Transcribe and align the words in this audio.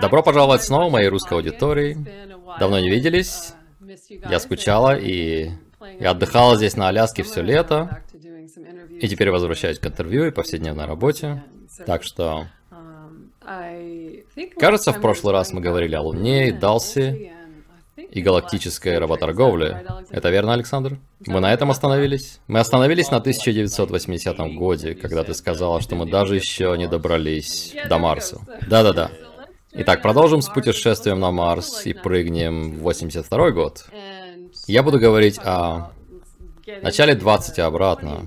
Добро 0.00 0.22
пожаловать 0.22 0.62
снова 0.62 0.90
моей 0.90 1.08
русской 1.08 1.34
аудитории. 1.34 1.96
Давно 2.58 2.80
не 2.80 2.90
виделись. 2.90 3.54
Я 4.06 4.38
скучала 4.40 4.96
и 4.96 5.50
я 6.00 6.10
отдыхала 6.10 6.56
здесь 6.56 6.76
на 6.76 6.88
Аляске 6.88 7.22
все 7.22 7.42
лето. 7.42 8.02
И 9.00 9.08
теперь 9.08 9.30
возвращаюсь 9.30 9.78
к 9.78 9.86
интервью 9.86 10.26
и 10.26 10.30
повседневной 10.30 10.86
работе. 10.86 11.42
Так 11.86 12.02
что... 12.02 12.46
Кажется, 14.58 14.92
в 14.92 15.00
прошлый 15.00 15.32
раз 15.32 15.52
мы 15.52 15.60
говорили 15.60 15.94
о 15.94 16.02
Луне 16.02 16.48
и 16.48 16.52
Далси 16.52 17.32
и 17.96 18.22
галактической 18.22 18.98
работорговле. 18.98 19.84
Это 20.10 20.30
верно, 20.30 20.52
Александр? 20.52 20.98
Мы 21.26 21.40
на 21.40 21.52
этом 21.52 21.70
остановились? 21.70 22.40
Мы 22.46 22.60
остановились 22.60 23.10
на 23.10 23.18
1980 23.18 24.36
годе, 24.54 24.94
когда 24.94 25.24
ты 25.24 25.34
сказала, 25.34 25.80
что 25.80 25.96
мы 25.96 26.08
даже 26.08 26.36
еще 26.36 26.74
не 26.78 26.86
добрались 26.86 27.74
до 27.88 27.98
Марса. 27.98 28.40
Да-да-да. 28.68 29.10
Итак, 29.74 30.02
продолжим 30.02 30.42
с 30.42 30.48
путешествием 30.48 31.18
на 31.18 31.30
Марс 31.30 31.86
и 31.86 31.94
прыгнем 31.94 32.72
в 32.72 32.80
82 32.80 33.50
год. 33.52 33.86
Я 34.66 34.82
буду 34.82 34.98
говорить 34.98 35.38
о 35.42 35.92
начале 36.82 37.14
20 37.14 37.56
и 37.56 37.62
обратно. 37.62 38.26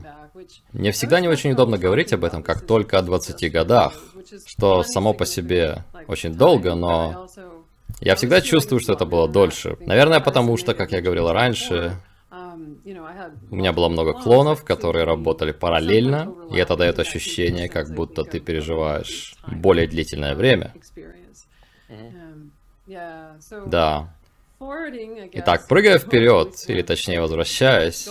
Мне 0.73 0.91
всегда 0.91 1.19
не 1.19 1.27
очень 1.27 1.51
удобно 1.51 1.77
говорить 1.77 2.13
об 2.13 2.23
этом, 2.23 2.41
как 2.41 2.65
только 2.65 2.97
о 2.97 3.03
20 3.03 3.51
годах, 3.51 3.93
что 4.47 4.83
само 4.83 5.13
по 5.13 5.27
себе 5.27 5.85
очень 6.07 6.33
долго, 6.33 6.73
но 6.73 7.27
я 8.01 8.15
всегда 8.15 8.41
чувствую, 8.41 8.79
что 8.79 8.93
это 8.93 9.05
было 9.05 9.27
дольше. 9.27 9.77
Наверное, 9.81 10.19
потому 10.21 10.57
что, 10.57 10.73
как 10.73 10.91
я 10.93 11.01
говорил 11.01 11.31
раньше, 11.31 11.93
у 13.51 13.55
меня 13.55 13.71
было 13.71 13.89
много 13.89 14.13
клонов, 14.13 14.63
которые 14.63 15.05
работали 15.05 15.51
параллельно, 15.51 16.33
и 16.51 16.57
это 16.57 16.75
дает 16.75 16.97
ощущение, 16.99 17.69
как 17.69 17.93
будто 17.93 18.23
ты 18.23 18.39
переживаешь 18.39 19.35
более 19.47 19.87
длительное 19.87 20.35
время. 20.35 20.73
Да. 23.67 24.09
Итак, 25.33 25.67
прыгая 25.67 25.99
вперед, 25.99 26.55
или 26.67 26.81
точнее 26.81 27.21
возвращаясь, 27.21 28.07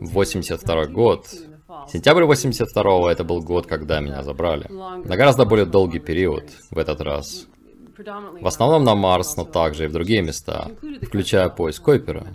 в 0.00 0.12
82 0.12 0.86
год, 0.86 1.26
сентябрь 1.88 2.24
82 2.24 3.12
это 3.12 3.24
был 3.24 3.40
год, 3.42 3.66
когда 3.66 4.00
меня 4.00 4.22
забрали. 4.22 4.66
На 4.68 5.16
гораздо 5.16 5.44
более 5.44 5.66
долгий 5.66 6.00
период 6.00 6.50
в 6.70 6.78
этот 6.78 7.00
раз. 7.00 7.46
В 7.96 8.46
основном 8.46 8.84
на 8.84 8.94
Марс, 8.94 9.36
но 9.36 9.44
также 9.44 9.84
и 9.84 9.86
в 9.86 9.92
другие 9.92 10.22
места, 10.22 10.70
включая 11.02 11.50
поиск 11.50 11.82
Койпера. 11.82 12.26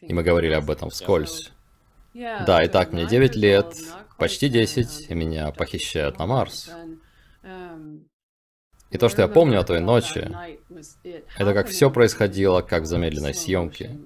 И 0.00 0.12
мы 0.14 0.22
говорили 0.22 0.54
об 0.54 0.70
этом 0.70 0.90
вскользь. 0.90 1.52
Да, 2.14 2.64
итак, 2.64 2.92
мне 2.92 3.06
9 3.06 3.36
лет, 3.36 3.74
почти 4.18 4.48
10, 4.48 5.10
и 5.10 5.14
меня 5.14 5.50
похищают 5.52 6.18
на 6.18 6.26
Марс. 6.26 6.70
И 8.92 8.98
то, 8.98 9.08
что 9.08 9.22
я 9.22 9.28
помню 9.28 9.60
о 9.60 9.64
той 9.64 9.80
ночи, 9.80 10.30
это 11.38 11.54
как 11.54 11.68
все 11.68 11.90
происходило, 11.90 12.60
как 12.60 12.82
в 12.82 12.86
замедленной 12.86 13.34
съемке. 13.34 13.98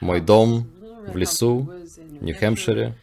Мой 0.00 0.20
дом 0.20 0.70
в 1.06 1.16
лесу, 1.16 1.70
в 1.96 2.22
Нью-Хэмпшире. 2.22 2.94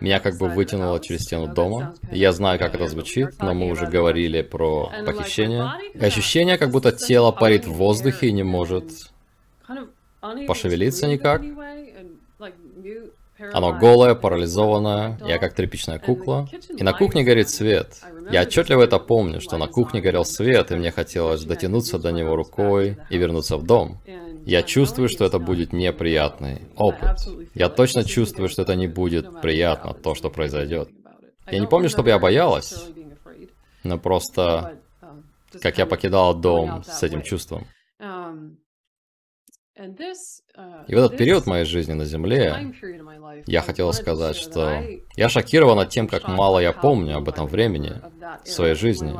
Меня 0.00 0.20
как 0.20 0.38
бы 0.38 0.48
вытянуло 0.48 1.00
через 1.00 1.22
стену 1.22 1.52
дома. 1.52 1.94
Я 2.10 2.32
знаю, 2.32 2.58
как 2.58 2.74
это 2.74 2.86
звучит, 2.88 3.38
но 3.40 3.54
мы 3.54 3.70
уже 3.70 3.86
говорили 3.86 4.42
про 4.42 4.90
похищение. 5.06 5.70
И 5.94 6.04
ощущение, 6.04 6.58
как 6.58 6.70
будто 6.70 6.92
тело 6.92 7.32
парит 7.32 7.66
в 7.66 7.72
воздухе 7.72 8.28
и 8.28 8.32
не 8.32 8.42
может 8.42 8.84
пошевелиться 10.46 11.06
никак. 11.06 11.42
Оно 13.52 13.72
голое, 13.72 14.14
парализованное, 14.14 15.18
я 15.26 15.38
как 15.38 15.54
тряпичная 15.54 15.98
кукла. 15.98 16.48
И 16.76 16.82
на 16.82 16.92
кухне 16.92 17.24
горит 17.24 17.50
свет. 17.50 18.00
Я 18.30 18.42
отчетливо 18.42 18.82
это 18.82 18.98
помню, 18.98 19.40
что 19.40 19.58
на 19.58 19.66
кухне 19.66 20.00
горел 20.00 20.24
свет, 20.24 20.70
и 20.70 20.76
мне 20.76 20.90
хотелось 20.90 21.44
дотянуться 21.44 21.98
до 21.98 22.12
него 22.12 22.36
рукой 22.36 22.96
и 23.10 23.18
вернуться 23.18 23.56
в 23.56 23.64
дом. 23.64 23.98
Я 24.46 24.62
чувствую, 24.62 25.08
что 25.08 25.24
это 25.24 25.38
будет 25.38 25.72
неприятный 25.72 26.62
опыт. 26.76 27.18
Я 27.54 27.68
точно 27.68 28.04
чувствую, 28.04 28.48
что 28.48 28.62
это 28.62 28.76
не 28.76 28.86
будет 28.86 29.40
приятно, 29.40 29.94
то, 29.94 30.14
что 30.14 30.30
произойдет. 30.30 30.88
Я 31.50 31.58
не 31.58 31.66
помню, 31.66 31.88
чтобы 31.88 32.10
я 32.10 32.18
боялась, 32.18 32.74
но 33.82 33.98
просто 33.98 34.78
как 35.60 35.78
я 35.78 35.86
покидала 35.86 36.34
дом 36.34 36.84
с 36.84 37.02
этим 37.02 37.22
чувством. 37.22 37.66
И 39.76 40.94
в 40.94 40.98
этот 40.98 41.16
период 41.16 41.46
моей 41.46 41.64
жизни 41.64 41.94
на 41.94 42.04
Земле 42.04 42.72
я 43.46 43.60
хотела 43.60 43.90
сказать, 43.90 44.36
что 44.36 44.82
я 45.16 45.28
шокирована 45.28 45.84
тем, 45.84 46.06
как 46.06 46.28
мало 46.28 46.60
я 46.60 46.72
помню 46.72 47.16
об 47.16 47.28
этом 47.28 47.46
времени 47.46 48.00
в 48.44 48.48
своей 48.48 48.74
жизни. 48.74 49.12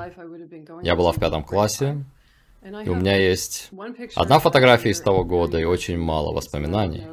Я 0.85 0.95
была 0.95 1.11
в 1.13 1.17
пятом 1.19 1.43
классе, 1.43 2.05
и 2.63 2.89
у 2.89 2.95
меня 2.95 3.17
есть 3.17 3.71
одна 4.15 4.39
фотография 4.39 4.91
из 4.91 5.01
того 5.01 5.25
года 5.25 5.59
и 5.59 5.65
очень 5.65 5.99
мало 5.99 6.33
воспоминаний. 6.33 7.05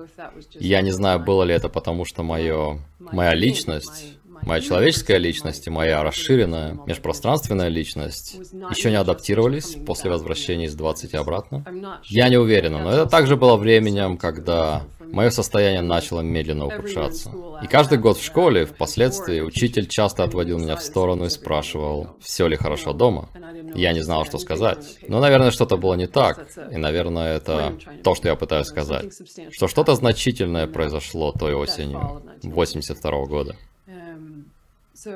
я 0.51 0.81
не 0.81 0.91
знаю, 0.91 1.19
было 1.19 1.43
ли 1.43 1.53
это 1.53 1.67
потому, 1.67 2.05
что 2.05 2.23
мое, 2.23 2.79
моя 2.99 3.33
личность 3.33 4.17
Моя 4.43 4.61
человеческая 4.61 5.17
личность 5.17 5.67
и 5.67 5.69
моя 5.69 6.03
расширенная 6.03 6.77
межпространственная 6.85 7.67
личность 7.69 8.35
еще 8.69 8.89
не 8.89 8.97
адаптировались 8.97 9.77
после 9.85 10.09
возвращения 10.09 10.65
из 10.65 10.75
20 10.75 11.13
обратно. 11.15 11.65
Я 12.05 12.29
не 12.29 12.37
уверена, 12.37 12.79
но 12.79 12.91
это 12.91 13.05
также 13.05 13.35
было 13.35 13.55
временем, 13.55 14.17
когда 14.17 14.83
мое 15.11 15.29
состояние 15.29 15.81
начало 15.81 16.21
медленно 16.21 16.65
ухудшаться. 16.65 17.31
И 17.61 17.67
каждый 17.67 17.97
год 17.97 18.17
в 18.17 18.23
школе, 18.23 18.65
впоследствии, 18.65 19.41
учитель 19.41 19.87
часто 19.87 20.23
отводил 20.23 20.57
меня 20.57 20.75
в 20.75 20.83
сторону 20.83 21.25
и 21.25 21.29
спрашивал, 21.29 22.17
все 22.21 22.47
ли 22.47 22.55
хорошо 22.55 22.93
дома. 22.93 23.29
Я 23.75 23.93
не 23.93 24.01
знал, 24.01 24.25
что 24.25 24.37
сказать. 24.37 24.97
Но, 25.07 25.19
наверное, 25.19 25.51
что-то 25.51 25.77
было 25.77 25.93
не 25.93 26.07
так. 26.07 26.47
И, 26.71 26.77
наверное, 26.77 27.37
это 27.37 27.73
то, 28.03 28.15
что 28.15 28.27
я 28.27 28.35
пытаюсь 28.35 28.67
сказать. 28.67 29.13
Что 29.51 29.67
что-то 29.67 29.95
значительное 29.95 30.67
произошло 30.67 31.31
той 31.31 31.53
осенью 31.53 32.23
82 32.43 33.11
-го 33.11 33.27
года. 33.27 33.55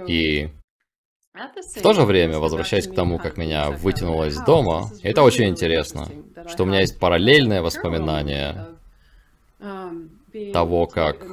И 0.08 0.50
в 1.34 1.82
то 1.82 1.94
же 1.94 2.04
время, 2.04 2.40
возвращаясь 2.40 2.88
к 2.88 2.94
тому, 2.94 3.20
как 3.20 3.38
меня 3.38 3.72
вытянуло 3.72 4.26
из 4.26 4.40
дома, 4.40 4.90
это 5.04 5.22
очень 5.22 5.50
интересно, 5.50 6.08
что 6.48 6.64
у 6.64 6.66
меня 6.66 6.80
есть 6.80 7.00
параллельное 7.00 7.62
воспоминание 7.62 8.68
того, 10.54 10.86
как 10.88 11.26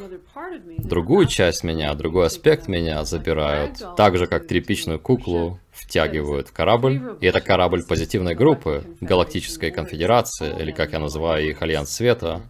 другую 0.79 1.27
часть 1.27 1.65
меня, 1.65 1.95
другой 1.95 2.27
аспект 2.27 2.69
меня 2.69 3.05
забирают, 3.05 3.83
так 3.97 4.17
же, 4.17 4.27
как 4.27 4.47
тряпичную 4.47 4.99
куклу 4.99 5.59
втягивают 5.71 6.49
в 6.49 6.53
корабль. 6.53 7.17
И 7.21 7.27
это 7.27 7.41
корабль 7.41 7.83
позитивной 7.85 8.35
группы, 8.35 8.85
Галактической 9.01 9.71
Конфедерации, 9.71 10.55
или 10.61 10.71
как 10.71 10.93
я 10.93 10.99
называю 10.99 11.49
их, 11.49 11.63
Альянс 11.63 11.91
Света. 11.91 12.43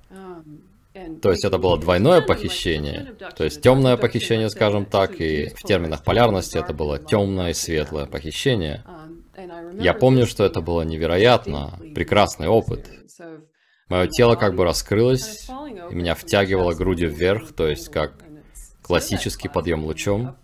То 1.20 1.31
есть 1.31 1.44
это 1.44 1.58
было 1.58 1.78
двойное 1.78 2.20
похищение, 2.20 3.14
то 3.37 3.44
есть 3.44 3.60
темное 3.60 3.96
похищение, 3.96 4.50
скажем 4.50 4.84
так, 4.84 5.20
и 5.20 5.49
в 5.49 5.62
терминах 5.62 6.04
полярности 6.04 6.58
это 6.58 6.72
было 6.72 6.99
темное 6.99 7.50
и 7.50 7.54
светлое 7.54 8.06
похищение. 8.06 8.84
Я 9.78 9.94
помню, 9.94 10.26
что 10.26 10.44
это 10.44 10.60
было 10.60 10.82
невероятно, 10.82 11.78
прекрасный 11.94 12.49
опыт. 12.49 12.88
Мое 13.88 14.06
тело 14.06 14.37
как 14.37 14.54
бы 14.54 14.64
раскрылось, 14.64 15.49
и 15.90 15.94
меня 15.94 16.14
втягивало 16.14 16.75
грудью 16.75 17.10
вверх, 17.10 17.52
то 17.52 17.66
есть 17.66 17.88
как 17.90 18.14
классический 18.82 19.49
подъем 19.49 19.84
лучом. 19.84 20.37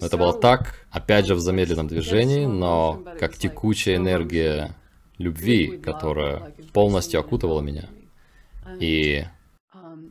Это 0.00 0.16
было 0.16 0.32
так, 0.32 0.86
опять 0.90 1.26
же 1.26 1.34
в 1.34 1.40
замедленном 1.40 1.88
движении, 1.88 2.46
но 2.46 3.02
как 3.18 3.36
текучая 3.36 3.96
энергия 3.96 4.74
любви, 5.18 5.78
которая 5.78 6.54
полностью 6.72 7.20
окутывала 7.20 7.60
меня. 7.60 7.88
И 8.80 9.24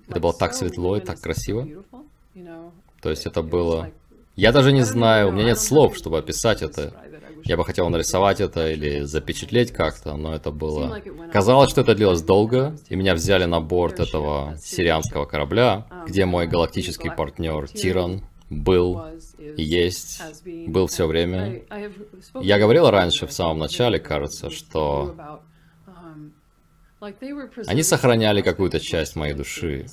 это 0.08 0.20
было 0.20 0.34
так 0.34 0.54
светло 0.54 0.98
и 0.98 1.00
так 1.00 1.20
красиво. 1.20 1.68
То 3.02 3.10
есть 3.10 3.26
это 3.26 3.42
было... 3.42 3.92
Я 4.36 4.52
даже 4.52 4.72
не 4.72 4.82
знаю, 4.82 5.30
у 5.30 5.32
меня 5.32 5.46
нет 5.46 5.60
слов, 5.60 5.96
чтобы 5.96 6.18
описать 6.18 6.62
это. 6.62 6.94
Я 7.46 7.58
бы 7.58 7.66
хотел 7.66 7.90
нарисовать 7.90 8.40
это 8.40 8.72
или 8.72 9.02
запечатлеть 9.02 9.72
как-то, 9.72 10.16
но 10.16 10.34
это 10.34 10.52
было... 10.52 11.02
Казалось, 11.32 11.70
что 11.70 11.82
это 11.82 11.94
длилось 11.94 12.22
долго, 12.22 12.76
и 12.90 12.96
меня 12.96 13.14
взяли 13.14 13.46
на 13.46 13.60
борт 13.60 14.00
этого 14.00 14.58
сирианского 14.64 15.26
корабля, 15.26 15.86
где 16.08 16.26
мой 16.26 16.48
галактический 16.48 17.12
партнер 17.12 17.68
Тиран 17.68 18.22
был 18.50 19.04
и 19.38 19.62
есть, 19.62 20.22
был 20.68 20.88
все 20.88 21.06
время. 21.06 21.62
Я 22.40 22.60
говорил 22.60 22.90
раньше, 22.90 23.28
в 23.28 23.34
самом 23.34 23.60
начале, 23.60 24.00
кажется, 24.00 24.50
что 24.50 25.42
Они 27.68 27.84
сохраняли 27.84 28.42
какую-то 28.42 28.80
часть 28.80 29.16
моей 29.16 29.34
души, 29.34 29.86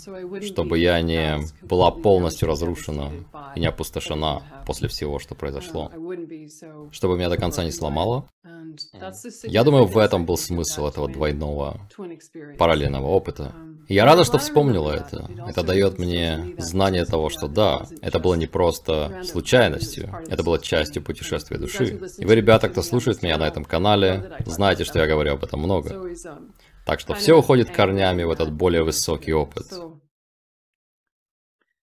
чтобы 0.42 0.78
я 0.78 1.00
не 1.00 1.38
была 1.62 1.90
полностью 1.90 2.48
разрушена 2.48 3.10
и 3.56 3.60
не 3.60 3.66
опустошена 3.66 4.42
после 4.66 4.88
всего, 4.88 5.18
что 5.18 5.34
произошло. 5.34 5.90
Чтобы 6.92 7.16
меня 7.16 7.28
до 7.28 7.36
конца 7.36 7.64
не 7.64 7.72
сломало. 7.72 8.28
Я 9.44 9.64
думаю, 9.64 9.86
в 9.86 9.98
этом 9.98 10.26
был 10.26 10.36
смысл 10.36 10.86
этого 10.86 11.08
двойного 11.08 11.80
параллельного 12.58 13.06
опыта. 13.06 13.52
И 13.88 13.94
я 13.94 14.04
рада, 14.04 14.24
что 14.24 14.38
вспомнила 14.38 14.92
это. 14.92 15.28
Это 15.48 15.64
дает 15.64 15.98
мне 15.98 16.54
знание 16.58 17.04
того, 17.04 17.28
что 17.28 17.48
да, 17.48 17.86
это 18.02 18.20
было 18.20 18.34
не 18.34 18.46
просто 18.46 19.22
случайностью, 19.24 20.14
это 20.28 20.44
было 20.44 20.60
частью 20.60 21.02
путешествия 21.02 21.58
души. 21.58 22.00
И 22.18 22.24
вы, 22.24 22.36
ребята, 22.36 22.68
кто 22.68 22.82
слушает 22.82 23.22
меня 23.22 23.36
на 23.36 23.48
этом 23.48 23.64
канале, 23.64 24.36
знаете, 24.46 24.84
что 24.84 25.00
я 25.00 25.08
говорю 25.08 25.32
об 25.34 25.44
этом 25.44 25.60
много. 25.60 26.08
Так 26.90 26.98
что 26.98 27.14
все 27.14 27.38
уходит 27.38 27.70
корнями 27.70 28.24
в 28.24 28.30
этот 28.32 28.52
более 28.52 28.82
высокий 28.82 29.32
опыт. 29.32 29.66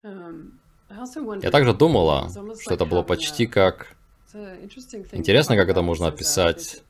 Я 0.02 1.50
также 1.52 1.74
думала, 1.74 2.28
что 2.60 2.74
это 2.74 2.86
было 2.86 3.04
почти 3.04 3.46
как... 3.46 3.94
Интересно, 5.12 5.54
как 5.54 5.68
это 5.68 5.82
можно 5.82 6.08
описать. 6.08 6.82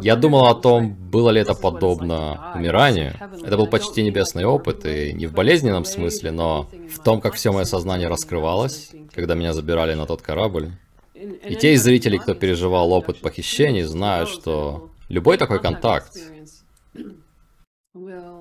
Я 0.00 0.16
думала 0.16 0.50
о 0.50 0.56
том, 0.56 0.94
было 0.94 1.30
ли 1.30 1.40
это 1.42 1.54
подобно 1.54 2.52
умиранию. 2.56 3.14
Это 3.44 3.56
был 3.56 3.68
почти 3.68 4.02
небесный 4.02 4.44
опыт, 4.44 4.84
и 4.84 5.12
не 5.12 5.28
в 5.28 5.32
болезненном 5.32 5.84
смысле, 5.84 6.32
но 6.32 6.68
в 6.92 6.98
том, 7.04 7.20
как 7.20 7.34
все 7.34 7.52
мое 7.52 7.66
сознание 7.66 8.08
раскрывалось, 8.08 8.90
когда 9.14 9.36
меня 9.36 9.52
забирали 9.52 9.94
на 9.94 10.06
тот 10.06 10.22
корабль. 10.22 10.72
И 11.14 11.54
те 11.54 11.74
из 11.74 11.84
зрителей, 11.84 12.18
кто 12.18 12.34
переживал 12.34 12.90
опыт 12.90 13.20
похищений, 13.20 13.82
знают, 13.82 14.28
что 14.28 14.90
любой 15.08 15.38
такой 15.38 15.60
контакт, 15.60 16.18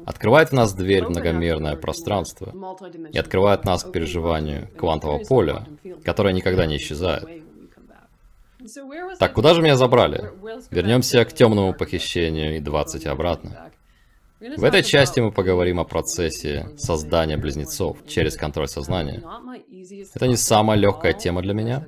открывает 0.06 0.50
в 0.50 0.54
нас 0.54 0.74
дверь 0.74 1.06
в 1.06 1.10
многомерное 1.10 1.76
пространство 1.76 2.54
и 3.12 3.18
открывает 3.18 3.66
нас 3.66 3.84
к 3.84 3.92
переживанию 3.92 4.70
квантового 4.78 5.24
поля, 5.24 5.68
которое 6.04 6.34
никогда 6.34 6.66
не 6.66 6.78
исчезает. 6.78 7.44
Так, 9.20 9.34
куда 9.34 9.54
же 9.54 9.62
меня 9.62 9.76
забрали? 9.76 10.32
Вернемся 10.72 11.24
к 11.26 11.34
темному 11.34 11.74
похищению 11.74 12.58
и 12.58 12.60
20 12.60 13.06
обратно. 13.08 13.72
В 14.40 14.64
этой 14.64 14.84
части 14.84 15.20
мы 15.20 15.32
поговорим 15.32 15.80
о 15.80 15.86
процессе 15.86 16.70
создания 16.78 17.38
близнецов 17.38 17.98
через 18.08 18.36
контроль 18.36 18.68
сознания. 18.68 19.24
Это 20.16 20.28
не 20.28 20.36
самая 20.38 20.78
легкая 20.78 21.14
тема 21.14 21.42
для 21.42 21.54
меня. 21.54 21.86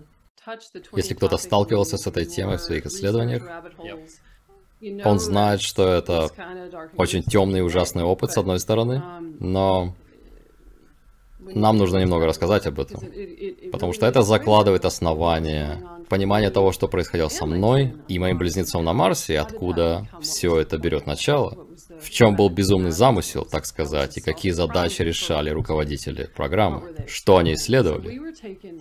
Если 0.96 1.16
кто-то 1.16 1.38
сталкивался 1.38 1.98
с 1.98 2.06
этой 2.08 2.26
темой 2.26 2.58
в 2.58 2.62
своих 2.62 2.86
исследованиях, 2.86 3.44
он 5.04 5.20
знает, 5.20 5.62
что 5.62 5.88
это 5.88 6.30
очень 6.98 7.24
темный 7.24 7.60
и 7.60 7.64
ужасный 7.64 8.04
опыт, 8.04 8.32
с 8.32 8.38
одной 8.38 8.60
стороны, 8.60 9.02
но 9.40 9.96
нам 11.40 11.78
нужно 11.78 11.98
немного 11.98 12.26
рассказать 12.26 12.66
об 12.66 12.80
этом, 12.80 13.02
потому 13.72 13.94
что 13.94 14.06
это 14.06 14.22
закладывает 14.22 14.86
основание 14.86 15.82
понимания 16.10 16.50
того, 16.50 16.72
что 16.72 16.88
происходило 16.88 17.30
со 17.30 17.46
мной 17.46 17.96
и 18.08 18.20
моим 18.20 18.38
близнецом 18.38 18.84
на 18.84 18.94
Марсе, 18.94 19.40
откуда 19.40 20.08
все 20.22 20.60
это 20.60 20.78
берет 20.78 21.08
начало, 21.08 21.65
в 22.02 22.10
чем 22.10 22.36
был 22.36 22.50
безумный 22.50 22.92
замысел, 22.92 23.46
так 23.50 23.66
сказать, 23.66 24.18
и 24.18 24.22
какие 24.22 24.52
задачи 24.52 25.02
решали 25.02 25.50
руководители 25.50 26.30
программы, 26.36 26.96
что 27.08 27.38
они 27.38 27.54
исследовали. 27.54 28.22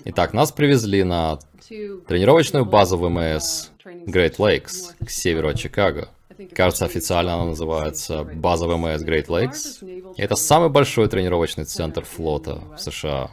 Итак, 0.04 0.32
нас 0.32 0.52
привезли 0.52 1.04
на 1.04 1.38
тренировочную 1.68 2.64
базу 2.64 2.96
ВМС 2.96 3.70
Great 3.84 4.36
Lakes 4.36 4.94
к 5.04 5.10
северу 5.10 5.48
от 5.48 5.58
Чикаго. 5.58 6.08
Кажется, 6.52 6.84
официально 6.84 7.34
она 7.34 7.44
называется 7.46 8.24
база 8.24 8.66
ВМС 8.66 9.02
Great 9.02 9.26
Lakes. 9.26 10.14
И 10.16 10.22
это 10.22 10.36
самый 10.36 10.68
большой 10.68 11.08
тренировочный 11.08 11.64
центр 11.64 12.04
флота 12.04 12.62
в 12.76 12.78
США. 12.78 13.30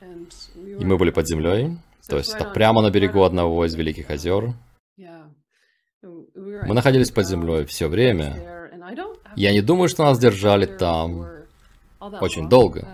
И 0.00 0.84
мы 0.84 0.98
были 0.98 1.10
под 1.10 1.26
землей, 1.26 1.78
то 2.08 2.18
есть 2.18 2.34
это 2.34 2.44
прямо 2.44 2.82
на 2.82 2.90
берегу 2.90 3.22
одного 3.22 3.64
из 3.64 3.74
Великих 3.74 4.10
озер. 4.10 4.54
Мы 6.02 6.74
находились 6.74 7.10
под 7.10 7.26
землей 7.26 7.64
все 7.64 7.88
время. 7.88 8.55
Я 9.36 9.52
не 9.52 9.62
думаю, 9.62 9.88
что 9.88 10.04
нас 10.04 10.18
держали 10.18 10.66
там 10.66 11.26
очень 12.20 12.48
долго. 12.48 12.88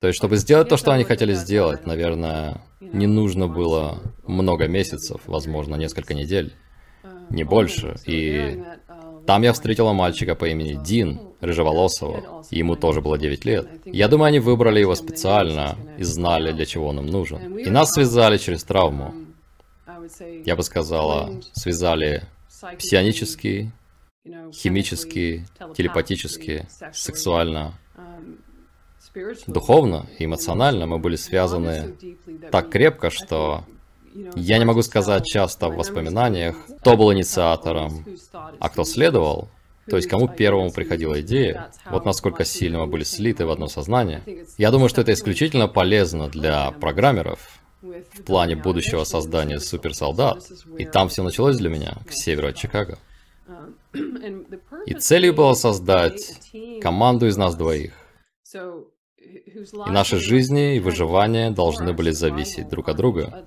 То 0.00 0.08
есть, 0.08 0.18
чтобы 0.18 0.36
сделать 0.36 0.68
то, 0.68 0.76
что 0.76 0.92
они 0.92 1.04
хотели 1.04 1.32
сделать, 1.32 1.86
наверное, 1.86 2.60
не 2.80 3.06
нужно 3.06 3.48
было 3.48 4.02
много 4.26 4.68
месяцев, 4.68 5.22
возможно, 5.26 5.76
несколько 5.76 6.12
недель, 6.14 6.52
не 7.30 7.44
больше. 7.44 7.96
И 8.06 8.62
там 9.26 9.42
я 9.42 9.52
встретила 9.54 9.92
мальчика 9.94 10.34
по 10.34 10.46
имени 10.46 10.78
Дин, 10.84 11.20
рыжеволосого, 11.40 12.44
ему 12.50 12.76
тоже 12.76 13.00
было 13.00 13.18
9 13.18 13.44
лет. 13.44 13.66
Я 13.86 14.08
думаю, 14.08 14.28
они 14.28 14.40
выбрали 14.40 14.80
его 14.80 14.94
специально 14.94 15.76
и 15.98 16.02
знали, 16.02 16.52
для 16.52 16.66
чего 16.66 16.88
он 16.88 16.98
им 16.98 17.06
нужен. 17.06 17.56
И 17.56 17.70
нас 17.70 17.92
связали 17.92 18.36
через 18.38 18.64
травму. 18.64 19.14
Я 20.44 20.56
бы 20.56 20.62
сказала, 20.62 21.30
связали 21.52 22.24
псионически, 22.78 23.72
химически, 24.52 25.46
телепатически, 25.76 26.66
сексуально, 26.92 27.74
Духовно 29.46 30.06
и 30.18 30.24
эмоционально 30.24 30.86
мы 30.86 30.98
были 30.98 31.14
связаны 31.14 31.94
так 32.50 32.68
крепко, 32.70 33.10
что 33.10 33.64
я 34.34 34.58
не 34.58 34.64
могу 34.64 34.82
сказать 34.82 35.24
часто 35.24 35.68
в 35.68 35.76
воспоминаниях, 35.76 36.56
кто 36.80 36.96
был 36.96 37.12
инициатором, 37.12 38.04
а 38.58 38.68
кто 38.68 38.84
следовал, 38.84 39.48
то 39.88 39.96
есть 39.96 40.08
кому 40.08 40.28
первому 40.28 40.72
приходила 40.72 41.20
идея, 41.20 41.70
вот 41.90 42.04
насколько 42.04 42.44
сильно 42.44 42.80
мы 42.80 42.86
были 42.86 43.04
слиты 43.04 43.46
в 43.46 43.50
одно 43.50 43.68
сознание. 43.68 44.22
Я 44.58 44.70
думаю, 44.70 44.88
что 44.88 45.02
это 45.02 45.12
исключительно 45.12 45.68
полезно 45.68 46.28
для 46.28 46.72
программеров 46.72 47.60
в 47.82 48.22
плане 48.22 48.56
будущего 48.56 49.04
создания 49.04 49.60
суперсолдат. 49.60 50.42
И 50.78 50.84
там 50.86 51.08
все 51.08 51.22
началось 51.22 51.56
для 51.56 51.70
меня, 51.70 51.98
к 52.08 52.12
северу 52.12 52.48
от 52.48 52.56
Чикаго. 52.56 52.98
И 54.86 54.94
целью 54.94 55.34
было 55.34 55.54
создать 55.54 56.40
команду 56.82 57.26
из 57.26 57.36
нас 57.36 57.54
двоих. 57.56 57.92
И 59.16 59.66
наши 59.86 60.18
жизни 60.18 60.76
и 60.76 60.80
выживание 60.80 61.50
должны 61.50 61.92
были 61.92 62.10
зависеть 62.10 62.68
друг 62.68 62.88
от 62.88 62.96
друга. 62.96 63.46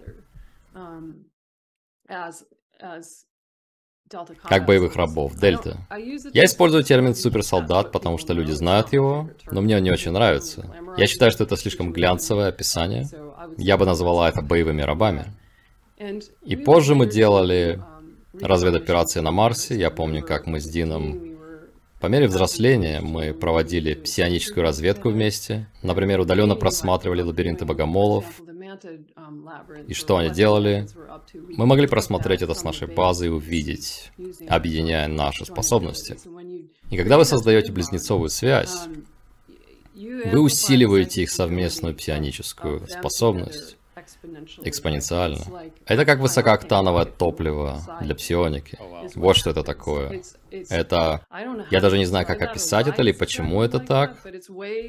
Как 4.43 4.65
боевых 4.65 4.95
рабов, 4.95 5.35
Дельта. 5.35 5.85
Я 6.33 6.45
использую 6.45 6.83
термин 6.83 7.13
суперсолдат, 7.13 7.91
потому 7.91 8.17
что 8.17 8.33
люди 8.33 8.51
знают 8.51 8.93
его, 8.93 9.29
но 9.51 9.61
мне 9.61 9.75
он 9.75 9.83
не 9.83 9.91
очень 9.91 10.11
нравится. 10.11 10.73
Я 10.97 11.07
считаю, 11.07 11.31
что 11.31 11.43
это 11.43 11.57
слишком 11.57 11.91
глянцевое 11.91 12.47
описание. 12.47 13.05
Я 13.57 13.77
бы 13.77 13.85
назвала 13.85 14.29
это 14.29 14.41
боевыми 14.41 14.81
рабами. 14.81 15.25
И 16.43 16.55
позже 16.55 16.95
мы 16.95 17.05
делали 17.07 17.81
разведоперации 18.41 19.20
на 19.20 19.32
Марсе. 19.32 19.77
Я 19.77 19.89
помню, 19.89 20.24
как 20.24 20.46
мы 20.48 20.60
с 20.60 20.65
Дином 20.65 21.38
по 22.00 22.06
мере 22.08 22.27
взросления 22.27 23.01
мы 23.01 23.34
проводили 23.34 23.96
псионическую 23.96 24.62
разведку 24.62 25.10
вместе. 25.10 25.67
Например, 25.82 26.20
удаленно 26.20 26.56
просматривали 26.56 27.24
лабиринты 27.24 27.65
богомолов. 27.65 28.25
И 29.88 29.94
что 29.96 30.17
они 30.17 30.29
делали? 30.29 30.88
Мы 31.34 31.65
могли 31.65 31.88
просмотреть 31.88 32.44
это 32.44 32.53
с 32.53 32.63
нашей 32.63 32.88
базы 32.88 33.27
и 33.27 33.29
увидеть, 33.29 34.12
объединяя 34.48 35.08
наши 35.08 35.46
способности. 35.46 36.17
И 36.91 36.98
когда 36.98 37.17
вы 37.17 37.25
создаете 37.25 37.72
близнецовую 37.72 38.29
связь, 38.29 38.88
вы 39.96 40.39
усиливаете 40.39 41.24
их 41.24 41.32
совместную 41.32 41.96
псионическую 41.96 42.88
способность 42.88 43.76
экспоненциально. 44.63 45.39
Это 45.85 46.05
как 46.05 46.19
высокооктановое 46.19 47.05
топливо 47.05 47.81
для 48.01 48.15
псионики. 48.15 48.77
Вот 49.15 49.37
что 49.37 49.49
это 49.51 49.63
такое. 49.63 50.21
Это... 50.69 51.25
Я 51.71 51.81
даже 51.81 51.97
не 51.97 52.05
знаю, 52.05 52.25
как 52.25 52.41
описать 52.41 52.87
это 52.87 53.01
или 53.01 53.11
почему 53.11 53.61
это 53.61 53.79
так, 53.79 54.17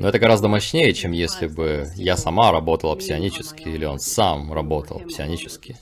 но 0.01 0.09
это 0.09 0.19
гораздо 0.19 0.49
мощнее, 0.49 0.93
чем 0.95 1.13
если 1.13 1.47
бы 1.47 1.87
я 1.97 2.17
сама 2.17 2.53
работала 2.53 2.95
псионически, 2.97 3.69
или 3.69 3.85
он 3.85 3.99
сам 3.99 4.53
работал 4.53 5.01
псионически. 5.01 5.77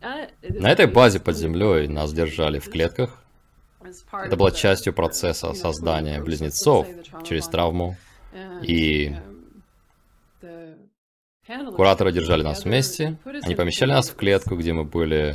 На 0.00 0.70
этой 0.72 0.86
базе 0.86 1.20
под 1.20 1.36
землей 1.36 1.86
нас 1.86 2.12
держали 2.12 2.58
в 2.58 2.68
клетках. 2.68 3.22
Это 4.12 4.36
было 4.36 4.50
частью 4.52 4.92
процесса 4.92 5.52
создания 5.54 6.20
близнецов 6.20 6.86
через 7.24 7.46
травму. 7.48 7.96
И 8.62 9.14
Кураторы 11.74 12.12
держали 12.12 12.42
нас 12.42 12.64
вместе, 12.64 13.18
они 13.42 13.56
помещали 13.56 13.90
нас 13.90 14.08
в 14.10 14.14
клетку, 14.14 14.54
где 14.54 14.72
мы 14.72 14.84
были 14.84 15.34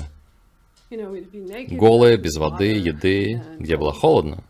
голые, 1.70 2.16
без 2.16 2.38
воды, 2.38 2.78
еды, 2.78 3.44
где 3.60 3.76
было 3.76 3.92
холодно. 3.92 4.42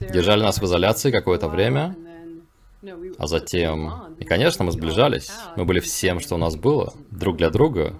Держали 0.00 0.42
нас 0.42 0.58
в 0.58 0.64
изоляции 0.64 1.12
какое-то 1.12 1.48
время, 1.48 1.96
а 3.18 3.26
затем... 3.28 4.16
И, 4.18 4.24
конечно, 4.24 4.64
мы 4.64 4.72
сближались. 4.72 5.30
Мы 5.56 5.64
были 5.64 5.78
всем, 5.78 6.18
что 6.18 6.34
у 6.34 6.38
нас 6.38 6.56
было, 6.56 6.92
друг 7.10 7.36
для 7.36 7.50
друга. 7.50 7.94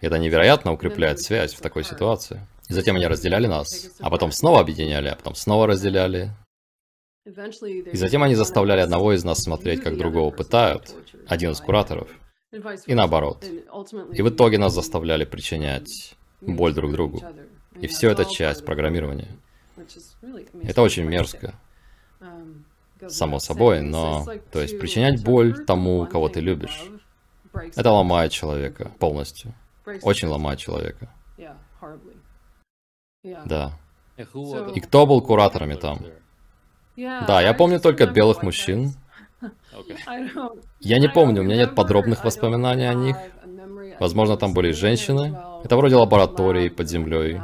Это 0.00 0.18
невероятно 0.18 0.72
укрепляет 0.72 1.20
связь 1.20 1.54
в 1.54 1.60
такой 1.60 1.84
ситуации. 1.84 2.44
И 2.68 2.72
затем 2.72 2.96
они 2.96 3.06
разделяли 3.06 3.46
нас, 3.46 3.90
а 4.00 4.10
потом 4.10 4.32
снова 4.32 4.60
объединяли, 4.60 5.08
а 5.08 5.14
потом 5.14 5.36
снова 5.36 5.68
разделяли. 5.68 6.32
И 7.24 7.96
затем 7.96 8.22
они 8.24 8.34
заставляли 8.34 8.80
одного 8.80 9.12
из 9.12 9.22
нас 9.24 9.42
смотреть, 9.42 9.82
как 9.82 9.96
другого 9.96 10.30
пытают, 10.32 10.94
один 11.28 11.52
из 11.52 11.60
кураторов, 11.60 12.08
и 12.86 12.94
наоборот. 12.94 13.44
И 14.12 14.22
в 14.22 14.28
итоге 14.28 14.58
нас 14.58 14.74
заставляли 14.74 15.24
причинять 15.24 16.16
боль 16.40 16.74
друг 16.74 16.92
другу. 16.92 17.22
И 17.80 17.86
все 17.86 18.10
это 18.10 18.24
часть 18.24 18.64
программирования. 18.64 19.28
Это 20.62 20.82
очень 20.82 21.04
мерзко. 21.04 21.54
Само 23.06 23.38
собой, 23.38 23.82
но... 23.82 24.26
То 24.50 24.60
есть 24.60 24.78
причинять 24.78 25.24
боль 25.24 25.64
тому, 25.64 26.06
кого 26.06 26.28
ты 26.28 26.40
любишь, 26.40 26.82
это 27.52 27.90
ломает 27.90 28.32
человека 28.32 28.90
полностью. 28.98 29.54
Очень 30.02 30.28
ломает 30.28 30.58
человека. 30.58 31.08
Да. 33.44 33.78
И 34.74 34.80
кто 34.80 35.06
был 35.06 35.22
кураторами 35.22 35.74
там? 35.74 36.04
Да, 36.96 37.40
я 37.40 37.54
помню 37.54 37.80
только 37.80 38.06
белых 38.06 38.42
мужчин. 38.42 38.94
Я 40.80 40.98
не 40.98 41.08
помню, 41.08 41.42
у 41.42 41.44
меня 41.44 41.56
нет 41.56 41.74
подробных 41.74 42.24
воспоминаний 42.24 42.88
о 42.88 42.94
них. 42.94 43.16
Возможно, 43.98 44.36
там 44.36 44.52
были 44.54 44.72
женщины. 44.72 45.36
Это 45.64 45.76
вроде 45.76 45.96
лаборатории 45.96 46.68
под 46.68 46.88
землей. 46.88 47.40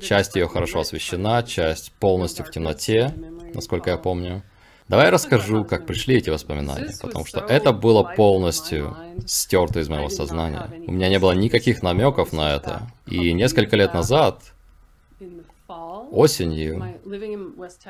Часть 0.00 0.36
ее 0.36 0.48
хорошо 0.48 0.80
освещена, 0.80 1.42
часть 1.42 1.92
полностью 1.92 2.44
в 2.44 2.50
темноте, 2.50 3.14
насколько 3.54 3.90
я 3.90 3.96
помню. 3.96 4.42
Давай 4.88 5.06
я 5.06 5.10
расскажу, 5.10 5.66
как 5.66 5.84
пришли 5.86 6.16
эти 6.16 6.30
воспоминания, 6.30 6.94
потому 7.02 7.26
что 7.26 7.40
это 7.40 7.72
было 7.72 8.02
полностью 8.16 8.96
стерто 9.26 9.80
из 9.80 9.88
моего 9.90 10.08
сознания. 10.08 10.70
У 10.86 10.92
меня 10.92 11.10
не 11.10 11.18
было 11.18 11.32
никаких 11.32 11.82
намеков 11.82 12.32
на 12.32 12.54
это. 12.54 12.90
И 13.06 13.34
несколько 13.34 13.76
лет 13.76 13.92
назад, 14.00 14.54
осенью, 16.10 17.00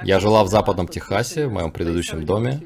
я 0.02 0.20
жила 0.20 0.44
в 0.44 0.48
западном 0.48 0.88
Техасе, 0.88 1.46
в 1.46 1.52
моем 1.52 1.70
предыдущем 1.70 2.24
доме, 2.24 2.60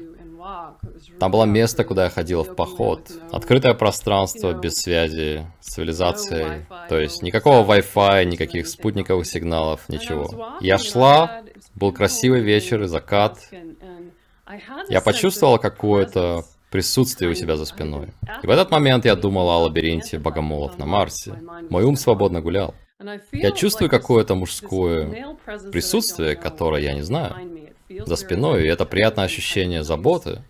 там 1.19 1.31
было 1.31 1.45
место, 1.45 1.83
куда 1.83 2.05
я 2.05 2.09
ходила 2.09 2.43
в 2.43 2.55
поход. 2.55 3.11
Открытое 3.31 3.73
пространство 3.73 4.53
без 4.53 4.75
связи 4.77 5.45
с 5.61 5.73
цивилизацией. 5.73 6.65
То 6.89 6.99
есть 6.99 7.21
никакого 7.21 7.65
Wi-Fi, 7.65 8.25
никаких 8.25 8.67
спутниковых 8.67 9.25
сигналов, 9.25 9.87
ничего. 9.87 10.57
Я 10.59 10.77
шла, 10.77 11.43
был 11.75 11.93
красивый 11.93 12.41
вечер 12.41 12.83
и 12.83 12.87
закат. 12.87 13.39
Я 14.89 15.01
почувствовала 15.01 15.57
какое-то 15.57 16.43
присутствие 16.69 17.31
у 17.31 17.35
себя 17.35 17.55
за 17.55 17.65
спиной. 17.65 18.09
И 18.41 18.47
в 18.47 18.49
этот 18.49 18.71
момент 18.71 19.05
я 19.05 19.15
думала 19.15 19.55
о 19.55 19.59
лабиринте 19.59 20.17
богомолов 20.17 20.77
на 20.77 20.85
Марсе. 20.85 21.35
Мой 21.69 21.83
ум 21.83 21.95
свободно 21.95 22.41
гулял. 22.41 22.73
Я 23.31 23.51
чувствую 23.51 23.89
какое-то 23.89 24.35
мужское 24.35 25.37
присутствие, 25.71 26.35
которое 26.35 26.81
я 26.81 26.93
не 26.93 27.01
знаю, 27.01 27.35
за 27.89 28.15
спиной, 28.15 28.63
и 28.63 28.67
это 28.67 28.85
приятное 28.85 29.25
ощущение 29.25 29.83
заботы. 29.83 30.41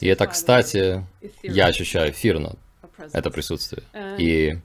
И 0.00 0.06
это, 0.06 0.26
кстати, 0.26 1.04
я 1.42 1.66
ощущаю 1.66 2.12
эфирно, 2.12 2.54
это 3.12 3.30
присутствие. 3.30 3.82
И 4.18 4.58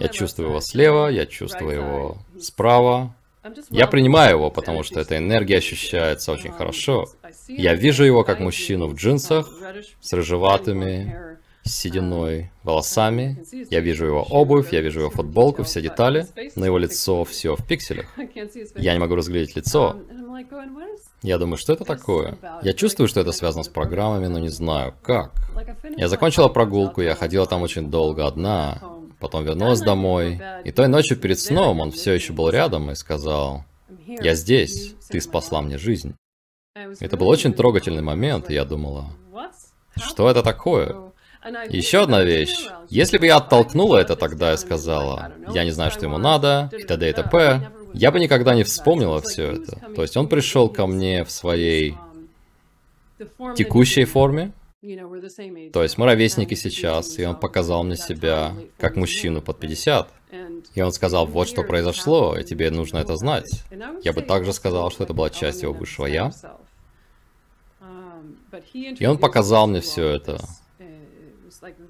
я 0.00 0.08
чувствую 0.08 0.48
его 0.48 0.60
слева, 0.60 1.08
я 1.08 1.26
чувствую 1.26 1.74
его 1.74 2.18
справа. 2.40 3.14
Я 3.70 3.86
принимаю 3.86 4.36
его, 4.36 4.50
потому 4.50 4.82
что 4.82 5.00
эта 5.00 5.16
энергия 5.16 5.58
ощущается 5.58 6.32
очень 6.32 6.52
хорошо. 6.52 7.06
Я 7.48 7.74
вижу 7.74 8.04
его 8.04 8.22
как 8.24 8.40
мужчину 8.40 8.86
в 8.86 8.94
джинсах, 8.94 9.48
с 10.00 10.12
рыжеватыми, 10.12 11.38
с 11.64 11.74
сединой 11.74 12.50
волосами. 12.62 13.44
Я 13.70 13.80
вижу 13.80 14.06
его 14.06 14.22
обувь, 14.22 14.72
я 14.72 14.80
вижу 14.80 15.00
его 15.00 15.10
футболку, 15.10 15.62
все 15.62 15.80
детали, 15.80 16.26
но 16.56 16.66
его 16.66 16.78
лицо 16.78 17.24
все 17.24 17.56
в 17.56 17.66
пикселях. 17.66 18.06
Я 18.76 18.92
не 18.92 18.98
могу 18.98 19.14
разглядеть 19.14 19.56
лицо. 19.56 19.96
Я 21.22 21.38
думаю, 21.38 21.58
что 21.58 21.72
это 21.72 21.84
такое? 21.84 22.38
Я 22.62 22.72
чувствую, 22.72 23.08
что 23.08 23.20
это 23.20 23.32
связано 23.32 23.62
с 23.62 23.68
программами, 23.68 24.26
но 24.26 24.38
не 24.38 24.48
знаю, 24.48 24.94
как. 25.02 25.32
Я 25.96 26.08
закончила 26.08 26.48
прогулку, 26.48 27.02
я 27.02 27.14
ходила 27.14 27.46
там 27.46 27.62
очень 27.62 27.90
долго 27.90 28.26
одна, 28.26 28.80
потом 29.18 29.44
вернулась 29.44 29.80
домой, 29.80 30.40
и 30.64 30.72
той 30.72 30.88
ночью 30.88 31.18
перед 31.18 31.38
сном 31.38 31.80
он 31.80 31.90
все 31.90 32.12
еще 32.12 32.32
был 32.32 32.48
рядом 32.48 32.90
и 32.90 32.94
сказал, 32.94 33.64
«Я 34.06 34.34
здесь, 34.34 34.94
ты 35.08 35.20
спасла 35.20 35.60
мне 35.60 35.76
жизнь». 35.76 36.14
Это 37.00 37.16
был 37.16 37.28
очень 37.28 37.52
трогательный 37.52 38.02
момент, 38.02 38.48
и 38.48 38.54
я 38.54 38.64
думала, 38.64 39.10
что 39.96 40.30
это 40.30 40.42
такое? 40.42 41.09
Еще 41.68 42.02
одна 42.02 42.22
вещь. 42.22 42.68
Если 42.88 43.18
бы 43.18 43.26
я 43.26 43.36
оттолкнула 43.36 43.98
это 43.98 44.16
тогда 44.16 44.52
и 44.52 44.56
сказала, 44.56 45.32
я 45.54 45.64
не 45.64 45.70
знаю, 45.70 45.90
что 45.90 46.04
ему 46.04 46.18
надо, 46.18 46.70
и 46.76 46.82
т.д. 46.84 47.08
и 47.08 47.12
т.п., 47.12 47.70
я 47.94 48.10
бы 48.10 48.20
никогда 48.20 48.54
не 48.54 48.62
вспомнила 48.62 49.20
все 49.20 49.52
это. 49.52 49.80
То 49.94 50.02
есть 50.02 50.16
он 50.16 50.28
пришел 50.28 50.68
ко 50.68 50.86
мне 50.86 51.24
в 51.24 51.30
своей 51.30 51.96
текущей 53.56 54.04
форме, 54.04 54.52
то 55.72 55.82
есть 55.82 55.98
мы 55.98 56.06
ровесники 56.06 56.54
сейчас, 56.54 57.18
и 57.18 57.24
он 57.26 57.36
показал 57.36 57.84
мне 57.84 57.96
себя 57.96 58.54
как 58.78 58.96
мужчину 58.96 59.42
под 59.42 59.58
50. 59.58 60.08
И 60.74 60.80
он 60.80 60.92
сказал, 60.92 61.26
вот 61.26 61.48
что 61.48 61.62
произошло, 61.64 62.36
и 62.36 62.44
тебе 62.44 62.70
нужно 62.70 62.98
это 62.98 63.16
знать. 63.16 63.64
Я 64.02 64.12
бы 64.12 64.22
также 64.22 64.52
сказал, 64.52 64.90
что 64.90 65.04
это 65.04 65.12
была 65.12 65.28
часть 65.28 65.62
его 65.62 65.72
высшего 65.72 66.06
«я». 66.06 66.32
И 68.72 69.06
он 69.06 69.18
показал 69.18 69.66
мне 69.66 69.80
все 69.80 70.08
это. 70.08 70.40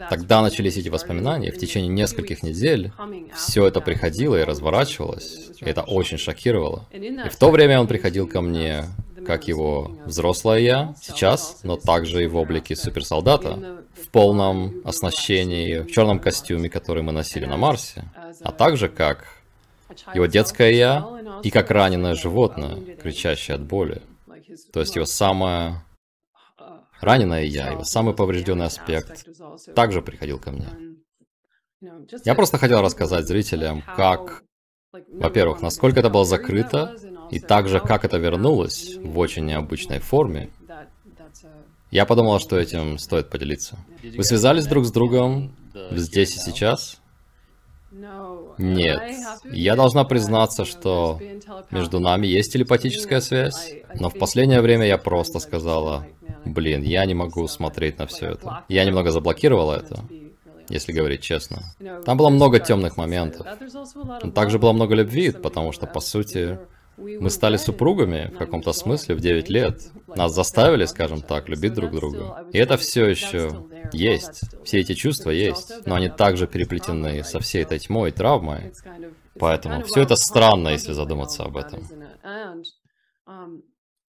Тогда 0.09 0.43
начались 0.43 0.77
эти 0.77 0.89
воспоминания, 0.89 1.53
в 1.53 1.59
течение 1.59 1.89
нескольких 1.89 2.43
недель 2.43 2.93
все 3.35 3.67
это 3.67 3.81
приходило 3.81 4.37
и 4.37 4.45
разворачивалось, 4.45 5.50
и 5.61 5.65
это 5.65 5.83
очень 5.83 6.19
шокировало. 6.19 6.87
И 6.93 7.29
в 7.29 7.37
то 7.37 7.50
время 7.50 7.81
он 7.81 7.87
приходил 7.87 8.27
ко 8.27 8.41
мне 8.41 8.87
как 9.27 9.49
его 9.49 9.93
взрослое 10.07 10.61
я 10.61 10.95
сейчас, 11.00 11.61
но 11.62 11.77
также 11.77 12.25
и 12.25 12.27
в 12.27 12.37
облике 12.37 12.75
суперсолдата, 12.75 13.83
в 13.95 14.09
полном 14.09 14.81
оснащении, 14.85 15.81
в 15.81 15.91
черном 15.91 16.19
костюме, 16.19 16.69
который 16.69 17.03
мы 17.03 17.12
носили 17.12 17.45
на 17.45 17.57
Марсе, 17.57 18.05
а 18.43 18.50
также 18.50 18.89
как 18.89 19.27
его 20.15 20.27
детское 20.27 20.73
я 20.73 21.07
и 21.43 21.50
как 21.50 21.71
раненое 21.71 22.15
животное, 22.15 22.77
кричащее 22.97 23.57
от 23.57 23.62
боли. 23.62 24.03
То 24.73 24.81
есть 24.81 24.97
его 24.97 25.05
самое 25.05 25.83
раненое 27.00 27.45
я, 27.45 27.71
его 27.71 27.85
самый 27.85 28.14
поврежденный 28.14 28.66
аспект, 28.66 29.26
также 29.75 30.02
приходил 30.02 30.38
ко 30.38 30.52
мне. 30.52 30.69
Я 32.25 32.35
просто 32.35 32.59
хотел 32.59 32.83
рассказать 32.83 33.26
зрителям, 33.26 33.83
как, 33.97 34.45
во-первых, 34.92 35.62
насколько 35.62 36.00
это 36.00 36.11
было 36.11 36.25
закрыто, 36.25 36.97
и 37.30 37.40
также 37.40 37.80
как 37.80 38.04
это 38.04 38.19
вернулось 38.19 38.97
в 38.97 39.19
очень 39.19 39.47
необычной 39.47 39.99
форме. 39.99 40.50
Я 41.90 42.07
подумал, 42.07 42.38
что 42.38 42.59
этим 42.59 42.99
стоит 42.99 43.30
поделиться. 43.30 43.78
Вы 44.02 44.23
связались 44.23 44.66
друг 44.66 44.85
с 44.85 44.92
другом 44.92 45.57
здесь 45.90 46.37
и 46.37 46.38
сейчас? 46.38 47.00
Нет. 48.59 49.02
Я 49.45 49.75
должна 49.75 50.04
признаться, 50.04 50.64
что 50.64 51.21
между 51.71 51.99
нами 51.99 52.26
есть 52.26 52.52
телепатическая 52.52 53.21
связь, 53.21 53.75
но 53.99 54.09
в 54.11 54.19
последнее 54.19 54.61
время 54.61 54.87
я 54.87 54.99
просто 54.99 55.40
сказала, 55.40 56.07
блин, 56.44 56.82
я 56.82 57.04
не 57.06 57.14
могу 57.14 57.47
смотреть 57.49 57.99
на 57.99 58.06
все 58.06 58.30
это. 58.30 58.64
Я 58.68 58.85
немного 58.85 59.11
заблокировала 59.11 59.75
это, 59.75 60.04
если 60.68 60.92
говорить 60.92 61.23
честно. 61.23 61.62
Там 62.04 62.16
было 62.16 62.30
много 62.30 62.59
темных 62.59 62.97
моментов. 62.97 63.47
Но 64.23 64.30
также 64.30 64.59
было 64.59 64.73
много 64.73 64.94
любви, 64.94 65.30
потому 65.30 65.73
что, 65.73 65.87
по 65.87 66.00
сути, 66.00 66.59
мы 66.97 67.30
стали 67.30 67.56
супругами 67.56 68.30
в 68.35 68.38
каком-то 68.38 68.73
смысле 68.73 69.14
в 69.14 69.20
9 69.20 69.49
лет. 69.49 69.90
Нас 70.06 70.35
заставили, 70.35 70.85
скажем 70.85 71.23
так, 71.23 71.49
любить 71.49 71.75
друг 71.75 71.92
друга. 71.92 72.47
И 72.52 72.59
это 72.59 72.76
все 72.76 73.06
еще 73.06 73.64
есть. 73.92 74.42
Все 74.64 74.80
эти 74.80 74.94
чувства 74.94 75.30
есть. 75.30 75.87
Но 75.87 75.94
они 75.94 76.09
также 76.09 76.47
переплетены 76.47 77.25
со 77.25 77.40
всей 77.40 77.62
этой 77.62 77.78
тьмой 77.78 78.11
и 78.11 78.12
травмой. 78.12 78.73
Поэтому 79.38 79.82
все 79.85 80.02
это 80.02 80.16
странно, 80.16 80.68
если 80.68 80.92
задуматься 80.92 81.44
об 81.44 81.56
этом. 81.56 81.87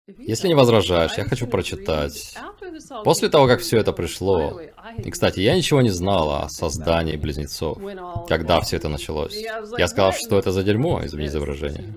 Если 0.06 0.49
не 0.49 0.54
возражаешь, 0.54 1.16
я 1.16 1.25
хочу 1.25 1.46
прочитать. 1.46 2.37
После 3.04 3.30
того, 3.30 3.46
как 3.46 3.61
все 3.61 3.78
это 3.78 3.92
пришло, 3.92 4.61
и, 4.99 5.11
кстати, 5.11 5.40
я 5.40 5.56
ничего 5.56 5.80
не 5.80 5.88
знала 5.88 6.42
о 6.42 6.49
создании 6.50 7.16
близнецов, 7.16 7.78
когда 8.28 8.61
все 8.61 8.76
это 8.76 8.88
началось. 8.88 9.34
Я 9.78 9.88
сказал, 9.88 10.12
что 10.12 10.38
это 10.38 10.52
за 10.52 10.62
дерьмо, 10.62 11.00
извини 11.04 11.28
за 11.28 11.40
выражение. 11.40 11.94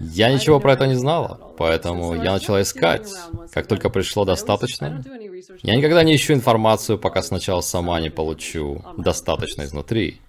Я 0.00 0.32
ничего 0.32 0.60
про 0.60 0.74
это 0.74 0.86
не 0.86 0.96
знала, 0.96 1.54
поэтому 1.56 2.14
я 2.14 2.32
начала 2.32 2.60
искать. 2.60 3.10
Как 3.52 3.68
только 3.68 3.88
пришло 3.88 4.26
достаточно, 4.26 5.02
я 5.62 5.76
никогда 5.76 6.02
не 6.02 6.16
ищу 6.16 6.34
информацию, 6.34 6.98
пока 6.98 7.22
сначала 7.22 7.62
сама 7.62 8.00
не 8.00 8.10
получу 8.10 8.84
достаточно 8.98 9.62
изнутри. 9.62 10.20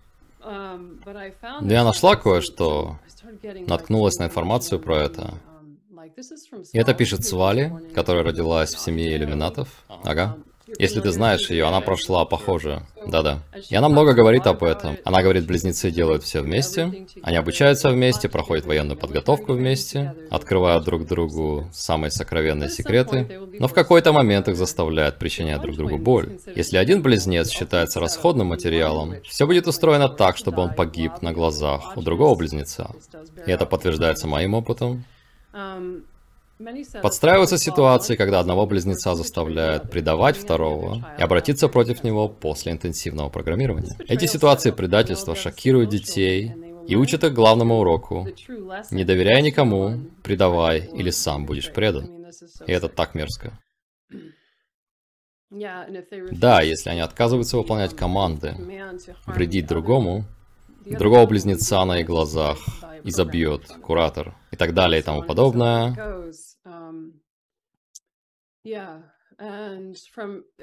Но 0.42 1.74
я 1.74 1.84
нашла 1.84 2.16
кое-что, 2.16 3.00
наткнулась 3.68 4.18
на 4.18 4.26
информацию 4.26 4.80
про 4.80 5.00
это. 5.00 5.34
И 6.74 6.78
это 6.78 6.94
пишет 6.94 7.26
Свали, 7.26 7.74
которая 7.94 8.24
родилась 8.24 8.74
в 8.74 8.80
семье 8.80 9.16
иллюминатов. 9.16 9.68
Ага. 9.88 10.38
Если 10.80 11.00
ты 11.00 11.12
знаешь 11.12 11.50
ее, 11.52 11.66
она 11.66 11.80
прошла 11.80 12.26
похоже. 12.26 12.82
Да-да. 13.06 13.40
И 13.70 13.76
она 13.76 13.88
много 13.88 14.14
говорит 14.14 14.48
об 14.48 14.64
этом. 14.64 14.98
Она 15.04 15.22
говорит, 15.22 15.46
близнецы 15.46 15.92
делают 15.92 16.24
все 16.24 16.42
вместе, 16.42 17.06
они 17.22 17.38
обучаются 17.38 17.90
вместе, 17.90 18.30
проходят 18.30 18.66
военную 18.66 18.98
подготовку 18.98 19.54
вместе, 19.54 20.16
открывают 20.32 20.84
друг 20.84 21.06
другу 21.06 21.70
самые 21.72 22.10
сокровенные 22.10 22.70
секреты, 22.70 23.40
но 23.60 23.68
в 23.68 23.74
какой-то 23.74 24.12
момент 24.12 24.48
их 24.48 24.58
заставляют 24.58 25.18
причинять 25.18 25.62
друг 25.62 25.76
другу 25.76 25.98
боль. 25.98 26.40
Если 26.56 26.78
один 26.78 27.04
близнец 27.04 27.50
считается 27.50 28.00
расходным 28.00 28.48
материалом, 28.48 29.16
все 29.24 29.46
будет 29.46 29.68
устроено 29.68 30.10
так, 30.10 30.36
чтобы 30.36 30.64
он 30.64 30.74
погиб 30.74 31.22
на 31.22 31.32
глазах 31.32 31.96
у 31.96 32.02
другого 32.02 32.36
близнеца. 32.36 32.90
И 33.46 33.52
это 33.52 33.66
подтверждается 33.68 34.28
моим 34.28 34.56
опытом. 34.56 35.06
Подстраиваются 37.02 37.58
ситуации, 37.58 38.16
когда 38.16 38.40
одного 38.40 38.66
близнеца 38.66 39.16
заставляют 39.16 39.90
предавать 39.92 40.38
второго 40.38 41.16
и 41.18 41.22
обратиться 41.22 41.68
против 41.68 42.04
него 42.04 42.30
после 42.30 42.72
интенсивного 42.72 43.30
программирования. 43.30 43.98
Эти 44.08 44.26
ситуации 44.26 44.72
предательства 44.72 45.36
шокируют 45.36 45.90
детей 45.90 46.54
и 46.88 46.96
учат 46.96 47.26
их 47.26 47.34
главному 47.34 47.80
уроку. 47.80 48.28
Не 48.92 49.04
доверяй 49.04 49.42
никому, 49.42 50.00
предавай, 50.24 50.90
или 50.94 51.10
сам 51.10 51.46
будешь 51.46 51.74
предан. 51.74 52.26
И 52.68 52.72
это 52.72 52.88
так 52.88 53.16
мерзко. 53.16 53.60
Да, 56.32 56.62
если 56.62 56.90
они 56.90 57.02
отказываются 57.02 57.58
выполнять 57.58 57.96
команды, 57.96 58.56
вредить 59.26 59.68
другому, 59.68 60.26
другого 60.86 61.26
близнеца 61.26 61.84
на 61.86 62.00
их 62.00 62.08
глазах 62.08 62.60
изобьет 63.04 63.68
куратор 63.82 64.36
и 64.52 64.56
так 64.56 64.74
далее 64.74 65.02
и 65.02 65.04
тому 65.04 65.24
подобное. 65.24 65.96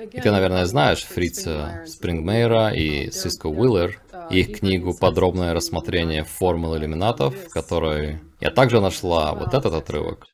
И 0.04 0.20
ты, 0.20 0.30
наверное, 0.30 0.64
знаешь 0.64 1.04
Фрица 1.04 1.84
Спрингмейра 1.86 2.70
и 2.70 3.10
Сиско 3.10 3.48
Уиллер, 3.48 4.00
и 4.30 4.40
их 4.40 4.60
книгу 4.60 4.96
«Подробное 4.98 5.52
рассмотрение 5.52 6.24
формул 6.24 6.76
иллюминатов», 6.76 7.34
в 7.34 7.48
которой 7.50 8.20
я 8.40 8.50
также 8.50 8.80
нашла 8.80 9.34
вот 9.34 9.52
этот 9.52 9.74
отрывок. 9.74 10.26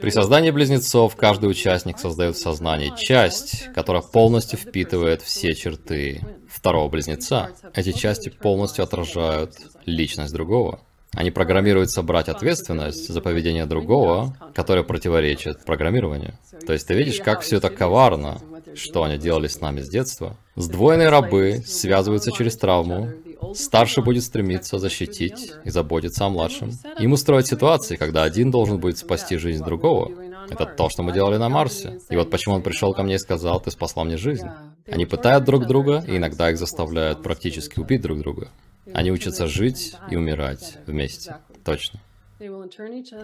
При 0.00 0.10
создании 0.10 0.50
близнецов 0.50 1.16
каждый 1.16 1.50
участник 1.50 1.98
создает 1.98 2.36
в 2.36 2.40
сознании 2.40 2.92
часть, 2.96 3.72
которая 3.74 4.02
полностью 4.02 4.58
впитывает 4.58 5.22
все 5.22 5.54
черты 5.54 6.20
второго 6.48 6.88
близнеца. 6.88 7.50
Эти 7.74 7.92
части 7.92 8.28
полностью 8.28 8.84
отражают 8.84 9.54
личность 9.84 10.32
другого. 10.32 10.80
Они 11.14 11.30
программируются 11.30 12.02
брать 12.02 12.28
ответственность 12.28 13.08
за 13.08 13.20
поведение 13.20 13.66
другого, 13.66 14.36
которое 14.54 14.84
противоречит 14.84 15.64
программированию. 15.64 16.38
То 16.66 16.72
есть 16.72 16.86
ты 16.86 16.94
видишь, 16.94 17.20
как 17.20 17.40
все 17.40 17.56
это 17.56 17.70
коварно, 17.70 18.38
что 18.74 19.02
они 19.02 19.16
делали 19.18 19.48
с 19.48 19.60
нами 19.60 19.80
с 19.80 19.88
детства. 19.88 20.36
Сдвоенные 20.56 21.08
рабы 21.08 21.62
связываются 21.66 22.32
через 22.32 22.56
травму, 22.56 23.12
Старший 23.54 24.02
будет 24.02 24.24
стремиться 24.24 24.78
защитить 24.78 25.52
и 25.64 25.70
заботиться 25.70 26.24
о 26.24 26.28
младшем. 26.28 26.70
Им 26.98 27.12
устроить 27.12 27.46
ситуации, 27.46 27.96
когда 27.96 28.22
один 28.22 28.50
должен 28.50 28.78
будет 28.78 28.98
спасти 28.98 29.36
жизнь 29.36 29.64
другого. 29.64 30.12
Это 30.48 30.66
то, 30.66 30.88
что 30.88 31.02
мы 31.02 31.12
делали 31.12 31.36
на 31.36 31.48
Марсе. 31.48 32.00
И 32.08 32.16
вот 32.16 32.30
почему 32.30 32.54
он 32.54 32.62
пришел 32.62 32.94
ко 32.94 33.02
мне 33.02 33.16
и 33.16 33.18
сказал, 33.18 33.60
ты 33.60 33.70
спасла 33.70 34.04
мне 34.04 34.16
жизнь. 34.16 34.48
Они 34.86 35.06
пытают 35.06 35.44
друг 35.44 35.66
друга, 35.66 36.04
и 36.06 36.16
иногда 36.16 36.50
их 36.50 36.58
заставляют 36.58 37.22
практически 37.22 37.80
убить 37.80 38.02
друг 38.02 38.18
друга. 38.18 38.48
Они 38.92 39.10
учатся 39.10 39.46
жить 39.46 39.94
и 40.10 40.16
умирать 40.16 40.78
вместе. 40.86 41.36
Точно. 41.64 42.00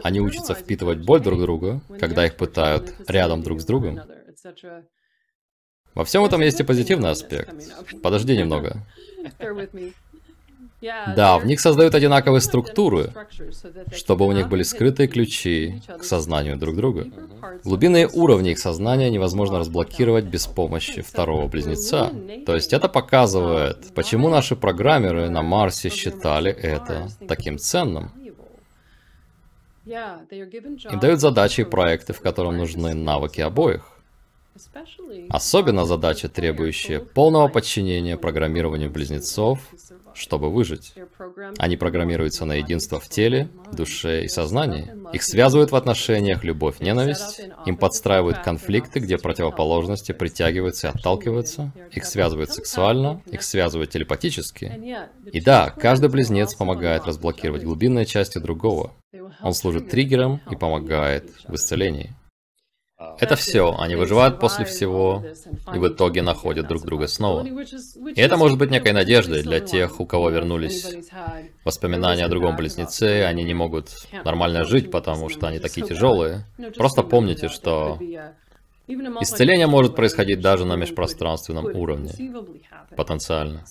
Они 0.02 0.20
учатся 0.20 0.54
впитывать 0.54 1.04
боль 1.04 1.20
друг 1.20 1.40
друга, 1.40 1.80
когда 2.00 2.26
их 2.26 2.36
пытают 2.36 2.94
рядом 3.06 3.42
друг 3.42 3.60
с 3.60 3.64
другом. 3.64 4.00
Во 5.94 6.04
всем 6.04 6.24
этом 6.24 6.40
есть 6.40 6.60
и 6.60 6.64
позитивный 6.64 7.10
аспект. 7.10 7.54
Подожди 8.02 8.36
немного. 8.36 8.76
Да, 11.14 11.38
в 11.38 11.46
них 11.46 11.60
создают 11.60 11.94
одинаковые 11.94 12.40
структуры, 12.40 13.12
чтобы 13.94 14.26
у 14.26 14.32
них 14.32 14.48
были 14.48 14.64
скрытые 14.64 15.06
ключи 15.06 15.80
к 15.86 16.02
сознанию 16.02 16.56
друг 16.56 16.74
друга. 16.74 17.06
Глубинные 17.62 18.08
уровни 18.08 18.50
их 18.50 18.58
сознания 18.58 19.08
невозможно 19.08 19.60
разблокировать 19.60 20.24
без 20.24 20.46
помощи 20.46 21.00
второго 21.02 21.46
близнеца. 21.46 22.10
То 22.46 22.56
есть 22.56 22.72
это 22.72 22.88
показывает, 22.88 23.94
почему 23.94 24.28
наши 24.28 24.56
программеры 24.56 25.30
на 25.30 25.42
Марсе 25.42 25.88
считали 25.88 26.50
это 26.50 27.08
таким 27.28 27.58
ценным. 27.58 28.10
Им 29.86 31.00
дают 31.00 31.20
задачи 31.20 31.60
и 31.60 31.64
проекты, 31.64 32.12
в 32.12 32.20
котором 32.20 32.56
нужны 32.56 32.94
навыки 32.94 33.40
обоих. 33.40 34.01
Особенно 35.28 35.84
задача, 35.84 36.28
требующая 36.28 37.00
полного 37.00 37.48
подчинения 37.48 38.16
программированию 38.16 38.90
близнецов, 38.90 39.60
чтобы 40.14 40.50
выжить. 40.50 40.94
Они 41.58 41.76
программируются 41.76 42.44
на 42.44 42.54
единство 42.54 43.00
в 43.00 43.08
теле, 43.08 43.48
душе 43.72 44.24
и 44.24 44.28
сознании. 44.28 44.90
Их 45.12 45.22
связывают 45.22 45.72
в 45.72 45.76
отношениях 45.76 46.44
любовь-ненависть, 46.44 47.40
им 47.66 47.76
подстраивают 47.76 48.38
конфликты, 48.38 49.00
где 49.00 49.18
противоположности 49.18 50.12
притягиваются 50.12 50.88
и 50.88 50.90
отталкиваются, 50.90 51.72
их 51.90 52.04
связывают 52.04 52.50
сексуально, 52.50 53.22
их 53.26 53.42
связывают 53.42 53.90
телепатически. 53.90 54.98
И 55.32 55.40
да, 55.40 55.70
каждый 55.70 56.10
близнец 56.10 56.54
помогает 56.54 57.04
разблокировать 57.06 57.64
глубинные 57.64 58.06
части 58.06 58.38
другого. 58.38 58.92
Он 59.42 59.54
служит 59.54 59.90
триггером 59.90 60.40
и 60.50 60.56
помогает 60.56 61.30
в 61.48 61.54
исцелении. 61.54 62.14
Это 63.18 63.36
все, 63.36 63.74
они 63.78 63.94
выживают 63.94 64.38
после 64.38 64.64
всего 64.64 65.22
и 65.74 65.78
в 65.78 65.88
итоге 65.88 66.22
находят 66.22 66.66
друг 66.66 66.84
друга 66.84 67.06
снова. 67.06 67.46
И 67.46 68.20
это 68.20 68.36
может 68.36 68.58
быть 68.58 68.70
некой 68.70 68.92
надеждой 68.92 69.42
для 69.42 69.60
тех, 69.60 70.00
у 70.00 70.06
кого 70.06 70.30
вернулись 70.30 70.94
воспоминания 71.64 72.24
о 72.24 72.28
другом 72.28 72.56
близнеце, 72.56 73.24
они 73.24 73.44
не 73.44 73.54
могут 73.54 73.90
нормально 74.24 74.64
жить, 74.64 74.90
потому 74.90 75.28
что 75.28 75.46
они 75.46 75.58
такие 75.58 75.86
тяжелые. 75.86 76.46
Просто 76.76 77.02
помните, 77.02 77.48
что 77.48 77.98
исцеление 78.88 79.66
может 79.66 79.94
происходить 79.94 80.40
даже 80.40 80.64
на 80.64 80.76
межпространственном 80.76 81.66
уровне, 81.66 82.12
потенциально. 82.96 83.64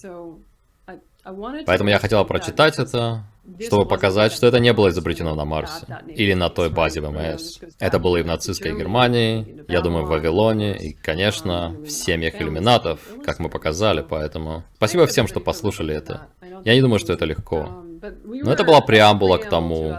Поэтому 1.66 1.90
я 1.90 2.00
хотела 2.00 2.24
прочитать 2.24 2.80
это, 2.80 3.24
чтобы 3.60 3.88
показать, 3.88 4.32
что 4.32 4.48
это 4.48 4.60
не 4.60 4.74
было 4.74 4.90
изобретено 4.90 5.36
на 5.36 5.46
Марсе 5.46 5.86
или 6.08 6.34
на 6.34 6.50
той 6.50 6.70
базе 6.70 7.02
ВМС. 7.02 7.60
Это 7.80 8.00
было 8.00 8.18
и 8.18 8.24
в 8.24 8.26
нацистской 8.26 8.76
Германии, 8.76 9.64
я 9.68 9.82
думаю, 9.82 10.06
в 10.06 10.10
Вавилоне 10.10 10.78
и, 10.78 10.94
конечно, 10.94 11.76
в 11.80 11.90
семьях 11.90 12.42
иллюминатов, 12.42 13.00
как 13.24 13.40
мы 13.40 13.50
показали, 13.50 14.06
поэтому 14.08 14.64
спасибо 14.76 15.06
всем, 15.06 15.28
что 15.28 15.40
послушали 15.40 15.94
это. 15.96 16.28
Я 16.66 16.74
не 16.74 16.82
думаю, 16.82 17.00
что 17.00 17.14
это 17.14 17.26
легко. 17.26 17.84
Но 18.24 18.52
это 18.52 18.64
была 18.64 18.82
преамбула 18.82 19.38
к 19.38 19.48
тому, 19.48 19.98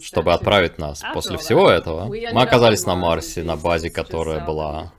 чтобы 0.00 0.32
отправить 0.32 0.78
нас. 0.78 1.02
После 1.12 1.38
всего 1.38 1.68
этого 1.68 2.06
мы 2.06 2.42
оказались 2.42 2.86
на 2.86 2.94
Марсе, 2.94 3.42
на 3.42 3.56
базе, 3.56 3.90
которая 3.90 4.44
была 4.44 4.92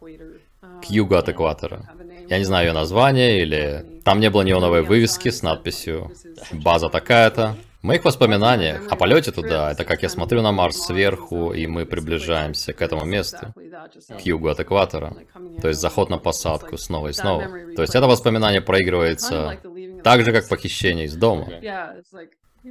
к 0.81 0.89
югу 0.89 1.15
от 1.15 1.29
экватора. 1.29 1.89
Я 2.27 2.37
не 2.37 2.45
знаю 2.45 2.67
ее 2.67 2.73
название, 2.73 3.41
или 3.41 4.01
там 4.03 4.19
не 4.19 4.29
было 4.29 4.41
неоновой 4.41 4.81
вывески 4.81 5.29
с 5.29 5.41
надписью 5.41 6.11
«База 6.51 6.89
такая-то». 6.89 7.55
В 7.81 7.85
моих 7.85 8.05
воспоминаниях 8.05 8.87
о 8.89 8.95
полете 8.95 9.33
туда, 9.33 9.69
это 9.73 9.83
как 9.83 10.03
я 10.03 10.09
смотрю 10.09 10.41
на 10.41 10.53
Марс 10.53 10.85
сверху, 10.85 11.51
и 11.51 11.67
мы 11.67 11.85
приближаемся 11.85 12.71
к 12.71 12.81
этому 12.81 13.03
месту, 13.03 13.53
к 14.07 14.21
югу 14.21 14.47
от 14.47 14.61
экватора. 14.61 15.13
То 15.61 15.67
есть 15.67 15.81
заход 15.81 16.09
на 16.09 16.17
посадку 16.17 16.77
снова 16.77 17.09
и 17.09 17.13
снова. 17.13 17.43
То 17.75 17.81
есть 17.81 17.93
это 17.93 18.07
воспоминание 18.07 18.61
проигрывается 18.61 19.59
так 20.01 20.23
же, 20.23 20.31
как 20.31 20.47
похищение 20.47 21.07
из 21.07 21.15
дома. 21.15 21.47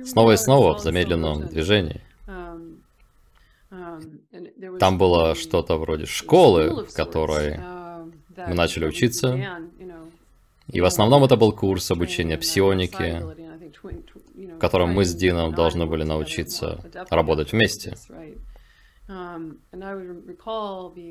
Снова 0.02 0.32
и 0.32 0.36
снова 0.38 0.78
в 0.78 0.80
замедленном 0.80 1.46
движении. 1.46 2.00
Там 4.80 4.96
было 4.96 5.34
что-то 5.34 5.76
вроде 5.76 6.06
школы, 6.06 6.86
в 6.86 6.94
которой 6.94 7.60
мы 8.36 8.54
начали 8.54 8.86
учиться. 8.86 9.38
И 10.68 10.80
в 10.80 10.84
основном 10.84 11.24
это 11.24 11.36
был 11.36 11.52
курс 11.52 11.90
обучения 11.90 12.38
псионике, 12.38 13.22
в 13.82 14.58
котором 14.58 14.90
мы 14.90 15.04
с 15.04 15.14
Дином 15.14 15.54
должны 15.54 15.86
были 15.86 16.04
научиться 16.04 16.80
работать 17.10 17.52
вместе. 17.52 17.94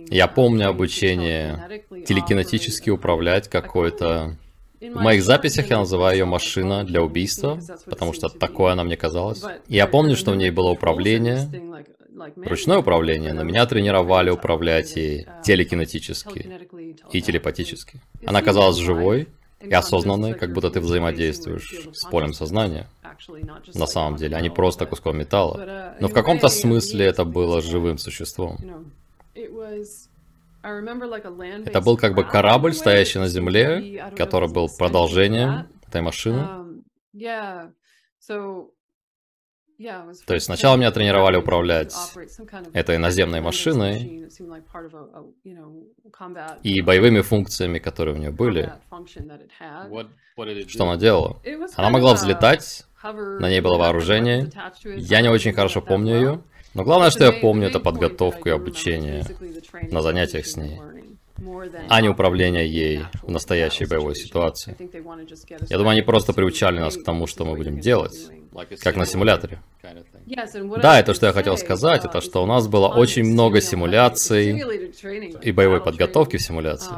Я 0.09 0.27
помню 0.27 0.69
обучение 0.69 1.81
телекинетически 2.05 2.89
управлять 2.89 3.49
какой-то... 3.49 4.37
В 4.79 4.99
моих 4.99 5.23
записях 5.23 5.69
я 5.69 5.77
называю 5.77 6.17
ее 6.17 6.25
машина 6.25 6.83
для 6.83 7.03
убийства, 7.03 7.59
потому 7.85 8.13
что 8.13 8.29
такое 8.29 8.71
она 8.71 8.83
мне 8.83 8.97
казалась. 8.97 9.43
И 9.67 9.75
я 9.75 9.85
помню, 9.85 10.15
что 10.15 10.31
в 10.31 10.35
ней 10.35 10.49
было 10.49 10.69
управление, 10.69 11.47
ручное 12.35 12.77
управление, 12.77 13.33
но 13.33 13.43
меня 13.43 13.65
тренировали 13.65 14.29
управлять 14.29 14.97
и 14.97 15.25
телекинетически, 15.43 16.67
и 17.11 17.21
телепатически. 17.21 18.01
Она 18.25 18.41
казалась 18.41 18.77
живой 18.77 19.27
и 19.59 19.73
осознанной, 19.73 20.33
как 20.33 20.53
будто 20.53 20.69
ты 20.69 20.79
взаимодействуешь 20.79 21.87
с 21.93 22.05
полем 22.05 22.33
сознания. 22.33 22.87
На 23.73 23.87
самом 23.87 24.15
деле, 24.15 24.35
а 24.35 24.41
не 24.41 24.49
просто 24.49 24.85
куском 24.85 25.17
металла. 25.17 25.95
Но 25.99 26.07
в 26.07 26.13
каком-то 26.13 26.49
смысле 26.49 27.05
это 27.05 27.25
было 27.25 27.61
живым 27.61 27.97
существом. 27.97 28.57
Это 30.63 31.81
был 31.81 31.97
как 31.97 32.15
бы 32.15 32.23
корабль, 32.23 32.73
стоящий 32.73 33.19
на 33.19 33.27
земле, 33.27 34.11
который 34.15 34.49
был 34.49 34.69
продолжением 34.69 35.67
этой 35.87 36.01
машины. 36.01 36.47
То 40.25 40.33
есть 40.33 40.45
сначала 40.45 40.77
меня 40.77 40.91
тренировали 40.91 41.37
управлять 41.37 41.95
этой 42.73 42.97
наземной 42.97 43.41
машиной 43.41 44.29
и 46.63 46.81
боевыми 46.81 47.21
функциями, 47.21 47.79
которые 47.79 48.15
у 48.15 48.17
нее 48.17 48.31
были. 48.31 48.73
Что 50.67 50.83
она 50.83 50.97
делала? 50.97 51.41
Она 51.75 51.89
могла 51.89 52.13
взлетать, 52.13 52.85
на 53.03 53.49
ней 53.49 53.61
было 53.61 53.77
вооружение. 53.77 54.49
Я 54.83 55.21
не 55.21 55.29
очень 55.29 55.53
хорошо 55.53 55.81
помню 55.81 56.15
ее. 56.15 56.43
Но 56.73 56.83
главное, 56.83 57.09
что 57.09 57.25
я 57.25 57.33
помню, 57.33 57.67
это 57.67 57.79
подготовку 57.79 58.47
и 58.47 58.51
обучение 58.51 59.25
на 59.91 60.01
занятиях 60.01 60.45
с 60.45 60.55
ней, 60.55 60.79
а 61.89 62.01
не 62.01 62.07
управление 62.07 62.65
ей 62.65 63.01
в 63.21 63.29
настоящей 63.29 63.85
боевой 63.85 64.15
ситуации. 64.15 64.77
Я 65.69 65.77
думаю, 65.77 65.91
они 65.91 66.01
просто 66.01 66.31
приучали 66.31 66.79
нас 66.79 66.95
к 66.95 67.03
тому, 67.03 67.27
что 67.27 67.43
мы 67.43 67.57
будем 67.57 67.79
делать, 67.79 68.15
как 68.81 68.95
на 68.95 69.05
симуляторе. 69.05 69.59
Да, 70.81 70.99
это 70.99 71.13
что 71.13 71.27
я 71.27 71.33
хотел 71.33 71.57
сказать, 71.57 72.05
это 72.05 72.21
что 72.21 72.43
у 72.43 72.45
нас 72.45 72.67
было 72.67 72.87
очень 72.87 73.23
много 73.23 73.61
симуляций 73.61 74.63
и 75.41 75.51
боевой 75.51 75.81
подготовки 75.81 76.37
в 76.37 76.41
симуляции. 76.41 76.95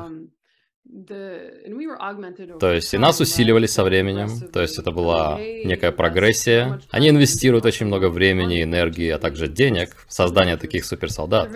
То 2.60 2.72
есть 2.72 2.94
и 2.94 2.98
нас 2.98 3.20
усиливали 3.20 3.66
со 3.66 3.84
временем, 3.84 4.30
то 4.52 4.62
есть 4.62 4.78
это 4.78 4.92
была 4.92 5.39
некая 5.39 5.92
прогрессия. 5.92 6.82
Они 6.92 7.10
инвестируют 7.10 7.66
очень 7.66 7.88
много 7.88 8.10
времени, 8.10 8.62
энергии, 8.62 9.10
а 9.10 9.18
также 9.18 9.48
денег 9.48 9.96
в 10.08 10.13
создание 10.13 10.58
таких 10.58 10.86
суперсолдат. 10.86 11.50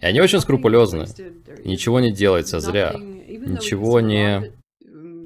И 0.00 0.06
они 0.06 0.20
очень 0.20 0.40
скрупулезны. 0.40 1.06
Ничего 1.64 2.00
не 2.00 2.12
делается 2.12 2.60
зря. 2.60 2.94
Ничего 2.96 4.00
не... 4.00 4.52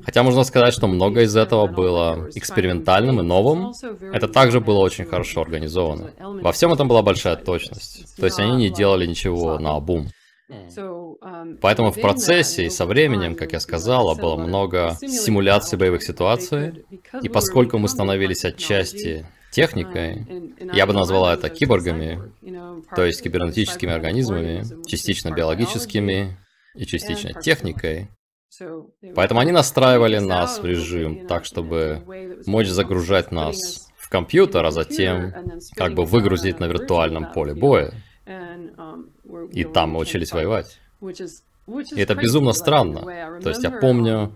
Хотя 0.06 0.22
можно 0.22 0.44
сказать, 0.44 0.72
что 0.72 0.86
много 0.86 1.22
из 1.22 1.34
этого 1.36 1.66
было 1.66 2.30
экспериментальным 2.32 3.18
и 3.20 3.24
новым, 3.24 3.72
это 4.12 4.28
также 4.28 4.60
было 4.60 4.78
очень 4.78 5.04
хорошо 5.04 5.42
организовано. 5.42 6.12
Во 6.42 6.52
всем 6.52 6.72
этом 6.72 6.86
была 6.86 7.02
большая 7.02 7.34
точность. 7.34 8.16
То 8.16 8.26
есть 8.26 8.38
они 8.38 8.54
не 8.56 8.70
делали 8.70 9.04
ничего 9.04 9.58
на 9.58 9.74
обум. 9.74 10.06
Поэтому 11.60 11.90
в 11.90 12.00
процессе 12.00 12.66
и 12.66 12.70
со 12.70 12.86
временем, 12.86 13.34
как 13.34 13.52
я 13.52 13.58
сказала, 13.58 14.14
было 14.14 14.36
много 14.36 14.96
симуляций 15.00 15.76
боевых 15.76 16.04
ситуаций, 16.04 16.84
и 17.20 17.28
поскольку 17.28 17.78
мы 17.78 17.88
становились 17.88 18.44
отчасти 18.44 19.26
техникой, 19.50 20.24
я 20.72 20.86
бы 20.86 20.92
назвала 20.92 21.34
это 21.34 21.48
киборгами, 21.48 22.22
то 22.94 23.04
есть 23.04 23.24
кибернетическими 23.24 23.92
организмами, 23.92 24.62
частично 24.86 25.32
биологическими 25.32 26.36
и 26.76 26.86
частично 26.86 27.32
техникой. 27.42 28.08
Поэтому 29.14 29.40
они 29.40 29.52
настраивали 29.52 30.18
нас 30.18 30.58
в 30.58 30.64
режим 30.64 31.26
так, 31.26 31.44
чтобы 31.44 32.02
мочь 32.46 32.68
загружать 32.68 33.32
нас 33.32 33.88
в 33.96 34.08
компьютер, 34.08 34.64
а 34.64 34.70
затем 34.70 35.32
как 35.74 35.94
бы 35.94 36.04
выгрузить 36.04 36.60
на 36.60 36.66
виртуальном 36.66 37.32
поле 37.32 37.54
боя. 37.54 37.92
И 39.52 39.64
там 39.64 39.90
мы 39.90 40.00
учились 40.00 40.32
воевать. 40.32 40.78
И 41.02 42.00
это 42.00 42.14
безумно 42.14 42.52
странно. 42.52 43.40
То 43.42 43.48
есть 43.48 43.62
я 43.62 43.70
помню, 43.70 44.32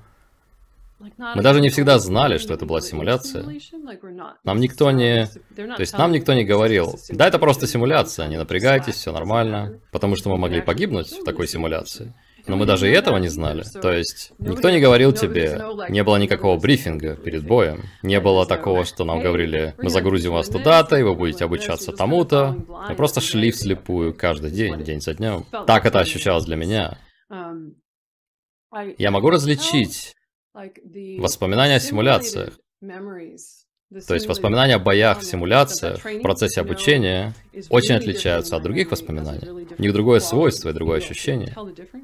мы 1.19 1.43
даже 1.43 1.61
не 1.61 1.71
всегда 1.71 1.99
знали, 1.99 2.37
что 2.39 2.53
это 2.53 2.67
была 2.67 2.81
симуляция. 2.81 3.45
Нам 4.45 4.61
никто 4.61 4.91
не... 4.91 5.27
То 5.57 5.81
есть 5.81 5.97
нам 5.97 6.13
никто 6.13 6.35
не 6.35 6.45
говорил, 6.45 6.99
да, 7.09 7.27
это 7.27 7.39
просто 7.39 7.67
симуляция, 7.67 8.29
не 8.29 8.37
напрягайтесь, 8.37 8.97
все 8.97 9.13
нормально. 9.13 9.81
Потому 9.93 10.17
что 10.17 10.29
мы 10.29 10.37
могли 10.37 10.61
погибнуть 10.61 11.11
в 11.11 11.25
такой 11.25 11.49
симуляции. 11.49 12.13
Но 12.47 12.57
мы 12.57 12.67
даже 12.67 12.89
и 12.89 12.93
этого 12.93 13.19
не 13.19 13.29
знали. 13.29 13.63
То 13.81 13.93
есть 13.93 14.33
никто 14.39 14.71
не 14.71 14.81
говорил 14.81 15.13
тебе, 15.13 15.61
не 15.89 16.03
было 16.03 16.17
никакого 16.17 16.59
брифинга 16.59 17.17
перед 17.17 17.47
боем. 17.47 17.85
Не 18.03 18.21
было 18.21 18.47
такого, 18.47 18.85
что 18.85 19.05
нам 19.05 19.21
говорили, 19.21 19.75
мы 19.79 19.91
загрузим 19.91 20.33
вас 20.33 20.49
туда-то, 20.49 20.97
и 20.97 21.03
вы 21.03 21.15
будете 21.15 21.45
обучаться 21.45 21.93
тому-то. 21.93 22.57
Мы 22.89 22.95
просто 22.95 23.21
шли 23.21 23.51
вслепую 23.51 24.15
каждый 24.15 24.51
день, 24.51 24.83
день 24.83 25.01
за 25.01 25.15
днем. 25.15 25.45
Так 25.67 25.87
это 25.87 26.01
ощущалось 26.01 26.45
для 26.45 26.57
меня. 26.57 26.99
Я 28.99 29.11
могу 29.11 29.31
различить 29.31 30.15
воспоминания 31.19 31.77
о 31.77 31.81
симуляциях, 31.81 32.59
то 34.07 34.15
есть 34.15 34.29
воспоминания 34.29 34.77
о 34.77 34.79
боях 34.79 35.19
в 35.19 35.25
симуляциях 35.25 36.05
в 36.05 36.21
процессе 36.21 36.61
обучения 36.61 37.35
очень 37.71 37.97
отличаются 37.97 38.55
от 38.55 38.63
других 38.63 38.93
воспоминаний. 38.93 39.67
У 39.77 39.83
них 39.83 39.93
другое 39.93 40.21
свойство 40.21 40.69
и 40.69 40.73
другое 40.73 40.99
ощущение. 40.99 41.55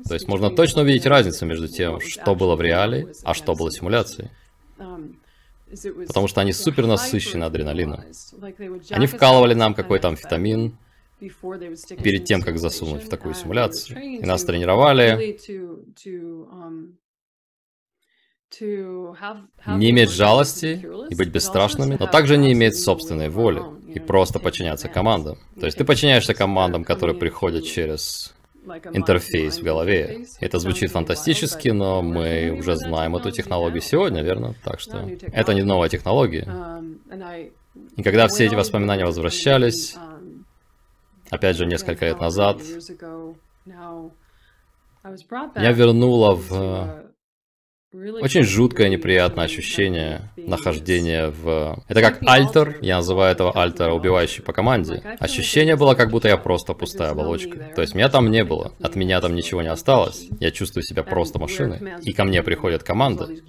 То 0.08 0.14
есть 0.14 0.26
можно 0.26 0.50
точно 0.50 0.82
увидеть 0.82 1.06
разницу 1.06 1.46
между 1.46 1.68
тем, 1.68 2.00
что 2.00 2.34
было 2.34 2.56
в 2.56 2.60
реале, 2.60 3.12
а 3.22 3.34
что 3.34 3.54
было 3.54 3.70
симуляцией. 3.70 4.30
Потому 6.08 6.26
что 6.26 6.40
они 6.40 6.52
супер 6.52 6.86
насыщены 6.86 7.44
адреналином. 7.44 8.02
Они 8.90 9.06
вкалывали 9.06 9.54
нам 9.54 9.74
какой-то 9.74 10.08
амфетамин 10.08 10.76
перед 11.20 12.24
тем, 12.24 12.42
как 12.42 12.58
засунуть 12.58 13.04
в 13.04 13.08
такую 13.08 13.34
симуляцию. 13.34 14.02
И 14.02 14.24
нас 14.24 14.42
тренировали 14.44 15.38
не 18.60 19.90
иметь 19.90 20.10
жалости 20.10 20.86
и 21.10 21.14
быть 21.14 21.28
бесстрашными, 21.28 21.96
но 21.98 22.06
также 22.06 22.36
не 22.36 22.52
иметь 22.52 22.78
собственной 22.78 23.28
воли 23.28 23.62
и 23.92 23.98
просто 23.98 24.38
подчиняться 24.38 24.88
командам. 24.88 25.38
То 25.58 25.66
есть 25.66 25.78
ты 25.78 25.84
подчиняешься 25.84 26.34
командам, 26.34 26.84
которые 26.84 27.16
приходят 27.16 27.64
через 27.64 28.34
интерфейс 28.92 29.58
в 29.58 29.62
голове. 29.62 30.26
Это 30.40 30.58
звучит 30.58 30.90
фантастически, 30.90 31.68
но 31.68 32.02
мы 32.02 32.50
уже 32.58 32.76
знаем 32.76 33.16
эту 33.16 33.30
технологию 33.30 33.80
сегодня, 33.80 34.22
верно? 34.22 34.54
Так 34.64 34.80
что 34.80 35.08
это 35.32 35.54
не 35.54 35.62
новая 35.62 35.88
технология. 35.88 36.44
Um, 36.44 37.52
и 37.96 38.02
когда 38.02 38.26
все 38.28 38.46
эти 38.46 38.54
воспоминания 38.54 39.04
возвращались, 39.04 39.94
um, 39.94 40.42
опять 41.30 41.56
же, 41.56 41.66
несколько 41.66 42.06
лет 42.06 42.20
назад, 42.20 42.60
я 45.54 45.72
вернула 45.72 46.34
в 46.34 47.05
очень 47.92 48.42
жуткое, 48.42 48.88
неприятное 48.88 49.44
ощущение 49.44 50.28
нахождения 50.36 51.28
в... 51.28 51.82
Это 51.88 52.00
как 52.00 52.18
альтер, 52.26 52.78
я 52.82 52.96
называю 52.96 53.32
этого 53.32 53.52
альтера 53.52 53.92
убивающий 53.92 54.42
по 54.42 54.52
команде. 54.52 55.02
Ощущение 55.20 55.76
было, 55.76 55.94
как 55.94 56.10
будто 56.10 56.28
я 56.28 56.36
просто 56.36 56.74
пустая 56.74 57.10
оболочка. 57.10 57.72
То 57.74 57.82
есть 57.82 57.94
меня 57.94 58.08
там 58.08 58.30
не 58.30 58.44
было, 58.44 58.72
от 58.80 58.96
меня 58.96 59.20
там 59.20 59.34
ничего 59.34 59.62
не 59.62 59.68
осталось. 59.68 60.26
Я 60.40 60.50
чувствую 60.50 60.82
себя 60.82 61.04
просто 61.04 61.38
машиной. 61.38 62.00
И 62.02 62.12
ко 62.12 62.24
мне 62.24 62.42
приходят 62.42 62.82
команды 62.82 63.42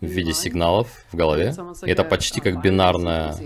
в 0.00 0.06
виде 0.06 0.32
сигналов 0.32 0.88
в 1.12 1.16
голове. 1.16 1.54
И 1.84 1.90
это 1.90 2.04
почти 2.04 2.40
как 2.40 2.62
бинарная 2.62 3.36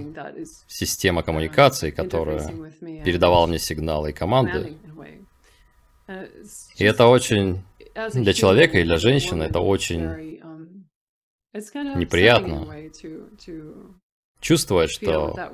система 0.67 1.23
коммуникации, 1.23 1.91
которая 1.91 2.51
передавала 2.81 3.47
мне 3.47 3.59
сигналы 3.59 4.11
и 4.11 4.13
команды. 4.13 4.79
И 6.77 6.85
это 6.85 7.07
очень 7.07 7.63
для 8.15 8.33
человека 8.33 8.79
и 8.79 8.85
для 8.85 8.99
женщины 8.99 9.45
это 9.45 9.61
очень 9.61 10.41
неприятно 11.53 12.67
чувствовать, 14.41 14.91
что 14.91 15.53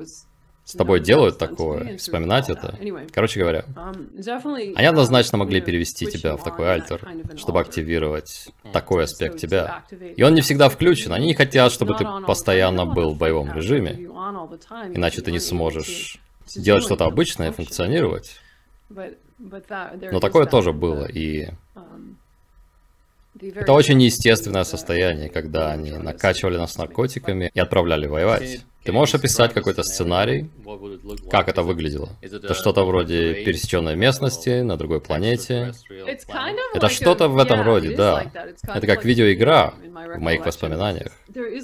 с 0.64 0.72
тобой 0.72 1.00
делают 1.00 1.36
такое, 1.36 1.98
вспоминать 1.98 2.48
это. 2.48 2.78
Короче 3.12 3.40
говоря, 3.40 3.66
um, 3.76 4.72
они 4.74 4.86
однозначно 4.86 5.36
могли 5.36 5.60
перевести 5.60 6.06
тебя 6.06 6.36
в 6.36 6.42
такой 6.42 6.72
альтер, 6.72 7.06
чтобы 7.36 7.60
активировать 7.60 8.48
такой 8.72 9.04
аспект 9.04 9.36
тебя. 9.36 9.84
И 10.16 10.22
он 10.22 10.34
не 10.34 10.40
всегда 10.40 10.70
включен. 10.70 11.12
Они 11.12 11.26
не 11.26 11.34
хотят, 11.34 11.70
чтобы 11.70 11.94
ты 11.94 12.06
постоянно 12.26 12.86
был 12.86 13.12
в 13.12 13.18
боевом 13.18 13.52
режиме, 13.54 13.92
иначе 14.94 15.20
ты 15.20 15.32
не 15.32 15.38
сможешь 15.38 16.18
делать 16.56 16.82
что-то 16.82 17.04
обычное, 17.04 17.52
функционировать. 17.52 18.40
Но 18.88 20.20
такое 20.20 20.46
тоже 20.46 20.72
было, 20.72 21.04
и 21.04 21.48
um, 21.74 22.16
это 23.40 23.72
очень 23.72 23.98
неестественное 23.98 24.64
состояние, 24.64 25.28
когда 25.28 25.72
они 25.72 25.92
накачивали 25.92 26.56
нас 26.56 26.76
наркотиками 26.78 27.50
и 27.52 27.60
отправляли 27.60 28.06
воевать. 28.06 28.64
Ты 28.84 28.92
можешь 28.92 29.14
описать 29.14 29.54
какой-то 29.54 29.82
сценарий, 29.82 30.50
как 31.30 31.48
это 31.48 31.62
выглядело? 31.62 32.10
Это 32.20 32.54
что-то 32.54 32.84
вроде 32.84 33.44
пересеченной 33.44 33.96
местности 33.96 34.60
на 34.60 34.76
другой 34.76 35.00
планете. 35.00 35.72
Это 36.74 36.88
что-то 36.88 37.28
в 37.28 37.38
этом 37.38 37.62
роде, 37.62 37.96
да. 37.96 38.26
Это 38.62 38.86
как 38.86 39.04
видеоигра 39.04 39.74
в 40.16 40.18
моих 40.18 40.44
воспоминаниях. 40.44 41.12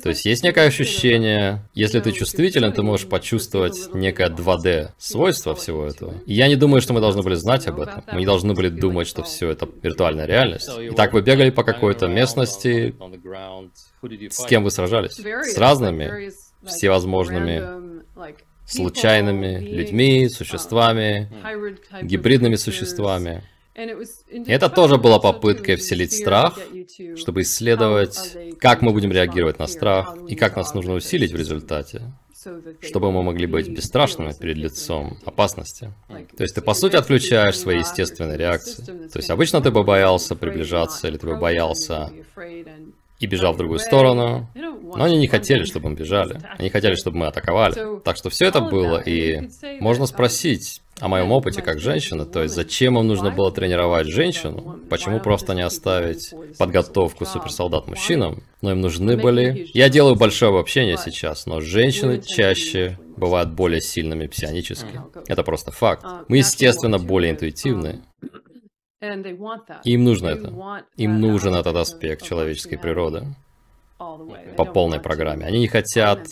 То 0.03 0.09
есть 0.09 0.25
есть 0.25 0.43
некое 0.43 0.67
ощущение, 0.67 1.63
если 1.75 2.01
ты 2.01 2.13
чувствителен, 2.13 2.73
ты 2.73 2.83
можешь 2.83 3.07
почувствовать 3.07 3.95
некое 3.95 4.29
2D 4.31 4.89
свойство 4.99 5.55
всего 5.55 5.87
этого. 5.87 6.15
И 6.27 6.33
я 6.33 6.49
не 6.49 6.57
думаю, 6.57 6.81
что 6.81 6.95
мы 6.95 7.01
должны 7.01 7.23
были 7.23 7.35
знать 7.35 7.67
об 7.67 7.81
этом. 7.81 8.03
Мы 8.13 8.21
не 8.21 8.27
должны 8.27 8.55
были 8.55 8.69
думать, 8.69 9.07
что 9.07 9.23
все 9.23 9.51
это 9.51 9.69
виртуальная 9.83 10.27
реальность. 10.27 10.71
Итак, 10.93 11.13
вы 11.13 11.21
бегали 11.21 11.51
по 11.51 11.65
какой-то 11.65 12.09
местности, 12.09 12.95
с 14.31 14.45
кем 14.47 14.65
вы 14.65 14.71
сражались? 14.71 15.21
С 15.21 15.59
разными 15.59 16.33
всевозможными 16.65 17.63
случайными 18.67 19.59
людьми, 19.59 20.29
существами, 20.29 21.29
гибридными 22.03 22.57
существами. 22.57 23.43
И 23.75 24.51
это 24.51 24.69
тоже 24.69 24.99
была 24.99 25.19
попыткой 25.19 25.77
вселить 25.77 26.13
страх, 26.13 26.59
чтобы 27.17 27.43
исследовать, 27.43 28.37
как 28.59 28.83
мы 28.83 28.93
будем 28.93 29.11
реагировать 29.13 29.59
на 29.59 29.67
страх 29.67 30.17
и 30.29 30.37
как 30.37 30.57
нас 30.57 30.75
нужно 30.75 30.95
усилить 30.95 31.33
в 31.33 31.37
результате 31.37 32.03
чтобы 32.81 33.13
мы 33.13 33.23
могли 33.23 33.47
быть 33.47 33.69
бесстрашными 33.69 34.33
перед 34.33 34.57
лицом 34.57 35.19
опасности. 35.27 35.93
То 36.37 36.43
есть 36.43 36.55
ты, 36.55 36.63
по 36.63 36.73
сути, 36.73 36.97
отключаешь 36.97 37.59
свои 37.59 37.81
естественные 37.81 38.39
реакции. 38.39 38.83
То 38.83 39.19
есть 39.19 39.29
обычно 39.31 39.61
ты 39.61 39.71
бы 39.71 39.83
боялся 39.85 40.35
приближаться, 40.35 41.09
или 41.09 41.19
ты 41.19 41.27
бы 41.27 41.37
боялся 41.37 42.11
и 43.21 43.27
бежал 43.27 43.53
в 43.53 43.59
другую 43.59 43.79
сторону, 43.79 44.49
но 44.55 45.05
они 45.05 45.19
не 45.19 45.29
хотели, 45.29 45.65
чтобы 45.65 45.91
мы 45.91 45.95
бежали. 45.95 46.41
Они 46.59 46.69
хотели, 46.71 46.95
чтобы 46.95 47.19
мы 47.19 47.27
атаковали. 47.27 48.01
Так 48.01 48.17
что 48.17 48.31
все 48.31 48.47
это 48.47 48.61
было, 48.61 48.99
и 48.99 49.49
можно 49.81 50.07
спросить, 50.07 50.81
о 51.01 51.09
моем 51.09 51.33
опыте 51.33 51.63
как 51.63 51.81
женщины, 51.81 52.27
то 52.27 52.43
есть 52.43 52.55
зачем 52.55 52.99
им 52.99 53.07
нужно 53.07 53.31
было 53.31 53.51
тренировать 53.51 54.07
женщину, 54.07 54.79
почему 54.91 55.19
просто 55.19 55.55
не 55.55 55.63
оставить 55.63 56.35
подготовку 56.59 57.25
суперсолдат 57.25 57.89
мужчинам, 57.89 58.43
но 58.61 58.73
им 58.73 58.81
нужны 58.81 59.17
были... 59.17 59.67
Я 59.73 59.89
делаю 59.89 60.17
большое 60.17 60.51
обобщение 60.51 60.99
сейчас, 60.99 61.47
но 61.47 61.61
женщины 61.61 62.21
чаще 62.21 62.99
бывают 63.17 63.51
более 63.51 63.81
сильными 63.81 64.27
псионически. 64.27 65.01
Это 65.27 65.43
просто 65.43 65.73
факт. 65.73 66.05
Мы, 66.29 66.39
естественно, 66.39 66.99
более 66.99 67.33
интуитивны. 67.33 68.03
Им 69.85 70.05
нужно 70.05 70.29
это. 70.29 70.53
Им 70.97 71.21
нужен 71.21 71.55
этот 71.55 71.77
аспект 71.77 72.23
человеческой 72.23 72.77
природы 72.77 73.25
по 74.57 74.65
полной 74.65 75.01
программе. 75.01 75.47
Они 75.47 75.59
не 75.61 75.69
хотят 75.69 76.29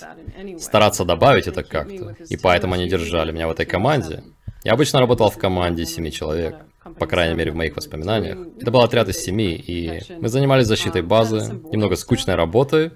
стараться 0.58 1.04
добавить 1.04 1.46
это 1.46 1.62
как-то. 1.62 2.16
И 2.28 2.36
поэтому 2.36 2.74
они 2.74 2.88
держали 2.88 3.32
меня 3.32 3.48
в 3.48 3.50
этой 3.52 3.66
команде. 3.66 4.22
Я 4.64 4.72
обычно 4.72 5.00
работал 5.00 5.30
в 5.30 5.38
команде 5.38 5.86
семи 5.86 6.10
человек, 6.10 6.56
по 6.98 7.06
крайней 7.06 7.34
мере 7.36 7.52
в 7.52 7.54
моих 7.54 7.76
воспоминаниях. 7.76 8.38
Это 8.60 8.70
был 8.70 8.80
отряд 8.80 9.08
из 9.08 9.18
семи, 9.18 9.54
и 9.54 10.00
мы 10.20 10.28
занимались 10.28 10.66
защитой 10.66 11.02
базы, 11.02 11.60
немного 11.70 11.96
скучной 11.96 12.34
работы, 12.34 12.92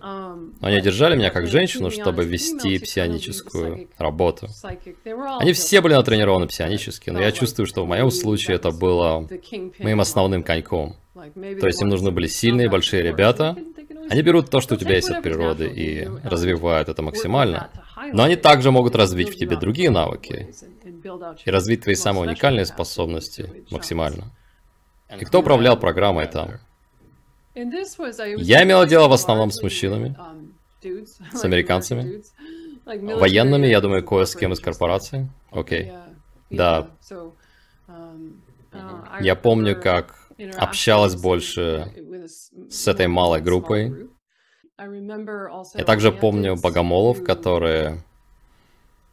но 0.63 0.69
они 0.69 0.81
держали 0.81 1.17
меня 1.17 1.31
как 1.31 1.49
женщину, 1.49 1.91
чтобы 1.91 2.25
вести 2.25 2.79
псионическую 2.79 3.89
работу. 3.99 4.47
Они 5.41 5.53
все 5.53 5.81
были 5.81 5.95
натренированы 5.95 6.47
псионически, 6.47 7.11
но 7.11 7.21
я 7.21 7.33
чувствую, 7.33 7.67
что 7.67 7.85
в 7.85 7.89
моем 7.89 8.13
случае 8.13 8.57
это 8.57 8.71
было 8.71 9.29
моим 9.81 10.01
основным 10.01 10.45
коньком. 10.45 10.95
То 11.15 11.67
есть 11.67 11.83
им 11.83 11.89
нужны 11.89 12.13
были 12.13 12.29
сильные, 12.29 12.71
большие 12.71 13.03
ребята. 13.03 13.57
Они 14.09 14.23
берут 14.23 14.51
то, 14.51 14.61
что 14.61 14.77
у 14.77 14.79
тебя 14.79 14.95
есть 14.95 15.11
от 15.11 15.23
природы, 15.23 15.67
и 15.67 16.09
развивают 16.23 16.89
это 16.89 17.03
максимально. 17.03 17.71
Но 18.13 18.23
они 18.23 18.37
также 18.37 18.71
могут 18.71 18.95
развить 18.95 19.31
в 19.31 19.37
тебе 19.37 19.57
другие 19.57 19.91
навыки 19.91 20.55
и 21.45 21.51
развить 21.51 21.83
твои 21.83 21.97
самые 21.97 22.29
уникальные 22.29 22.67
способности 22.67 23.65
максимально. 23.71 24.31
И 25.21 25.25
кто 25.25 25.41
управлял 25.41 25.77
программой 25.77 26.27
там? 26.27 26.61
Я 27.55 28.63
имела 28.63 28.87
дело 28.87 29.09
в 29.09 29.13
основном 29.13 29.51
с 29.51 29.63
мужчинами, 29.63 30.17
с 31.33 31.45
американцами, 31.45 32.23
военными, 32.85 33.67
я 33.67 33.81
думаю, 33.81 34.05
кое 34.05 34.25
с 34.25 34.35
кем 34.35 34.53
из 34.53 34.61
корпорации. 34.61 35.31
Окей. 35.51 35.93
Да. 36.51 36.91
Я 39.21 39.37
помню, 39.37 39.81
как 39.81 40.29
общалась 40.57 41.15
больше 41.15 41.93
с 42.71 42.89
этой 42.89 43.07
малой 43.07 43.41
группой. 43.41 44.09
Я 44.79 45.85
также 45.85 46.11
помню 46.13 46.57
богомолов, 46.57 47.23
которые 47.23 48.03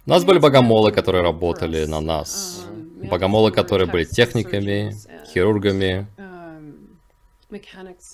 у 0.05 0.10
нас 0.10 0.23
были 0.23 0.39
богомолы, 0.39 0.91
которые 0.91 1.21
работали 1.21 1.86
на 1.86 2.01
нас. 2.01 2.65
Богомолы, 3.10 3.51
которые 3.51 3.88
были 3.88 4.05
техниками, 4.05 4.95
хирургами, 5.32 6.08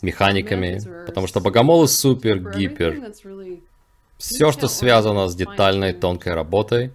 механиками. 0.01 1.05
Потому 1.05 1.27
что 1.27 1.39
богомолы 1.39 1.87
супер, 1.87 2.39
гипер. 2.39 3.11
Все, 4.17 4.51
что 4.51 4.67
связано 4.67 5.27
с 5.27 5.35
детальной, 5.35 5.93
тонкой 5.93 6.33
работой, 6.33 6.91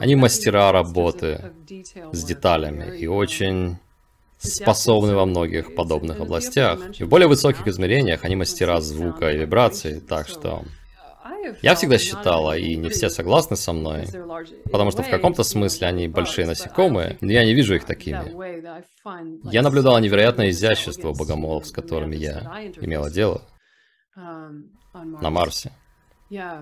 они 0.00 0.16
мастера 0.16 0.72
работы 0.72 1.52
с 2.12 2.24
деталями 2.24 2.98
и 2.98 3.06
очень 3.06 3.78
способны 4.38 5.14
во 5.14 5.24
многих 5.24 5.74
подобных 5.74 6.20
областях. 6.20 6.80
И 6.98 7.04
в 7.04 7.08
более 7.08 7.28
высоких 7.28 7.66
измерениях 7.66 8.24
они 8.24 8.36
мастера 8.36 8.80
звука 8.80 9.30
и 9.30 9.38
вибраций, 9.38 10.00
так 10.00 10.28
что 10.28 10.64
я 11.62 11.74
всегда 11.74 11.98
считала, 11.98 12.56
и 12.56 12.76
не 12.76 12.88
все 12.88 13.08
согласны 13.10 13.56
со 13.56 13.72
мной, 13.72 14.06
потому 14.70 14.90
что 14.90 15.02
в 15.02 15.10
каком-то 15.10 15.42
смысле 15.42 15.88
они 15.88 16.08
большие 16.08 16.46
насекомые, 16.46 17.16
но 17.20 17.32
я 17.32 17.44
не 17.44 17.54
вижу 17.54 17.74
их 17.74 17.84
такими. 17.84 19.52
Я 19.52 19.62
наблюдала 19.62 19.98
невероятное 19.98 20.50
изящество 20.50 21.12
богомолов, 21.12 21.66
с 21.66 21.72
которыми 21.72 22.16
я 22.16 22.40
имела 22.80 23.10
дело 23.10 23.42
на 24.16 25.30
Марсе. 25.30 25.72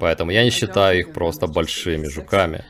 Поэтому 0.01 0.31
я 0.31 0.45
не 0.45 0.51
считаю 0.51 0.99
их 0.99 1.12
просто 1.12 1.47
большими 1.47 2.07
жуками. 2.09 2.64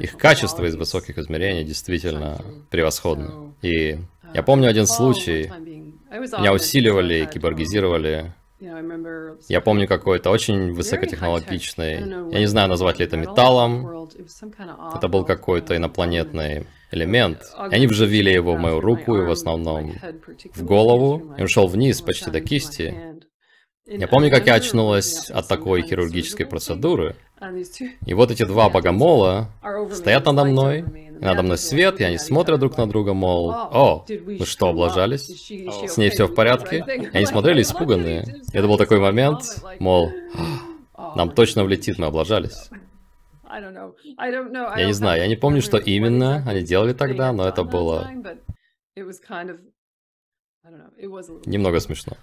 Их 0.00 0.16
качество 0.18 0.64
из 0.64 0.74
высоких 0.74 1.18
измерений 1.18 1.64
действительно 1.64 2.40
превосходно. 2.70 3.54
И 3.62 3.98
я 4.34 4.42
помню 4.42 4.68
один 4.68 4.86
случай, 4.86 5.50
меня 6.10 6.52
усиливали 6.52 7.22
и 7.22 7.26
киборгизировали 7.26 8.34
я 9.48 9.60
помню 9.60 9.88
какой-то 9.88 10.30
очень 10.30 10.72
высокотехнологичный, 10.72 12.30
я 12.32 12.38
не 12.38 12.46
знаю, 12.46 12.68
назвать 12.68 12.98
ли 12.98 13.06
это 13.06 13.16
металлом, 13.16 14.08
это 14.94 15.08
был 15.08 15.24
какой-то 15.24 15.76
инопланетный 15.76 16.66
элемент. 16.92 17.42
И 17.70 17.74
они 17.74 17.86
вживили 17.86 18.30
его 18.30 18.54
в 18.54 18.58
мою 18.58 18.80
руку 18.80 19.16
и 19.16 19.22
в 19.22 19.30
основном 19.30 19.94
в 20.54 20.64
голову, 20.64 21.34
и 21.36 21.42
он 21.42 21.48
шел 21.48 21.66
вниз 21.66 22.00
почти 22.00 22.30
до 22.30 22.40
кисти. 22.40 22.94
Я 23.86 24.06
помню, 24.06 24.30
как 24.30 24.46
я 24.46 24.54
очнулась 24.54 25.28
от 25.30 25.48
такой 25.48 25.82
хирургической 25.82 26.46
процедуры. 26.46 27.16
И 28.06 28.14
вот 28.14 28.30
эти 28.30 28.44
два 28.46 28.70
богомола 28.70 29.48
стоят 29.92 30.26
надо 30.26 30.44
мной, 30.44 30.84
и 31.22 31.24
надо 31.24 31.44
мной 31.44 31.56
свет, 31.56 32.00
и 32.00 32.04
они 32.04 32.18
смотрят 32.18 32.58
друг 32.58 32.76
на 32.76 32.88
друга, 32.88 33.14
мол, 33.14 33.52
«О, 33.52 34.04
мы 34.08 34.44
что, 34.44 34.70
облажались? 34.70 35.28
С 35.28 35.96
ней 35.96 36.10
все 36.10 36.26
в 36.26 36.34
порядке?» 36.34 36.84
И 36.88 37.16
они 37.16 37.26
смотрели 37.26 37.62
испуганные. 37.62 38.42
И 38.52 38.58
это 38.58 38.66
был 38.66 38.76
такой 38.76 38.98
момент, 38.98 39.42
мол, 39.78 40.10
«Нам 41.14 41.30
точно 41.30 41.62
влетит, 41.62 41.98
мы 41.98 42.06
облажались». 42.06 42.70
Я 44.76 44.86
не 44.86 44.92
знаю, 44.92 45.20
я 45.20 45.28
не 45.28 45.36
помню, 45.36 45.62
что 45.62 45.76
именно 45.76 46.42
они 46.44 46.62
делали 46.62 46.92
тогда, 46.92 47.32
но 47.32 47.46
это 47.46 47.62
было 47.62 48.10
немного 51.46 51.78
смешно. 51.78 52.16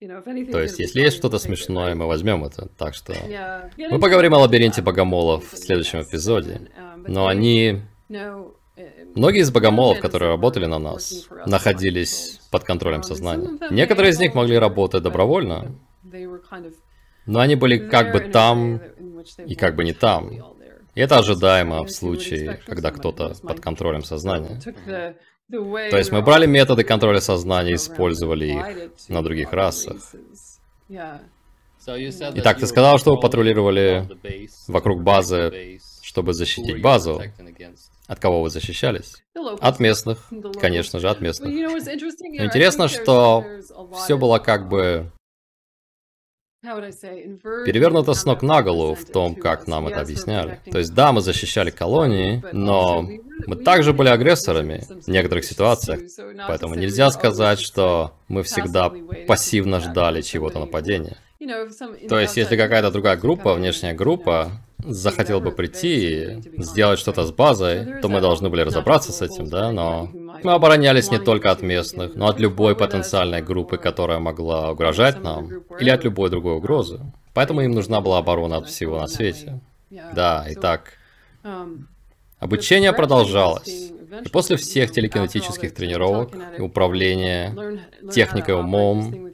То 0.00 0.62
есть, 0.62 0.78
если 0.78 1.02
есть 1.02 1.16
что-то 1.18 1.38
смешное, 1.38 1.94
мы 1.94 2.06
возьмем 2.06 2.44
это. 2.44 2.68
Так 2.78 2.94
что 2.94 3.14
мы 3.76 4.00
поговорим 4.00 4.34
о 4.34 4.38
лабиринте 4.38 4.80
богомолов 4.80 5.52
в 5.52 5.58
следующем 5.58 6.00
эпизоде. 6.00 6.70
Um, 6.78 7.04
Но 7.06 7.26
они... 7.26 7.82
Многие 9.14 9.40
из 9.40 9.50
богомолов, 9.50 10.00
которые 10.00 10.30
работали 10.30 10.64
на 10.64 10.78
нас, 10.78 11.28
находились 11.44 12.40
под 12.50 12.64
контролем 12.64 13.00
um, 13.00 13.02
сознания. 13.02 13.58
Некоторые 13.70 14.12
из 14.12 14.18
них 14.18 14.34
могли 14.34 14.56
работать 14.56 15.02
добровольно, 15.02 15.74
но 17.26 17.40
они 17.40 17.56
были 17.56 17.76
как 17.76 18.12
бы 18.12 18.20
там 18.20 18.80
и 19.44 19.54
как 19.54 19.76
бы 19.76 19.84
не 19.84 19.92
там. 19.92 20.30
И 20.94 21.00
это 21.00 21.18
ожидаемо 21.18 21.84
в 21.84 21.90
случае, 21.90 22.58
когда 22.66 22.90
кто-то 22.90 23.34
под 23.42 23.60
контролем 23.60 24.02
сознания. 24.02 24.58
То 25.50 25.96
есть 25.96 26.12
мы 26.12 26.22
брали 26.22 26.46
методы 26.46 26.84
контроля 26.84 27.20
сознания 27.20 27.72
и 27.72 27.74
использовали 27.74 28.46
их 28.46 28.90
на 29.08 29.22
других 29.22 29.52
расах. 29.52 29.96
Итак, 31.86 32.58
ты 32.58 32.66
сказал, 32.66 32.98
что 32.98 33.14
вы 33.14 33.20
патрулировали 33.20 34.08
вокруг 34.68 35.02
базы, 35.02 35.80
чтобы 36.02 36.34
защитить 36.34 36.80
базу. 36.82 37.22
От 38.06 38.18
кого 38.18 38.42
вы 38.42 38.50
защищались? 38.50 39.22
От 39.60 39.78
местных, 39.78 40.28
конечно 40.60 40.98
же, 40.98 41.08
от 41.08 41.20
местных. 41.20 41.48
Но 41.48 42.44
интересно, 42.44 42.88
что 42.88 43.44
все 43.94 44.18
было 44.18 44.38
как 44.38 44.68
бы 44.68 45.10
перевернуто 46.62 48.12
с 48.14 48.24
ног 48.26 48.42
на 48.42 48.62
голову 48.62 48.94
в 48.94 49.04
том, 49.04 49.34
как 49.34 49.66
нам 49.66 49.88
это 49.88 50.00
объясняли. 50.00 50.60
То 50.70 50.78
есть, 50.78 50.94
да, 50.94 51.12
мы 51.12 51.20
защищали 51.20 51.70
колонии, 51.70 52.42
но 52.52 53.08
мы 53.46 53.56
также 53.56 53.92
были 53.92 54.08
агрессорами 54.08 54.84
в 54.88 55.08
некоторых 55.08 55.44
ситуациях, 55.44 56.00
поэтому 56.46 56.74
нельзя 56.74 57.10
сказать, 57.10 57.60
что 57.60 58.12
мы 58.28 58.42
всегда 58.42 58.92
пассивно 59.26 59.80
ждали 59.80 60.20
чего-то 60.20 60.58
нападения. 60.58 61.16
То 62.08 62.20
есть, 62.20 62.36
если 62.36 62.56
какая-то 62.56 62.90
другая 62.90 63.16
группа, 63.16 63.54
внешняя 63.54 63.94
группа, 63.94 64.52
захотела 64.84 65.40
бы 65.40 65.52
прийти 65.52 66.24
и 66.56 66.62
сделать 66.62 66.98
что-то 66.98 67.24
с 67.24 67.32
базой, 67.32 68.00
то 68.00 68.08
мы 68.08 68.20
должны 68.20 68.50
были 68.50 68.62
разобраться 68.62 69.12
с 69.12 69.22
этим, 69.22 69.46
да, 69.46 69.72
но 69.72 70.10
мы 70.44 70.52
оборонялись 70.52 71.10
не 71.10 71.18
только 71.18 71.50
от 71.50 71.62
местных, 71.62 72.14
но 72.14 72.28
от 72.28 72.40
любой 72.40 72.74
потенциальной 72.76 73.42
группы, 73.42 73.76
которая 73.76 74.18
могла 74.18 74.70
угрожать 74.72 75.22
нам, 75.22 75.48
или 75.78 75.90
от 75.90 76.04
любой 76.04 76.30
другой 76.30 76.54
угрозы. 76.54 77.00
Поэтому 77.34 77.60
им 77.60 77.72
нужна 77.72 78.00
была 78.00 78.18
оборона 78.18 78.58
от 78.58 78.68
всего 78.68 79.00
на 79.00 79.06
свете. 79.06 79.60
Да, 80.14 80.46
и 80.48 80.54
так. 80.54 80.92
Обучение 82.38 82.92
продолжалось. 82.92 83.92
И 84.24 84.28
после 84.28 84.56
всех 84.56 84.90
телекинетических 84.90 85.72
тренировок 85.72 86.30
и 86.58 86.60
управления 86.60 87.80
техникой 88.12 88.54
умом, 88.54 89.30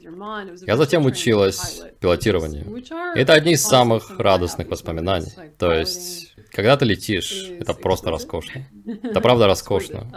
я 0.65 0.77
затем 0.77 1.05
училась 1.05 1.81
пилотированию. 1.99 2.83
И 3.15 3.19
это 3.19 3.33
одни 3.33 3.53
из 3.53 3.63
самых 3.63 4.19
радостных 4.19 4.67
воспоминаний. 4.67 5.31
То 5.57 5.73
есть, 5.73 6.35
когда 6.51 6.77
ты 6.77 6.85
летишь, 6.85 7.49
это 7.59 7.73
просто 7.73 8.09
роскошно. 8.09 8.67
Это 9.03 9.21
правда 9.21 9.47
роскошно. 9.47 10.07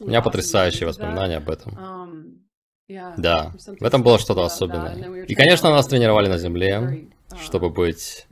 У 0.00 0.08
меня 0.08 0.22
потрясающие 0.22 0.86
воспоминания 0.86 1.38
об 1.38 1.50
этом. 1.50 2.46
Да, 3.16 3.52
в 3.80 3.84
этом 3.84 4.02
было 4.02 4.18
что-то 4.18 4.44
особенное. 4.44 5.24
И, 5.24 5.34
конечно, 5.34 5.70
нас 5.70 5.86
тренировали 5.86 6.28
на 6.28 6.38
земле, 6.38 7.08
чтобы 7.42 7.70
быть 7.70 8.26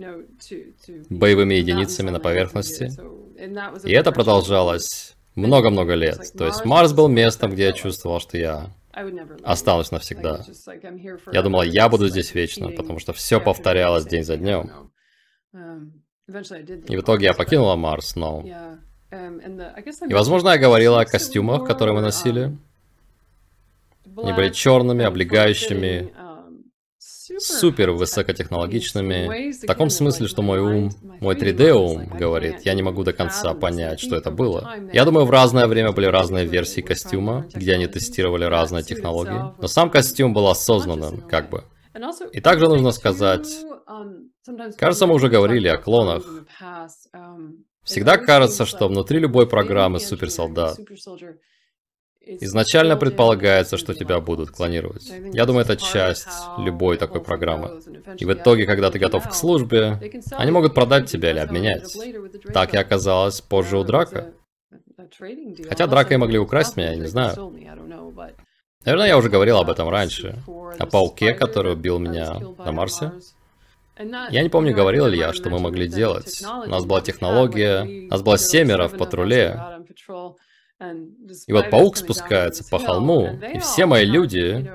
боевыми 1.10 1.54
единицами 1.54 2.10
на 2.10 2.20
поверхности. 2.20 2.92
И 3.84 3.92
это 3.92 4.12
продолжалось 4.12 5.14
много-много 5.34 5.94
лет. 5.94 6.32
То 6.36 6.46
есть 6.46 6.64
Марс 6.64 6.92
был 6.92 7.08
местом, 7.08 7.50
где 7.50 7.64
я 7.64 7.72
чувствовал, 7.72 8.20
что 8.20 8.38
я 8.38 8.70
останусь 9.42 9.90
навсегда. 9.90 10.44
Я 11.32 11.42
думал, 11.42 11.62
я 11.62 11.88
буду 11.88 12.08
здесь 12.08 12.32
вечно, 12.34 12.70
потому 12.70 13.00
что 13.00 13.12
все 13.12 13.40
повторялось 13.40 14.06
день 14.06 14.22
за 14.24 14.36
днем. 14.36 14.70
И 16.26 16.96
в 16.96 17.00
итоге 17.00 17.26
я 17.26 17.34
покинула 17.34 17.76
Марс, 17.76 18.16
но... 18.16 18.44
И, 19.12 20.14
возможно, 20.14 20.50
я 20.50 20.58
говорила 20.58 21.00
о 21.00 21.04
костюмах, 21.04 21.66
которые 21.66 21.94
мы 21.94 22.00
носили. 22.00 22.56
Они 24.16 24.32
были 24.32 24.50
черными, 24.50 25.04
облегающими, 25.04 26.12
супер 27.38 27.90
высокотехнологичными, 27.90 29.52
в 29.52 29.66
таком 29.66 29.90
смысле, 29.90 30.28
что 30.28 30.42
мой 30.42 30.60
ум, 30.60 30.90
мой 31.20 31.34
3D 31.34 31.72
ум 31.72 32.06
говорит, 32.06 32.62
я 32.62 32.74
не 32.74 32.82
могу 32.82 33.02
до 33.02 33.12
конца 33.12 33.54
понять, 33.54 34.00
что 34.00 34.16
это 34.16 34.30
было. 34.30 34.74
Я 34.92 35.04
думаю, 35.04 35.26
в 35.26 35.30
разное 35.30 35.66
время 35.66 35.92
были 35.92 36.06
разные 36.06 36.46
версии 36.46 36.80
костюма, 36.80 37.46
где 37.52 37.74
они 37.74 37.86
тестировали 37.86 38.44
разные 38.44 38.82
технологии, 38.82 39.54
но 39.60 39.68
сам 39.68 39.90
костюм 39.90 40.32
был 40.32 40.48
осознанным, 40.48 41.22
как 41.28 41.50
бы. 41.50 41.64
И 42.32 42.40
также 42.40 42.68
нужно 42.68 42.90
сказать, 42.90 43.48
кажется, 44.78 45.06
мы 45.06 45.14
уже 45.14 45.28
говорили 45.28 45.68
о 45.68 45.78
клонах. 45.78 46.24
Всегда 47.82 48.16
кажется, 48.16 48.64
что 48.64 48.88
внутри 48.88 49.18
любой 49.18 49.46
программы 49.46 50.00
суперсолдат 50.00 50.78
Изначально 52.26 52.96
предполагается, 52.96 53.76
что 53.76 53.94
тебя 53.94 54.18
будут 54.20 54.50
клонировать. 54.50 55.10
Я 55.32 55.44
думаю, 55.44 55.64
это 55.64 55.76
часть 55.76 56.28
любой 56.58 56.96
такой 56.96 57.22
программы. 57.22 57.80
И 58.16 58.24
в 58.24 58.32
итоге, 58.32 58.66
когда 58.66 58.90
ты 58.90 58.98
готов 58.98 59.28
к 59.28 59.34
службе, 59.34 60.00
они 60.32 60.50
могут 60.50 60.74
продать 60.74 61.10
тебя 61.10 61.30
или 61.30 61.38
обменять. 61.38 61.94
Так 62.52 62.72
и 62.74 62.78
оказалось 62.78 63.40
позже 63.40 63.78
у 63.78 63.84
Драка. 63.84 64.32
Хотя 65.68 65.86
Драка 65.86 66.14
и 66.14 66.16
могли 66.16 66.38
украсть 66.38 66.76
меня, 66.76 66.90
я 66.90 66.96
не 66.96 67.06
знаю. 67.06 67.52
Наверное, 68.84 69.08
я 69.08 69.18
уже 69.18 69.28
говорил 69.28 69.58
об 69.58 69.70
этом 69.70 69.88
раньше. 69.88 70.42
О 70.46 70.86
пауке, 70.86 71.34
который 71.34 71.72
убил 71.72 71.98
меня 71.98 72.38
на 72.58 72.72
Марсе. 72.72 73.12
Я 73.96 74.42
не 74.42 74.48
помню, 74.48 74.74
говорил 74.74 75.06
ли 75.06 75.18
я, 75.18 75.32
что 75.32 75.50
мы 75.50 75.58
могли 75.58 75.86
делать. 75.86 76.42
У 76.42 76.68
нас 76.68 76.84
была 76.84 77.00
технология, 77.00 77.82
у 77.82 78.10
нас 78.10 78.22
было 78.22 78.38
семеро 78.38 78.88
в 78.88 78.96
патруле. 78.96 79.60
И 81.46 81.52
вот 81.52 81.70
паук 81.70 81.96
спускается 81.96 82.64
по 82.68 82.78
холму, 82.78 83.38
и 83.54 83.58
все 83.58 83.86
мои 83.86 84.04
люди, 84.04 84.68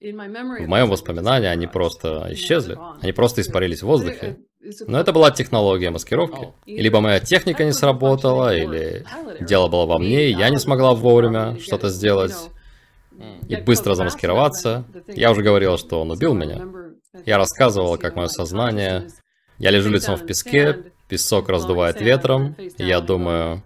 в 0.00 0.66
моем 0.66 0.90
воспоминании, 0.90 1.48
они 1.48 1.66
просто 1.66 2.26
исчезли. 2.30 2.76
Они 3.00 3.12
просто 3.12 3.40
испарились 3.40 3.82
в 3.82 3.86
воздухе. 3.86 4.38
Но 4.86 4.98
это 4.98 5.12
была 5.12 5.30
технология 5.30 5.90
маскировки. 5.90 6.48
Либо 6.66 7.00
моя 7.00 7.20
техника 7.20 7.64
не 7.64 7.72
сработала, 7.72 8.54
или 8.54 9.04
дело 9.40 9.68
было 9.68 9.86
во 9.86 9.98
мне, 9.98 10.28
и 10.28 10.34
я 10.34 10.50
не 10.50 10.58
смогла 10.58 10.94
вовремя 10.94 11.58
что-то 11.60 11.88
сделать 11.90 12.34
и 13.48 13.56
быстро 13.56 13.94
замаскироваться. 13.94 14.84
Я 15.06 15.30
уже 15.30 15.42
говорил, 15.42 15.78
что 15.78 16.00
он 16.00 16.10
убил 16.10 16.34
меня. 16.34 16.62
Я 17.24 17.38
рассказывал, 17.38 17.98
как 17.98 18.16
мое 18.16 18.28
сознание... 18.28 19.08
Я 19.56 19.70
лежу 19.70 19.88
лицом 19.88 20.16
в 20.16 20.26
песке, 20.26 20.92
песок 21.08 21.48
раздувает 21.48 22.00
ветром, 22.00 22.56
и 22.58 22.82
я 22.82 23.00
думаю, 23.00 23.62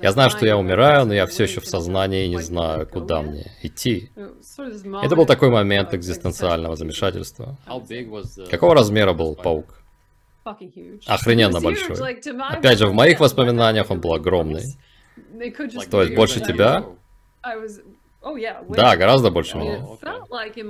я 0.00 0.12
знаю, 0.12 0.30
что 0.30 0.46
я 0.46 0.56
умираю, 0.56 1.04
но 1.04 1.12
я 1.12 1.26
все 1.26 1.44
еще 1.44 1.60
в 1.60 1.66
сознании 1.66 2.24
и 2.26 2.28
не 2.28 2.40
знаю, 2.40 2.86
куда 2.86 3.22
мне 3.22 3.52
идти. 3.62 4.10
Это 5.02 5.16
был 5.16 5.26
такой 5.26 5.50
момент 5.50 5.92
экзистенциального 5.92 6.76
замешательства. 6.76 7.58
Какого 8.50 8.74
размера 8.74 9.12
был 9.12 9.34
паук? 9.34 9.82
Охрененно 11.06 11.60
большой. 11.60 11.96
Опять 12.50 12.78
же, 12.78 12.86
в 12.86 12.94
моих 12.94 13.20
воспоминаниях 13.20 13.90
он 13.90 14.00
был 14.00 14.14
огромный. 14.14 14.78
То 15.90 16.02
есть 16.02 16.14
больше 16.14 16.40
тебя? 16.40 16.86
Oh, 18.22 18.36
да, 18.68 18.96
гораздо 18.96 19.30
больше 19.30 19.56
меня. 19.56 19.82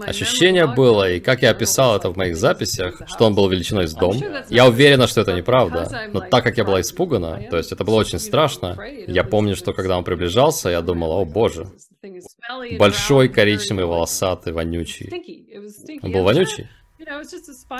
Ощущение 0.06 0.66
было, 0.66 1.10
и 1.10 1.18
как 1.18 1.42
я 1.42 1.50
описал 1.50 1.96
это 1.96 2.08
в 2.08 2.16
моих 2.16 2.36
записях, 2.36 3.02
что 3.06 3.26
он 3.26 3.34
был 3.34 3.48
величиной 3.48 3.88
с 3.88 3.94
дом. 3.94 4.16
Я 4.48 4.66
уверена, 4.68 5.08
что 5.08 5.20
это 5.20 5.32
неправда. 5.32 6.08
Но 6.12 6.20
так 6.20 6.44
как 6.44 6.58
я 6.58 6.64
была 6.64 6.80
испугана, 6.80 7.42
то 7.50 7.56
есть 7.56 7.72
это 7.72 7.82
было 7.84 7.96
очень 7.96 8.20
страшно, 8.20 8.78
я 9.06 9.24
помню, 9.24 9.56
что 9.56 9.72
когда 9.72 9.98
он 9.98 10.04
приближался, 10.04 10.68
я 10.68 10.80
думала, 10.80 11.14
о 11.14 11.24
боже. 11.24 11.66
Большой, 12.78 13.28
коричневый, 13.28 13.84
волосатый, 13.84 14.52
вонючий. 14.52 15.10
Он 16.02 16.12
был 16.12 16.22
вонючий? 16.22 16.68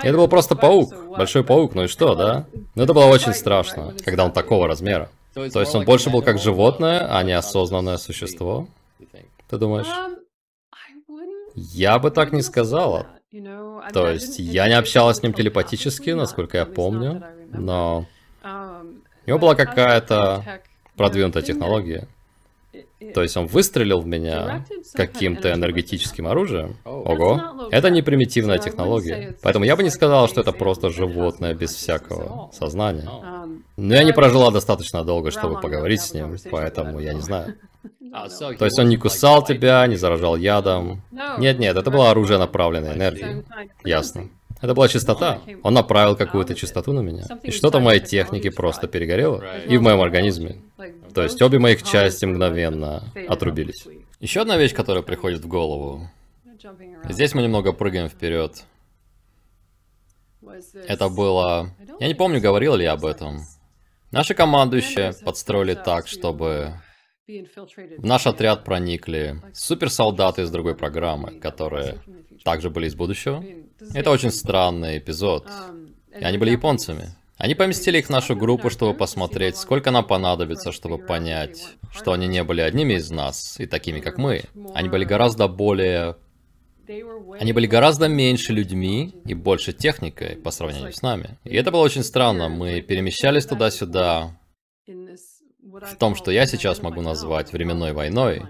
Это 0.03 0.17
был 0.17 0.27
просто 0.27 0.55
паук, 0.55 0.93
большой 1.17 1.45
паук, 1.45 1.75
ну 1.75 1.83
и 1.83 1.87
что, 1.87 2.15
да? 2.15 2.45
Но 2.75 2.83
это 2.83 2.93
было 2.93 3.05
очень 3.05 3.33
страшно, 3.33 3.95
когда 4.03 4.25
он 4.25 4.33
такого 4.33 4.67
размера. 4.67 5.09
То 5.33 5.61
есть 5.61 5.73
он 5.73 5.85
больше 5.85 6.09
был 6.09 6.21
как 6.21 6.39
животное, 6.39 7.07
а 7.09 7.23
не 7.23 7.31
осознанное 7.31 7.97
существо? 7.97 8.67
Ты 9.51 9.57
думаешь? 9.57 9.85
Um, 9.85 10.15
я 11.55 11.99
бы 11.99 12.09
так 12.09 12.31
не 12.31 12.41
сказала. 12.41 13.05
То 13.91 14.09
есть, 14.09 14.39
я 14.39 14.69
не 14.69 14.75
общалась 14.75 15.17
с 15.17 15.23
ним 15.23 15.33
телепатически, 15.33 16.11
насколько 16.11 16.57
я 16.57 16.65
помню, 16.65 17.21
но 17.51 18.05
um, 18.43 19.01
у 19.25 19.29
него 19.29 19.39
была 19.39 19.55
какая-то 19.55 20.61
продвинутая 20.95 21.43
технология. 21.43 22.07
То 23.13 23.23
есть 23.23 23.35
он 23.37 23.47
выстрелил 23.47 24.01
в 24.01 24.07
меня 24.07 24.65
каким-то 24.93 25.51
энергетическим 25.51 26.27
оружием. 26.27 26.77
Ого. 26.85 27.67
Это 27.71 27.89
не 27.89 28.01
примитивная 28.01 28.57
технология. 28.57 29.35
Поэтому 29.41 29.65
я 29.65 29.75
бы 29.75 29.83
не 29.83 29.89
сказал, 29.89 30.27
что 30.27 30.41
это 30.41 30.51
просто 30.51 30.89
животное 30.89 31.53
без 31.53 31.73
всякого 31.73 32.49
сознания. 32.53 33.07
Um, 33.07 33.61
Но 33.77 33.95
я 33.95 34.03
не 34.03 34.13
прожила 34.13 34.51
достаточно 34.51 35.03
долго, 35.03 35.31
чтобы 35.31 35.59
поговорить 35.59 36.01
с 36.01 36.13
ним, 36.13 36.37
поэтому 36.49 36.99
я 36.99 37.13
не 37.13 37.21
знаю. 37.21 37.55
А, 38.13 38.27
То 38.27 38.65
есть 38.65 38.77
он 38.77 38.89
не 38.89 38.97
кусал 38.97 39.41
тебя, 39.41 39.87
не 39.87 39.95
заражал 39.95 40.35
ядом? 40.35 41.01
Нет-нет, 41.37 41.77
это 41.77 41.89
было 41.89 42.11
оружие 42.11 42.37
направленной 42.39 42.93
энергии. 42.93 43.45
Ясно. 43.85 44.27
Это 44.61 44.73
была 44.75 44.87
чистота. 44.87 45.41
Он 45.63 45.73
направил 45.73 46.15
какую-то 46.15 46.55
чистоту 46.55 46.93
на 46.93 47.01
меня. 47.01 47.25
И 47.43 47.51
что-то 47.51 47.79
в 47.79 47.81
моей 47.81 47.99
технике 47.99 48.51
просто 48.51 48.87
перегорело. 48.87 49.43
И 49.67 49.77
в 49.77 49.81
моем 49.81 50.01
организме. 50.01 50.61
То 51.13 51.23
есть 51.23 51.41
обе 51.41 51.59
моих 51.59 51.83
части 51.83 52.25
мгновенно 52.25 53.03
отрубились. 53.27 53.85
Еще 54.19 54.41
одна 54.41 54.57
вещь, 54.57 54.73
которая 54.73 55.03
приходит 55.03 55.41
в 55.41 55.47
голову. 55.47 56.09
Здесь 57.09 57.33
мы 57.33 57.41
немного 57.41 57.73
прыгаем 57.73 58.07
вперед. 58.07 58.63
Это 60.87 61.09
было... 61.09 61.71
Я 61.99 62.07
не 62.07 62.13
помню, 62.13 62.39
говорил 62.39 62.75
ли 62.75 62.83
я 62.83 62.93
об 62.93 63.05
этом. 63.05 63.39
Наши 64.11 64.33
командующие 64.33 65.13
подстроили 65.23 65.73
так, 65.73 66.07
чтобы 66.07 66.73
в 67.27 68.05
наш 68.05 68.27
отряд 68.27 68.63
проникли 68.63 69.41
суперсолдаты 69.53 70.41
из 70.41 70.51
другой 70.51 70.75
программы, 70.75 71.39
которые 71.39 71.99
также 72.43 72.69
были 72.69 72.87
из 72.87 72.95
будущего. 72.95 73.43
Это 73.93 74.11
очень 74.11 74.31
странный 74.31 74.97
эпизод. 74.97 75.47
И 76.19 76.23
они 76.23 76.37
были 76.37 76.51
японцами. 76.51 77.15
Они 77.37 77.55
поместили 77.55 77.97
их 77.97 78.05
в 78.05 78.09
нашу 78.11 78.35
группу, 78.35 78.69
чтобы 78.69 78.95
посмотреть, 78.95 79.57
сколько 79.57 79.89
нам 79.89 80.05
понадобится, 80.05 80.71
чтобы 80.71 80.99
понять, 80.99 81.69
что 81.91 82.11
они 82.11 82.27
не 82.27 82.43
были 82.43 82.61
одними 82.61 82.93
из 82.93 83.09
нас 83.09 83.59
и 83.59 83.65
такими, 83.65 83.99
как 83.99 84.19
мы. 84.19 84.43
Они 84.75 84.89
были 84.89 85.05
гораздо 85.05 85.47
более... 85.47 86.17
Они 87.39 87.53
были 87.53 87.65
гораздо 87.67 88.07
меньше 88.07 88.53
людьми 88.53 89.15
и 89.25 89.33
больше 89.33 89.73
техникой 89.73 90.35
по 90.35 90.51
сравнению 90.51 90.93
с 90.93 91.01
нами. 91.01 91.39
И 91.43 91.55
это 91.55 91.71
было 91.71 91.81
очень 91.81 92.03
странно. 92.03 92.49
Мы 92.49 92.81
перемещались 92.81 93.45
туда-сюда, 93.45 94.37
в 94.85 95.95
том, 95.97 96.15
что 96.15 96.31
я 96.31 96.45
сейчас 96.45 96.81
могу 96.81 97.01
назвать 97.01 97.53
временной 97.53 97.93
войной. 97.93 98.43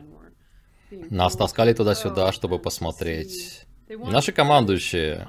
Нас 1.09 1.35
таскали 1.35 1.73
туда-сюда, 1.73 2.31
чтобы 2.31 2.59
посмотреть. 2.59 3.65
Наши 3.97 4.31
командующие... 4.31 5.27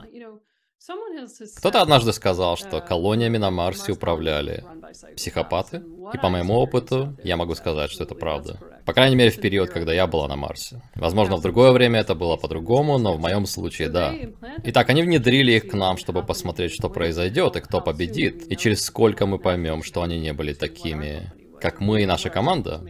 Кто-то 1.59 1.81
однажды 1.81 2.13
сказал, 2.13 2.57
что 2.57 2.81
колониями 2.81 3.39
на 3.39 3.53
Марсе 3.53 3.93
управляли 3.93 4.65
психопаты. 5.17 5.83
И 6.13 6.19
по 6.19 6.29
моему 6.29 6.55
опыту, 6.55 7.17
я 7.23 7.37
могу 7.37 7.55
сказать, 7.55 7.91
что 7.93 8.03
это 8.03 8.17
правда. 8.17 8.59
По 8.85 8.93
крайней 8.93 9.15
мере, 9.15 9.31
в 9.31 9.41
период, 9.41 9.71
когда 9.71 9.93
я 9.93 10.09
была 10.09 10.27
на 10.27 10.35
Марсе. 10.35 10.83
Возможно, 10.97 11.37
в 11.37 11.41
другое 11.41 11.71
время 11.71 12.01
это 12.01 12.17
было 12.17 12.37
по-другому, 12.37 12.99
но 12.99 13.15
в 13.15 13.21
моем 13.21 13.47
случае 13.47 13.91
да. 13.91 14.13
Итак, 14.65 14.91
они 14.91 15.03
внедрили 15.03 15.53
их 15.53 15.69
к 15.69 15.75
нам, 15.75 15.97
чтобы 15.97 16.25
посмотреть, 16.25 16.73
что 16.73 16.91
произойдет 16.91 17.55
и 17.55 17.61
кто 17.61 17.81
победит. 17.81 18.51
И 18.51 18.57
через 18.57 18.85
сколько 18.85 19.25
мы 19.25 19.39
поймем, 19.39 19.85
что 19.85 20.03
они 20.03 20.19
не 20.19 20.33
были 20.33 20.53
такими 20.53 21.33
как 21.63 21.79
мы 21.79 22.03
и 22.03 22.07
наша 22.07 22.29
команда. 22.29 22.83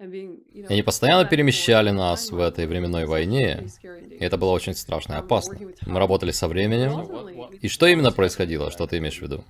И 0.00 0.64
они 0.68 0.82
постоянно 0.82 1.24
перемещали 1.24 1.90
нас 1.90 2.30
в 2.30 2.38
этой 2.38 2.66
временной 2.66 3.04
войне. 3.04 3.66
И 3.82 4.24
это 4.24 4.36
было 4.36 4.50
очень 4.50 4.74
страшно 4.74 5.14
и 5.14 5.16
опасно. 5.16 5.58
Мы 5.86 5.98
работали 5.98 6.30
со 6.30 6.46
временем. 6.46 7.48
И 7.60 7.68
что 7.68 7.86
именно 7.86 8.12
происходило? 8.12 8.70
Что 8.70 8.86
ты 8.86 8.98
имеешь 8.98 9.18
в 9.18 9.22
виду? 9.22 9.44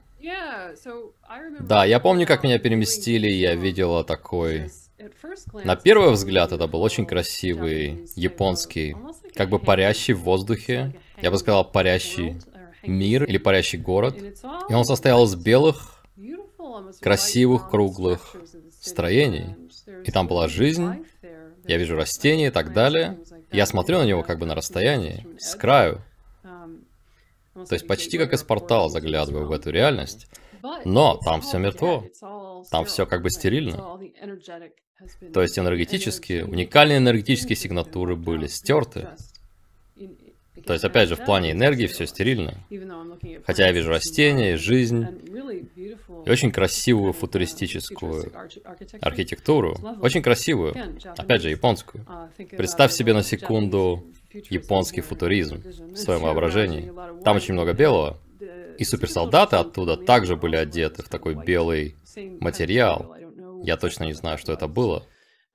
Да, 1.61 1.85
я 1.85 2.01
помню, 2.01 2.27
как 2.27 2.45
меня 2.45 2.59
переместили, 2.59 3.29
я 3.29 3.55
видела 3.55 4.05
такой... 4.05 4.71
На 5.53 5.77
первый 5.77 6.11
взгляд 6.13 6.53
это 6.53 6.67
был 6.67 6.83
очень 6.83 7.07
красивый 7.07 8.07
японский, 8.17 8.97
как 9.35 9.51
бы 9.51 9.59
парящий 9.59 10.15
в 10.15 10.21
воздухе, 10.21 10.95
я 11.23 11.31
бы 11.31 11.39
сказал, 11.39 11.71
парящий 11.71 12.41
мир 12.83 13.25
или 13.25 13.39
парящий 13.39 13.79
город. 13.79 14.17
И 14.69 14.75
он 14.75 14.85
состоял 14.85 15.25
из 15.25 15.35
белых, 15.37 16.05
красивых, 17.01 17.71
круглых 17.71 18.35
строений. 18.81 19.57
И 20.05 20.11
там 20.11 20.27
была 20.27 20.49
жизнь, 20.49 21.07
я 21.67 21.77
вижу 21.77 21.97
растения 21.97 22.49
и 22.49 22.51
так 22.51 22.73
далее. 22.73 23.19
Я 23.53 23.67
смотрю 23.67 23.99
на 23.99 24.05
него 24.05 24.23
как 24.23 24.39
бы 24.39 24.47
на 24.47 24.55
расстоянии, 24.55 25.27
с 25.39 25.55
краю. 25.55 26.03
То 27.55 27.73
есть 27.73 27.87
почти 27.87 28.19
как 28.19 28.33
из 28.33 28.43
портала 28.43 28.89
заглядываю 28.89 29.47
в 29.47 29.53
эту 29.53 29.71
реальность. 29.71 30.29
Но 30.85 31.17
там 31.17 31.41
все 31.41 31.59
мертво. 31.59 32.05
Там 32.71 32.85
все 32.85 33.07
как 33.07 33.23
бы 33.23 33.31
стерильно. 33.31 33.99
То 35.33 35.43
есть 35.43 35.59
энергетические, 35.59 36.45
уникальные 36.45 36.99
энергетические 36.99 37.57
сигнатуры 37.57 38.17
были 38.17 38.47
стерты. 38.47 39.09
То 40.69 40.75
есть, 40.75 40.85
опять 40.85 41.09
же, 41.09 41.17
в 41.17 41.25
плане 41.25 41.53
энергии 41.53 41.87
все 41.87 42.07
стерильно. 42.07 42.53
Хотя 43.47 43.69
я 43.69 43.73
вижу 43.73 43.89
растения, 43.89 44.59
жизнь, 44.59 45.07
и 46.27 46.31
очень 46.31 46.53
красивую 46.53 47.15
футуристическую 47.15 48.31
архитектуру. 49.01 49.79
Очень 50.03 50.21
красивую. 50.23 50.75
Опять 51.17 51.41
же, 51.41 51.49
японскую. 51.49 52.05
Представь 52.51 52.93
себе 52.93 53.15
на 53.15 53.23
секунду 53.23 54.13
японский 54.51 55.01
футуризм 55.01 55.63
в 55.63 55.97
своем 55.97 56.21
воображении. 56.21 56.93
Там 57.25 57.39
очень 57.39 57.55
много 57.55 57.73
белого. 57.73 58.19
И 58.77 58.85
суперсолдаты 58.85 59.57
оттуда 59.57 59.97
также 59.97 60.37
были 60.37 60.57
одеты 60.57 61.03
в 61.03 61.09
такой 61.09 61.35
белый 61.35 61.97
материал. 62.41 63.17
Я 63.63 63.79
точно 63.79 64.05
не 64.05 64.13
знаю, 64.13 64.37
что 64.37 64.53
это 64.53 64.69
было. 64.69 65.07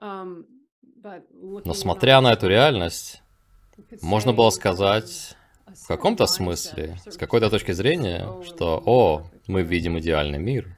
Но 0.01 1.73
смотря 1.73 2.19
на 2.19 2.33
эту 2.33 2.47
реальность, 2.47 3.22
можно 4.01 4.33
было 4.33 4.49
сказать 4.49 5.35
в 5.65 5.87
каком-то 5.87 6.25
смысле, 6.25 6.97
с 7.05 7.17
какой-то 7.17 7.49
точки 7.49 7.71
зрения, 7.71 8.27
что 8.43 8.81
«О, 8.85 9.23
мы 9.47 9.63
видим 9.63 9.97
идеальный 9.99 10.39
мир». 10.39 10.77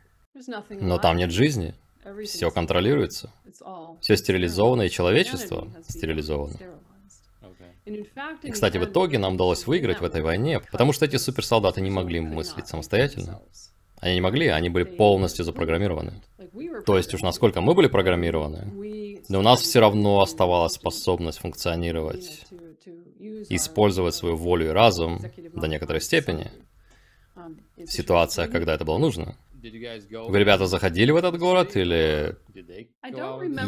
Но 0.69 0.97
там 0.97 1.17
нет 1.17 1.31
жизни. 1.31 1.75
Все 2.23 2.51
контролируется. 2.51 3.31
Все 4.01 4.15
стерилизовано, 4.15 4.83
и 4.83 4.89
человечество 4.89 5.67
стерилизовано. 5.87 6.57
И, 7.85 8.51
кстати, 8.51 8.77
в 8.77 8.85
итоге 8.85 9.19
нам 9.19 9.35
удалось 9.35 9.67
выиграть 9.67 10.01
в 10.01 10.03
этой 10.03 10.21
войне, 10.21 10.59
потому 10.59 10.91
что 10.91 11.05
эти 11.05 11.17
суперсолдаты 11.17 11.81
не 11.81 11.91
могли 11.91 12.19
мыслить 12.19 12.67
самостоятельно. 12.67 13.41
Они 13.99 14.15
не 14.15 14.21
могли, 14.21 14.47
они 14.47 14.69
были 14.69 14.83
полностью 14.83 15.45
запрограммированы. 15.45 16.21
То 16.85 16.97
есть 16.97 17.13
уж 17.13 17.21
насколько 17.21 17.61
мы 17.61 17.73
были 17.73 17.87
программированы, 17.87 19.21
но 19.29 19.39
у 19.39 19.41
нас 19.41 19.61
все 19.61 19.79
равно 19.79 20.21
оставалась 20.21 20.73
способность 20.73 21.39
функционировать 21.39 22.44
использовать 23.49 24.15
свою 24.15 24.35
волю 24.35 24.67
и 24.67 24.69
разум 24.69 25.21
до 25.53 25.67
некоторой 25.67 26.01
степени 26.01 26.51
в 27.77 27.87
ситуациях, 27.87 28.51
когда 28.51 28.73
это 28.75 28.85
было 28.85 28.97
нужно. 28.97 29.35
Вы, 29.61 30.39
ребята, 30.39 30.67
заходили 30.67 31.11
в 31.11 31.15
этот 31.15 31.39
город 31.39 31.75
или... 31.75 32.35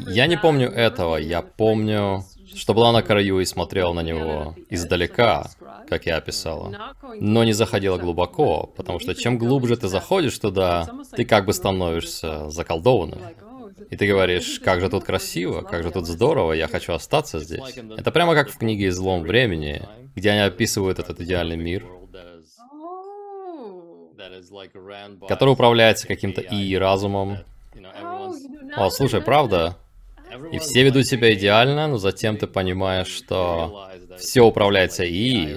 Я 0.10 0.28
не 0.28 0.38
помню 0.38 0.70
этого, 0.70 1.18
я 1.18 1.42
помню, 1.42 2.24
что 2.56 2.74
была 2.74 2.92
на 2.92 3.02
краю 3.02 3.40
и 3.40 3.46
смотрела 3.46 3.94
на 3.94 4.04
него 4.04 4.56
издалека, 4.70 5.50
как 5.90 6.06
я 6.06 6.18
описала. 6.18 6.96
Но 7.20 7.44
не 7.44 7.54
заходила 7.54 7.98
глубоко, 7.98 8.72
потому 8.78 9.00
что 9.00 9.16
чем 9.16 9.40
глубже 9.40 9.76
ты 9.76 9.88
заходишь 9.88 10.38
туда, 10.38 10.88
ты 11.16 11.26
как 11.26 11.46
бы 11.46 11.54
становишься 11.54 12.50
заколдованным. 12.50 13.20
И 13.90 13.96
ты 13.96 14.06
говоришь, 14.06 14.60
как 14.60 14.82
же 14.82 14.90
тут 14.90 15.06
красиво, 15.06 15.62
как 15.62 15.84
же 15.84 15.92
тут 15.92 16.08
здорово, 16.08 16.54
я 16.54 16.68
хочу 16.68 16.94
остаться 16.94 17.40
здесь. 17.40 17.78
Это 17.98 18.12
прямо 18.12 18.34
как 18.34 18.50
в 18.50 18.58
книге 18.58 18.90
«Излом 18.90 19.22
времени», 19.22 19.82
где 20.16 20.32
они 20.32 20.42
описывают 20.42 21.00
этот 21.00 21.22
идеальный 21.22 21.58
мир, 21.58 21.86
который 25.28 25.52
управляется 25.52 26.08
каким-то 26.08 26.42
и 26.42 26.76
разумом. 26.76 27.40
О, 28.76 28.90
слушай, 28.90 29.22
правда? 29.22 29.78
И 30.52 30.60
все 30.60 30.84
ведут 30.84 31.08
себя 31.08 31.34
идеально, 31.34 31.88
но 31.88 31.98
затем 31.98 32.38
ты 32.38 32.48
понимаешь, 32.48 33.08
что 33.08 33.90
все 34.18 34.42
управляется 34.42 35.04
и 35.04 35.56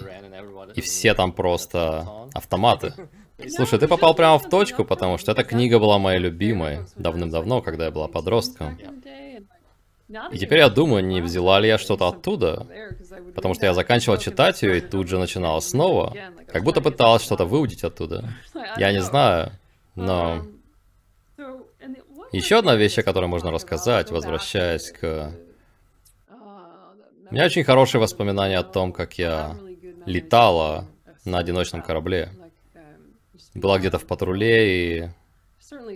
и 0.75 0.81
все 0.81 1.15
там 1.15 1.33
просто 1.33 2.07
автоматы. 2.35 2.95
Слушай, 3.49 3.79
ты 3.79 3.89
попал 3.89 4.15
прямо 4.15 4.39
в 4.39 4.49
точку, 4.49 4.85
потому 4.85 5.19
что 5.19 5.33
эта 5.33 5.45
книга 5.45 5.79
была 5.79 5.99
моей 5.99 6.19
любимой 6.19 6.81
давным-давно, 6.97 7.63
когда 7.63 7.87
я 7.87 7.91
была 7.91 8.09
подростком. 8.09 8.79
И 10.33 10.39
теперь 10.39 10.59
я 10.59 10.69
думаю, 10.69 11.05
не 11.05 11.21
взяла 11.21 11.61
ли 11.61 11.69
я 11.69 11.79
что-то 11.79 12.09
оттуда, 12.09 12.67
потому 13.35 13.55
что 13.55 13.67
я 13.67 13.75
заканчивал 13.75 14.19
читать 14.19 14.61
ее 14.63 14.79
и 14.79 14.81
тут 14.81 15.09
же 15.09 15.19
начинала 15.19 15.61
снова, 15.61 16.15
как 16.49 16.65
будто 16.65 16.81
пыталась 16.81 17.23
что-то 17.23 17.45
выудить 17.45 17.85
оттуда. 17.85 18.29
Я 18.77 18.93
не 18.93 19.03
знаю, 19.03 19.53
но... 19.95 20.47
Еще 22.33 22.59
одна 22.59 22.77
вещь, 22.77 22.99
о 22.99 23.03
которой 23.03 23.27
можно 23.27 23.51
рассказать, 23.51 24.11
возвращаясь 24.11 24.93
к... 24.93 25.33
У 27.31 27.35
меня 27.35 27.45
очень 27.45 27.65
хорошие 27.65 28.01
воспоминания 28.01 28.59
о 28.59 28.65
том, 28.65 28.93
как 28.93 29.19
я 29.19 29.57
летала 30.07 30.87
на 31.25 31.39
одиночном 31.39 31.83
корабле 31.83 32.31
была 33.55 33.79
где-то 33.79 33.99
в 33.99 34.07
патруле 34.07 34.99
и 34.99 35.09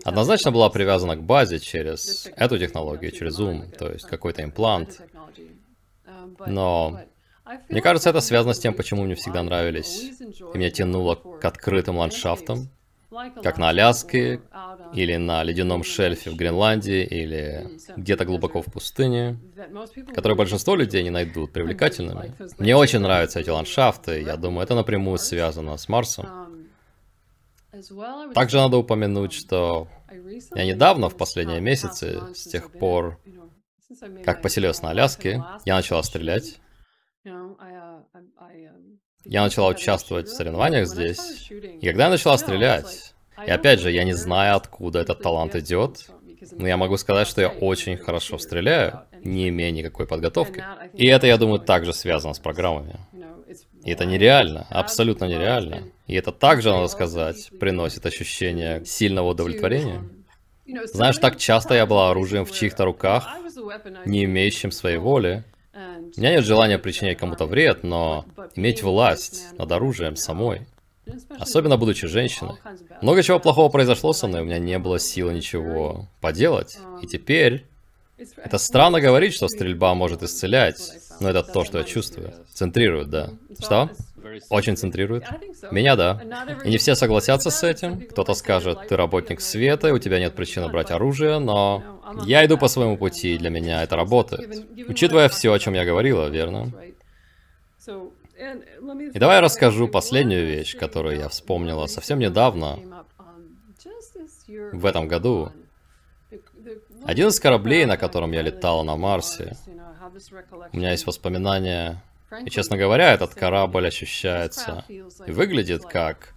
однозначно 0.04 0.50
была 0.50 0.70
привязана 0.70 1.16
к 1.16 1.22
базе 1.22 1.58
через 1.58 2.28
эту 2.36 2.58
технологию, 2.58 3.10
через 3.10 3.38
Zoom, 3.38 3.70
то 3.76 3.90
есть 3.90 4.06
какой-то 4.06 4.42
имплант. 4.42 5.00
Но 6.46 7.00
мне 7.68 7.82
кажется, 7.82 8.10
это 8.10 8.20
связано 8.20 8.54
с 8.54 8.58
тем, 8.58 8.74
почему 8.74 9.04
мне 9.04 9.14
всегда 9.14 9.42
нравились, 9.42 10.12
и 10.54 10.58
меня 10.58 10.70
тянуло 10.70 11.14
к 11.14 11.44
открытым 11.44 11.98
ландшафтам, 11.98 12.68
как 13.42 13.58
на 13.58 13.68
Аляске, 13.68 14.40
или 14.94 15.16
на 15.16 15.42
ледяном 15.42 15.84
шельфе 15.84 16.30
в 16.30 16.36
Гренландии, 16.36 17.04
или 17.04 17.68
где-то 17.96 18.24
глубоко 18.24 18.62
в 18.62 18.66
пустыне, 18.66 19.38
которые 20.14 20.36
большинство 20.36 20.74
людей 20.74 21.02
не 21.02 21.10
найдут 21.10 21.52
привлекательными. 21.52 22.32
Мне 22.58 22.76
очень 22.76 23.00
нравятся 23.00 23.40
эти 23.40 23.50
ландшафты, 23.50 24.22
я 24.22 24.36
думаю, 24.36 24.64
это 24.64 24.74
напрямую 24.74 25.18
связано 25.18 25.76
с 25.76 25.88
Марсом. 25.88 26.26
Также 28.34 28.56
надо 28.56 28.76
упомянуть, 28.76 29.32
что 29.32 29.88
я 30.54 30.64
недавно, 30.64 31.08
в 31.08 31.16
последние 31.16 31.60
месяцы, 31.60 32.20
с 32.34 32.44
тех 32.44 32.72
пор, 32.72 33.20
как 34.24 34.42
поселился 34.42 34.84
на 34.84 34.90
Аляске, 34.90 35.42
я 35.64 35.76
начала 35.76 36.02
стрелять. 36.02 36.60
Я 39.24 39.42
начала 39.42 39.68
участвовать 39.68 40.28
в 40.28 40.34
соревнованиях 40.34 40.86
здесь. 40.86 41.50
И 41.50 41.86
когда 41.86 42.04
я 42.04 42.10
начала 42.10 42.36
стрелять, 42.36 43.14
и 43.46 43.50
опять 43.50 43.80
же, 43.80 43.90
я 43.90 44.04
не 44.04 44.12
знаю, 44.12 44.56
откуда 44.56 45.00
этот 45.00 45.22
талант 45.22 45.56
идет, 45.56 46.10
но 46.52 46.68
я 46.68 46.76
могу 46.76 46.96
сказать, 46.98 47.26
что 47.26 47.40
я 47.40 47.48
очень 47.48 47.96
хорошо 47.96 48.38
стреляю, 48.38 49.00
не 49.24 49.48
имея 49.48 49.70
никакой 49.70 50.06
подготовки. 50.06 50.62
И 50.92 51.06
это, 51.06 51.26
я 51.26 51.38
думаю, 51.38 51.60
также 51.60 51.92
связано 51.92 52.34
с 52.34 52.38
программами. 52.38 52.96
И 53.84 53.90
это 53.90 54.06
нереально, 54.06 54.66
абсолютно 54.70 55.26
нереально. 55.26 55.84
И 56.06 56.14
это 56.14 56.32
также, 56.32 56.70
надо 56.70 56.88
сказать, 56.88 57.50
приносит 57.60 58.06
ощущение 58.06 58.84
сильного 58.84 59.30
удовлетворения. 59.30 60.02
Знаешь, 60.86 61.18
так 61.18 61.36
часто 61.36 61.74
я 61.74 61.84
была 61.84 62.10
оружием 62.10 62.46
в 62.46 62.52
чьих-то 62.52 62.86
руках, 62.86 63.28
не 64.06 64.24
имеющим 64.24 64.70
своей 64.70 64.96
воли. 64.96 65.44
У 65.74 66.20
меня 66.20 66.32
нет 66.32 66.44
желания 66.44 66.78
причинять 66.78 67.18
кому-то 67.18 67.44
вред, 67.44 67.82
но 67.82 68.24
иметь 68.54 68.82
власть 68.82 69.52
над 69.58 69.70
оружием 69.70 70.16
самой, 70.16 70.66
особенно 71.38 71.76
будучи 71.76 72.06
женщиной. 72.06 72.54
Много 73.02 73.22
чего 73.22 73.38
плохого 73.38 73.68
произошло 73.68 74.14
со 74.14 74.26
мной, 74.26 74.42
у 74.42 74.44
меня 74.44 74.58
не 74.58 74.78
было 74.78 74.98
силы 74.98 75.34
ничего 75.34 76.08
поделать. 76.20 76.78
И 77.02 77.06
теперь... 77.06 77.66
Это 78.36 78.58
странно 78.58 79.00
говорить, 79.00 79.34
что 79.34 79.48
стрельба 79.48 79.92
может 79.96 80.22
исцелять, 80.22 80.78
но 81.24 81.30
это 81.30 81.42
то, 81.42 81.64
что 81.64 81.78
я 81.78 81.84
чувствую. 81.84 82.34
Центрирует, 82.52 83.08
да. 83.08 83.30
Что? 83.58 83.90
Очень 84.50 84.76
центрирует. 84.76 85.24
Меня, 85.70 85.96
да. 85.96 86.20
И 86.64 86.68
не 86.68 86.76
все 86.76 86.94
согласятся 86.94 87.50
с 87.50 87.62
этим. 87.62 88.06
Кто-то 88.08 88.34
скажет, 88.34 88.88
ты 88.88 88.96
работник 88.96 89.40
света, 89.40 89.88
и 89.88 89.92
у 89.92 89.98
тебя 89.98 90.18
нет 90.18 90.34
причины 90.34 90.68
брать 90.68 90.90
оружие, 90.90 91.38
но 91.38 91.82
я 92.26 92.44
иду 92.44 92.58
по 92.58 92.68
своему 92.68 92.98
пути, 92.98 93.34
и 93.34 93.38
для 93.38 93.48
меня 93.48 93.82
это 93.82 93.96
работает. 93.96 94.66
Учитывая 94.86 95.30
все, 95.30 95.50
о 95.50 95.58
чем 95.58 95.72
я 95.72 95.86
говорила, 95.86 96.28
верно? 96.28 96.70
И 99.14 99.18
давай 99.18 99.36
я 99.36 99.40
расскажу 99.40 99.88
последнюю 99.88 100.46
вещь, 100.46 100.76
которую 100.76 101.16
я 101.16 101.28
вспомнила 101.30 101.86
совсем 101.86 102.18
недавно, 102.18 102.78
в 104.72 104.84
этом 104.84 105.08
году. 105.08 105.52
Один 107.06 107.28
из 107.28 107.40
кораблей, 107.40 107.86
на 107.86 107.96
котором 107.96 108.32
я 108.32 108.42
летал 108.42 108.84
на 108.84 108.96
Марсе, 108.96 109.56
у 110.72 110.76
меня 110.76 110.92
есть 110.92 111.06
воспоминания, 111.06 112.02
и, 112.44 112.50
честно 112.50 112.76
говоря, 112.76 113.12
этот 113.12 113.34
корабль 113.34 113.88
ощущается 113.88 114.84
и 114.88 115.32
выглядит 115.32 115.84
как 115.84 116.34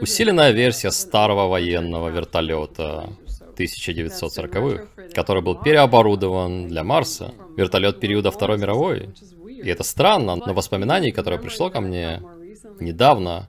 усиленная 0.00 0.50
версия 0.50 0.90
старого 0.90 1.48
военного 1.48 2.10
вертолета 2.10 3.10
1940-х, 3.56 4.88
который 5.14 5.42
был 5.42 5.56
переоборудован 5.56 6.68
для 6.68 6.84
Марса. 6.84 7.32
Вертолет 7.56 7.98
периода 7.98 8.30
Второй 8.30 8.58
мировой. 8.58 9.14
И 9.46 9.68
это 9.68 9.82
странно, 9.82 10.36
но 10.36 10.52
воспоминание, 10.52 11.12
которое 11.12 11.38
пришло 11.38 11.70
ко 11.70 11.80
мне 11.80 12.22
недавно, 12.78 13.48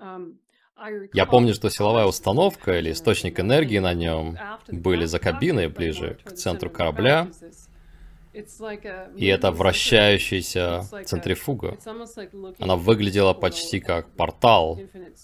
я 1.13 1.25
помню, 1.25 1.53
что 1.53 1.69
силовая 1.69 2.05
установка 2.05 2.77
или 2.77 2.91
источник 2.91 3.39
энергии 3.39 3.79
на 3.79 3.93
нем 3.93 4.37
были 4.67 5.05
за 5.05 5.19
кабиной 5.19 5.67
ближе 5.67 6.17
к 6.23 6.31
центру 6.33 6.69
корабля, 6.69 7.27
и 9.15 9.25
это 9.25 9.51
вращающаяся 9.51 10.83
центрифуга. 11.05 11.77
Она 12.59 12.75
выглядела 12.75 13.33
почти 13.33 13.79
как 13.79 14.09
портал 14.11 14.79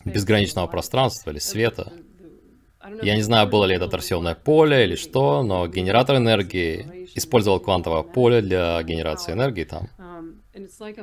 безграничного 0.05 0.67
пространства 0.67 1.31
или 1.31 1.39
света. 1.39 1.93
Я 3.01 3.15
не 3.15 3.21
знаю, 3.21 3.47
было 3.47 3.65
ли 3.65 3.75
это 3.75 3.87
торсионное 3.87 4.35
поле 4.35 4.83
или 4.83 4.95
что, 4.95 5.43
но 5.43 5.67
генератор 5.67 6.17
энергии 6.17 7.07
использовал 7.15 7.59
квантовое 7.59 8.03
поле 8.03 8.41
для 8.41 8.81
генерации 8.83 9.33
энергии 9.33 9.63
там. 9.63 9.89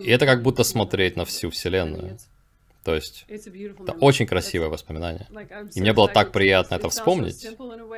И 0.01 0.11
это 0.11 0.27
как 0.27 0.43
будто 0.43 0.63
смотреть 0.65 1.17
на 1.17 1.25
всю 1.25 1.51
Вселенную. 1.51 2.19
То 2.85 2.95
есть, 2.95 3.27
это 3.29 3.93
очень 4.01 4.27
красивое 4.27 4.69
воспоминание. 4.69 5.27
И 5.75 5.81
мне 5.81 5.93
было 5.93 6.09
так 6.09 6.33
приятно 6.33 6.77
это 6.77 6.89
вспомнить. 6.89 7.47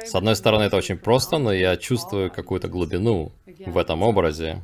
С 0.04 0.14
одной 0.14 0.34
стороны, 0.34 0.64
это 0.64 0.76
очень 0.76 0.98
просто, 0.98 1.38
но 1.38 1.52
я 1.52 1.76
чувствую 1.76 2.30
какую-то 2.30 2.68
глубину 2.68 3.32
в 3.66 3.78
этом 3.78 4.02
образе. 4.02 4.62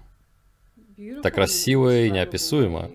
Это 0.96 1.30
красиво 1.30 1.96
и 1.96 2.10
неописуемо. 2.10 2.90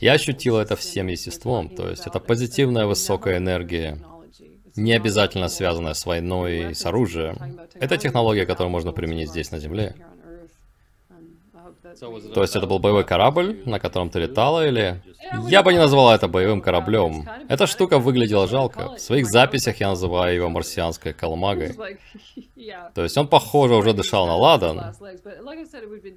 Я 0.00 0.12
ощутил 0.12 0.56
это 0.56 0.76
всем 0.76 1.08
естеством, 1.08 1.68
то 1.68 1.90
есть 1.90 2.06
это 2.06 2.18
позитивная 2.20 2.86
высокая 2.86 3.36
энергия, 3.36 3.98
не 4.76 4.92
обязательно 4.94 5.48
связанная 5.48 5.94
с 5.94 6.06
войной 6.06 6.70
и 6.70 6.74
с 6.74 6.86
оружием. 6.86 7.36
Это 7.74 7.98
технология, 7.98 8.46
которую 8.46 8.70
можно 8.70 8.92
применить 8.92 9.28
здесь 9.28 9.50
на 9.50 9.58
Земле. 9.58 9.94
То 12.34 12.42
есть 12.42 12.56
это 12.56 12.66
был 12.66 12.78
боевой 12.78 13.04
корабль, 13.04 13.62
на 13.66 13.78
котором 13.78 14.10
ты 14.10 14.20
летала, 14.20 14.66
или... 14.66 15.02
Я 15.48 15.62
бы 15.62 15.72
не 15.72 15.78
назвала 15.78 16.14
это 16.14 16.28
боевым 16.28 16.60
кораблем. 16.60 17.28
Эта 17.48 17.66
штука 17.66 17.98
выглядела 17.98 18.46
жалко. 18.46 18.94
В 18.96 19.00
своих 19.00 19.26
записях 19.26 19.80
я 19.80 19.88
называю 19.90 20.34
его 20.34 20.48
марсианской 20.48 21.12
колмагой. 21.12 21.74
То 22.94 23.02
есть 23.02 23.16
он, 23.18 23.28
похоже, 23.28 23.74
уже 23.74 23.92
дышал 23.92 24.26
на 24.26 24.36
ладан. 24.36 24.94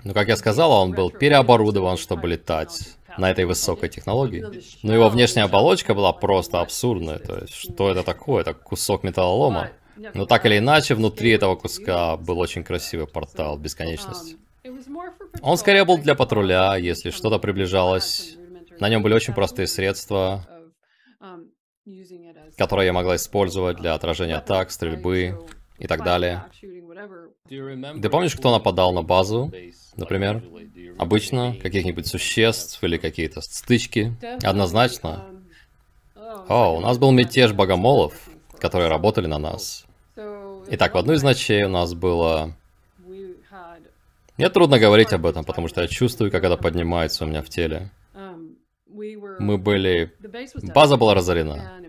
Но, 0.04 0.14
как 0.14 0.28
я 0.28 0.38
сказала, 0.38 0.76
он 0.82 0.92
был 0.92 1.10
переоборудован, 1.10 1.98
чтобы 1.98 2.28
летать 2.28 2.98
на 3.18 3.32
этой 3.32 3.46
высокой 3.46 3.90
технологии. 3.90 4.46
Но 4.84 4.94
его 4.94 5.10
внешняя 5.10 5.44
оболочка 5.44 5.94
была 5.94 6.14
просто 6.14 6.62
абсурдной. 6.62 7.20
То 7.20 7.40
есть, 7.40 7.54
что 7.54 7.90
это 7.90 8.04
такое? 8.04 8.42
Это 8.42 8.54
кусок 8.54 9.04
металлолома. 9.04 9.70
Но 10.14 10.26
так 10.26 10.46
или 10.46 10.58
иначе, 10.58 10.96
внутри 10.96 11.32
этого 11.32 11.56
куска 11.56 12.18
был 12.18 12.40
очень 12.40 12.64
красивый 12.64 13.08
портал 13.08 13.58
бесконечности. 13.58 14.38
Он 15.42 15.58
скорее 15.58 15.86
был 15.86 15.98
для 15.98 16.16
патруля, 16.16 16.76
если 16.76 17.12
что-то 17.12 17.40
приближалось. 17.40 18.38
На 18.80 18.90
нем 18.90 19.04
были 19.04 19.14
очень 19.14 19.34
простые 19.34 19.68
средства, 19.68 20.48
которые 22.58 22.88
я 22.88 22.94
могла 22.94 23.16
использовать 23.16 23.78
для 23.78 23.94
отражения 23.94 24.36
атак, 24.36 24.72
стрельбы 24.72 25.38
и 25.78 25.88
так 25.88 26.04
далее. 26.04 26.46
Ты 27.48 28.10
помнишь, 28.10 28.36
кто 28.36 28.52
нападал 28.52 28.92
на 28.94 29.04
базу, 29.04 29.52
например? 29.96 30.44
Обычно 30.98 31.56
каких-нибудь 31.62 32.08
существ 32.08 32.84
или 32.84 32.98
какие-то 32.98 33.42
стычки. 33.42 34.16
Однозначно. 34.44 35.26
О, 36.48 36.78
у 36.78 36.80
нас 36.80 36.98
был 36.98 37.12
мятеж 37.12 37.54
богомолов, 37.54 38.30
которые 38.60 38.90
работали 38.90 39.28
на 39.28 39.38
нас. 39.38 39.86
Итак, 40.68 40.96
в 40.96 40.98
одну 40.98 41.14
из 41.14 41.22
ночей 41.22 41.64
у 41.64 41.70
нас 41.70 41.94
было 41.94 42.56
мне 44.38 44.50
трудно 44.50 44.80
говорить 44.80 45.14
об 45.14 45.26
этом, 45.26 45.46
потому 45.46 45.68
что 45.68 45.82
я 45.82 45.88
чувствую, 45.88 46.32
как 46.32 46.44
это 46.44 46.58
поднимается 46.58 47.24
у 47.24 47.28
меня 47.28 47.42
в 47.42 47.50
теле. 47.50 47.92
Мы 49.40 49.58
были... 49.58 50.14
База 50.74 50.98
была 50.98 51.14
разорена. 51.14 51.82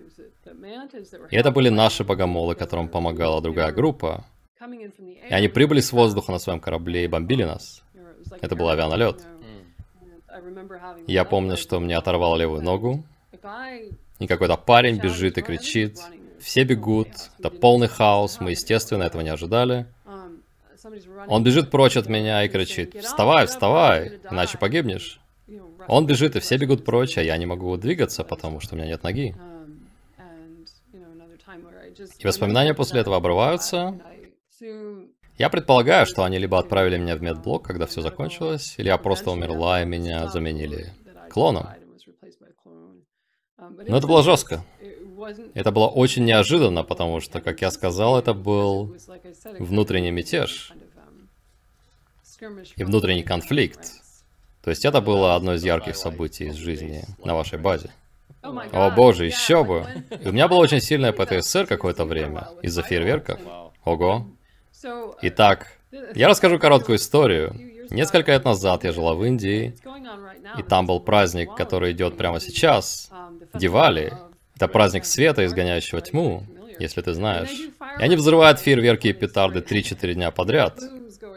И 1.31 1.37
это 1.37 1.51
были 1.51 1.69
наши 1.69 2.05
богомолы, 2.05 2.55
которым 2.55 2.89
помогала 2.89 3.41
другая 3.41 3.73
группа. 3.73 4.25
И 4.61 5.33
они 5.33 5.49
прибыли 5.49 5.81
с 5.81 5.93
воздуха 5.93 6.33
на 6.33 6.39
своем 6.39 6.61
корабле 6.61 7.05
и 7.05 7.09
бомбили 7.09 7.45
нас. 7.45 7.83
Это 8.41 8.57
был 8.57 8.69
авианалет. 8.69 9.25
Я 11.07 11.25
помню, 11.25 11.57
что 11.57 11.81
мне 11.81 11.97
оторвало 11.97 12.37
левую 12.37 12.63
ногу, 12.63 13.05
и 14.19 14.27
какой-то 14.27 14.57
парень 14.57 14.99
бежит 14.99 15.39
и 15.39 15.43
кричит. 15.43 15.99
Все 16.41 16.65
бегут, 16.65 17.09
это 17.39 17.51
полный 17.51 17.89
хаос, 17.89 18.41
мы, 18.41 18.51
естественно, 18.51 19.05
этого 19.05 19.23
не 19.23 19.31
ожидали. 19.31 19.87
Он 21.29 21.43
бежит 21.43 21.71
прочь 21.71 21.97
от 21.97 22.09
меня 22.09 22.45
и 22.45 22.49
кричит, 22.49 22.97
«Вставай, 23.03 23.47
вставай, 23.47 24.21
иначе 24.31 24.59
погибнешь». 24.59 25.21
Он 25.89 26.07
бежит, 26.07 26.37
и 26.37 26.41
все 26.41 26.57
бегут 26.57 26.85
прочь, 26.85 27.19
а 27.19 27.23
я 27.23 27.37
не 27.37 27.47
могу 27.47 27.77
двигаться, 27.77 28.25
потому 28.25 28.61
что 28.61 28.75
у 28.75 28.79
меня 28.79 28.89
нет 28.89 29.03
ноги. 29.03 29.35
И 32.19 32.27
воспоминания 32.27 32.75
после 32.75 33.01
этого 33.01 33.17
обрываются. 33.17 33.99
Я 35.39 35.51
предполагаю, 35.51 36.07
что 36.07 36.25
они 36.25 36.39
либо 36.39 36.59
отправили 36.59 36.97
меня 36.97 37.17
в 37.17 37.23
медблок, 37.23 37.63
когда 37.65 37.87
все 37.87 38.01
закончилось, 38.01 38.75
или 38.79 38.89
я 38.89 38.97
просто 38.97 39.31
умерла, 39.31 39.83
и 39.83 39.87
меня 39.87 40.29
заменили 40.29 40.93
клоном. 41.31 41.67
Но 43.59 43.99
это 43.99 44.07
было 44.07 44.23
жестко. 44.23 44.65
Это 45.55 45.71
было 45.73 45.87
очень 45.87 46.25
неожиданно, 46.25 46.83
потому 46.83 47.21
что, 47.21 47.41
как 47.41 47.61
я 47.63 47.71
сказал, 47.71 48.19
это 48.19 48.35
был 48.35 48.97
внутренний 49.59 50.11
мятеж 50.11 50.73
и 52.77 52.85
внутренний 52.85 53.23
конфликт. 53.23 53.93
То 54.63 54.71
есть 54.71 54.85
это 54.85 55.01
было 55.01 55.37
одно 55.37 55.55
из 55.55 55.65
ярких 55.65 55.97
событий 55.97 56.47
из 56.47 56.57
жизни 56.57 57.05
на 57.25 57.35
вашей 57.35 57.59
базе. 57.59 57.91
О 58.43 58.91
боже, 58.91 59.27
еще 59.27 59.65
бы! 59.65 59.87
И 60.21 60.29
у 60.29 60.33
меня 60.33 60.49
было 60.49 60.59
очень 60.59 60.81
сильное 60.81 61.13
ПТСР 61.13 61.67
какое-то 61.67 62.05
время 62.05 62.49
из-за 62.63 62.83
фейерверков. 62.83 63.41
Ого. 63.85 64.27
Итак, 65.23 65.79
я 66.15 66.29
расскажу 66.29 66.59
короткую 66.59 66.97
историю. 66.97 67.55
Несколько 67.91 68.33
лет 68.33 68.45
назад 68.45 68.85
я 68.85 68.93
жила 68.93 69.15
в 69.15 69.25
Индии, 69.25 69.77
и 70.59 70.63
там 70.63 70.87
был 70.87 71.01
праздник, 71.01 71.55
который 71.55 71.93
идет 71.93 72.17
прямо 72.17 72.41
сейчас, 72.41 73.11
Дивали. 73.55 74.13
Это 74.57 74.69
праздник 74.69 75.05
света, 75.05 75.45
изгоняющего 75.45 76.01
тьму, 76.01 76.43
если 76.79 77.03
ты 77.03 77.13
знаешь. 77.13 77.51
И 77.51 78.03
они 78.03 78.17
взрывают 78.17 78.59
фейерверки 78.59 79.09
и 79.09 79.13
петарды 79.13 79.61
3-4 79.61 80.15
дня 80.15 80.31
подряд. 80.31 80.81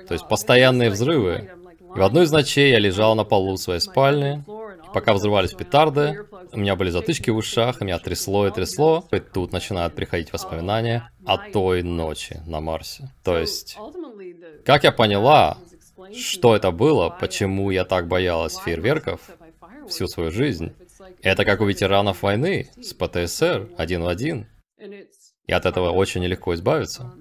То 0.07 0.13
есть 0.13 0.27
постоянные 0.27 0.89
взрывы. 0.89 1.51
И 1.95 1.99
в 1.99 2.01
одну 2.01 2.21
из 2.21 2.31
ночей 2.31 2.71
я 2.71 2.79
лежал 2.79 3.15
на 3.15 3.25
полу 3.25 3.57
своей 3.57 3.81
спальни, 3.81 4.43
и 4.85 4.93
пока 4.93 5.13
взрывались 5.13 5.53
петарды, 5.53 6.25
у 6.51 6.57
меня 6.57 6.75
были 6.75 6.91
затычки 6.91 7.29
в 7.29 7.37
ушах, 7.37 7.81
и 7.81 7.85
меня 7.85 7.99
трясло 7.99 8.47
и 8.47 8.51
трясло. 8.51 9.05
И 9.11 9.19
тут 9.19 9.51
начинают 9.51 9.95
приходить 9.95 10.31
воспоминания 10.31 11.11
о 11.25 11.37
той 11.37 11.83
ночи 11.83 12.41
на 12.45 12.61
Марсе. 12.61 13.11
То 13.23 13.37
есть, 13.37 13.77
как 14.65 14.85
я 14.85 14.91
поняла, 14.91 15.57
что 16.15 16.55
это 16.55 16.71
было, 16.71 17.09
почему 17.09 17.69
я 17.69 17.83
так 17.83 18.07
боялась 18.07 18.57
фейерверков 18.57 19.19
всю 19.89 20.07
свою 20.07 20.31
жизнь, 20.31 20.71
это 21.21 21.45
как 21.45 21.61
у 21.61 21.65
ветеранов 21.65 22.23
войны 22.23 22.69
с 22.81 22.93
ПТСР 22.93 23.69
один 23.77 24.03
в 24.03 24.07
один. 24.07 24.47
И 25.47 25.51
от 25.51 25.65
этого 25.65 25.91
очень 25.91 26.21
нелегко 26.21 26.53
избавиться. 26.53 27.13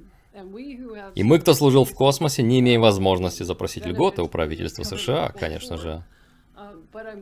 И 1.14 1.22
мы, 1.24 1.39
кто 1.39 1.55
служил 1.55 1.84
в 1.84 1.95
космосе, 1.95 2.43
не 2.43 2.61
имеем 2.61 2.80
возможности 2.80 3.43
запросить 3.43 3.86
льготы 3.86 4.22
у 4.22 4.28
правительства 4.28 4.84
США, 4.84 5.30
конечно 5.30 5.76
же. 5.76 6.05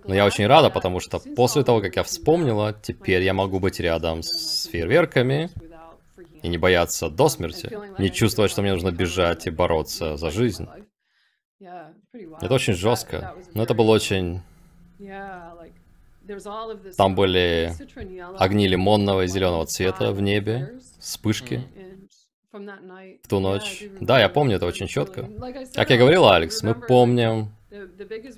Но 0.05 0.15
я 0.15 0.27
очень 0.27 0.47
рада, 0.47 0.71
потому 0.71 1.01
что 1.01 1.19
после 1.19 1.65
того, 1.65 1.81
как 1.81 1.97
я 1.97 2.03
вспомнила, 2.03 2.73
теперь 2.73 3.23
я 3.23 3.35
могу 3.35 3.59
быть 3.59 3.81
рядом 3.81 4.23
с 4.23 4.67
фейерверками 4.67 5.51
и 6.43 6.49
не 6.49 6.59
бояться 6.59 7.09
до 7.09 7.29
смерти, 7.29 7.71
не 7.99 8.11
чувствовать, 8.11 8.51
что 8.51 8.63
мне 8.63 8.73
нужно 8.73 8.93
бежать 8.93 9.47
и 9.47 9.51
бороться 9.51 10.17
за 10.17 10.31
жизнь. 10.31 10.67
Это 11.61 12.55
очень 12.55 12.75
жестко, 12.75 13.35
но 13.55 13.63
это 13.63 13.75
было 13.75 13.91
очень 13.93 14.43
там 16.97 17.15
были 17.15 17.73
огни 18.39 18.69
лимонного 18.69 19.23
и 19.23 19.27
зеленого 19.27 19.67
цвета 19.67 20.13
в 20.13 20.21
небе, 20.21 20.79
вспышки 20.99 21.65
в 22.53 23.29
ту 23.29 23.41
ночь. 23.41 23.85
Да, 24.01 24.19
я 24.19 24.29
помню 24.29 24.57
это 24.57 24.67
очень 24.67 24.87
четко. 24.87 25.29
Как 25.75 25.91
я 25.91 25.99
говорил, 25.99 26.29
Алекс, 26.29 26.63
мы 26.63 26.75
помним 26.75 27.53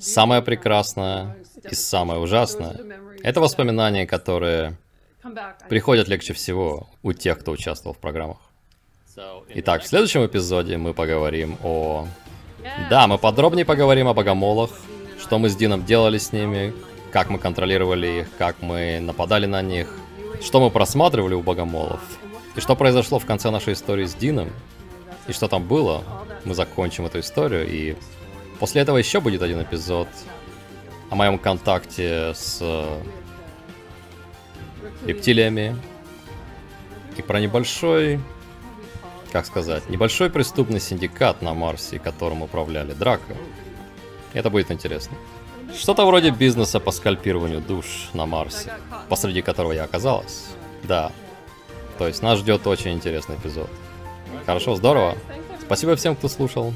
самое 0.01 0.43
прекрасное 0.43 1.37
и 1.71 1.75
самое 1.75 2.21
ужасное. 2.21 2.81
Это 3.23 3.41
воспоминания, 3.41 4.07
которые 4.07 4.77
приходят 5.69 6.09
легче 6.09 6.33
всего 6.33 6.89
у 7.03 7.13
тех, 7.13 7.39
кто 7.39 7.53
участвовал 7.53 7.95
в 7.95 7.99
программах. 7.99 8.39
Итак, 9.49 9.83
в 9.83 9.87
следующем 9.87 10.25
эпизоде 10.25 10.77
мы 10.77 10.95
поговорим 10.95 11.57
о... 11.63 12.07
Да, 12.91 13.07
мы 13.07 13.19
подробнее 13.19 13.65
поговорим 13.65 14.07
о 14.09 14.15
богомолах, 14.15 14.71
что 15.19 15.39
мы 15.39 15.49
с 15.49 15.57
Дином 15.57 15.85
делали 15.85 16.19
с 16.19 16.33
ними, 16.33 16.73
как 17.13 17.31
мы 17.31 17.39
контролировали 17.39 18.21
их, 18.21 18.29
как 18.37 18.61
мы 18.61 19.01
нападали 19.01 19.47
на 19.47 19.63
них, 19.63 19.93
что 20.41 20.61
мы 20.61 20.71
просматривали 20.71 21.35
у 21.35 21.43
богомолов, 21.43 22.01
и 22.55 22.61
что 22.61 22.77
произошло 22.77 23.19
в 23.19 23.27
конце 23.27 23.51
нашей 23.51 23.73
истории 23.73 24.05
с 24.05 24.15
Дином, 24.15 24.51
и 25.27 25.33
что 25.33 25.49
там 25.49 25.67
было. 25.67 26.05
Мы 26.45 26.55
закончим 26.55 27.07
эту 27.07 27.21
историю, 27.21 27.67
и 27.69 27.97
после 28.59 28.83
этого 28.83 28.99
еще 28.99 29.21
будет 29.21 29.43
один 29.43 29.63
эпизод 29.63 30.09
о 31.11 31.15
моем 31.15 31.39
контакте 31.39 32.33
с 32.35 32.63
рептилиями, 35.05 35.77
и 37.17 37.23
про 37.23 37.41
небольшой, 37.41 38.21
как 39.33 39.47
сказать, 39.47 39.89
небольшой 39.91 40.31
преступный 40.31 40.81
синдикат 40.81 41.43
на 41.43 41.53
Марсе, 41.53 41.99
которым 41.99 42.43
управляли 42.43 42.93
Драко. 42.93 43.37
Это 44.35 44.51
будет 44.51 44.71
интересно. 44.71 45.17
Что-то 45.77 46.07
вроде 46.07 46.31
бизнеса 46.31 46.81
по 46.81 46.91
скальпированию 46.91 47.61
душ 47.61 48.11
на 48.15 48.27
Марсе, 48.27 48.73
посреди 49.09 49.43
которого 49.43 49.73
я 49.73 49.85
оказалась. 49.85 50.47
Да. 50.85 51.13
То 51.99 52.07
есть 52.07 52.23
нас 52.23 52.39
ждет 52.39 52.67
очень 52.67 52.93
интересный 52.93 53.37
эпизод. 53.37 53.69
Хорошо, 54.47 54.77
здорово. 54.77 55.17
Спасибо 55.61 55.97
всем, 55.97 56.17
кто 56.17 56.29
слушал. 56.29 56.73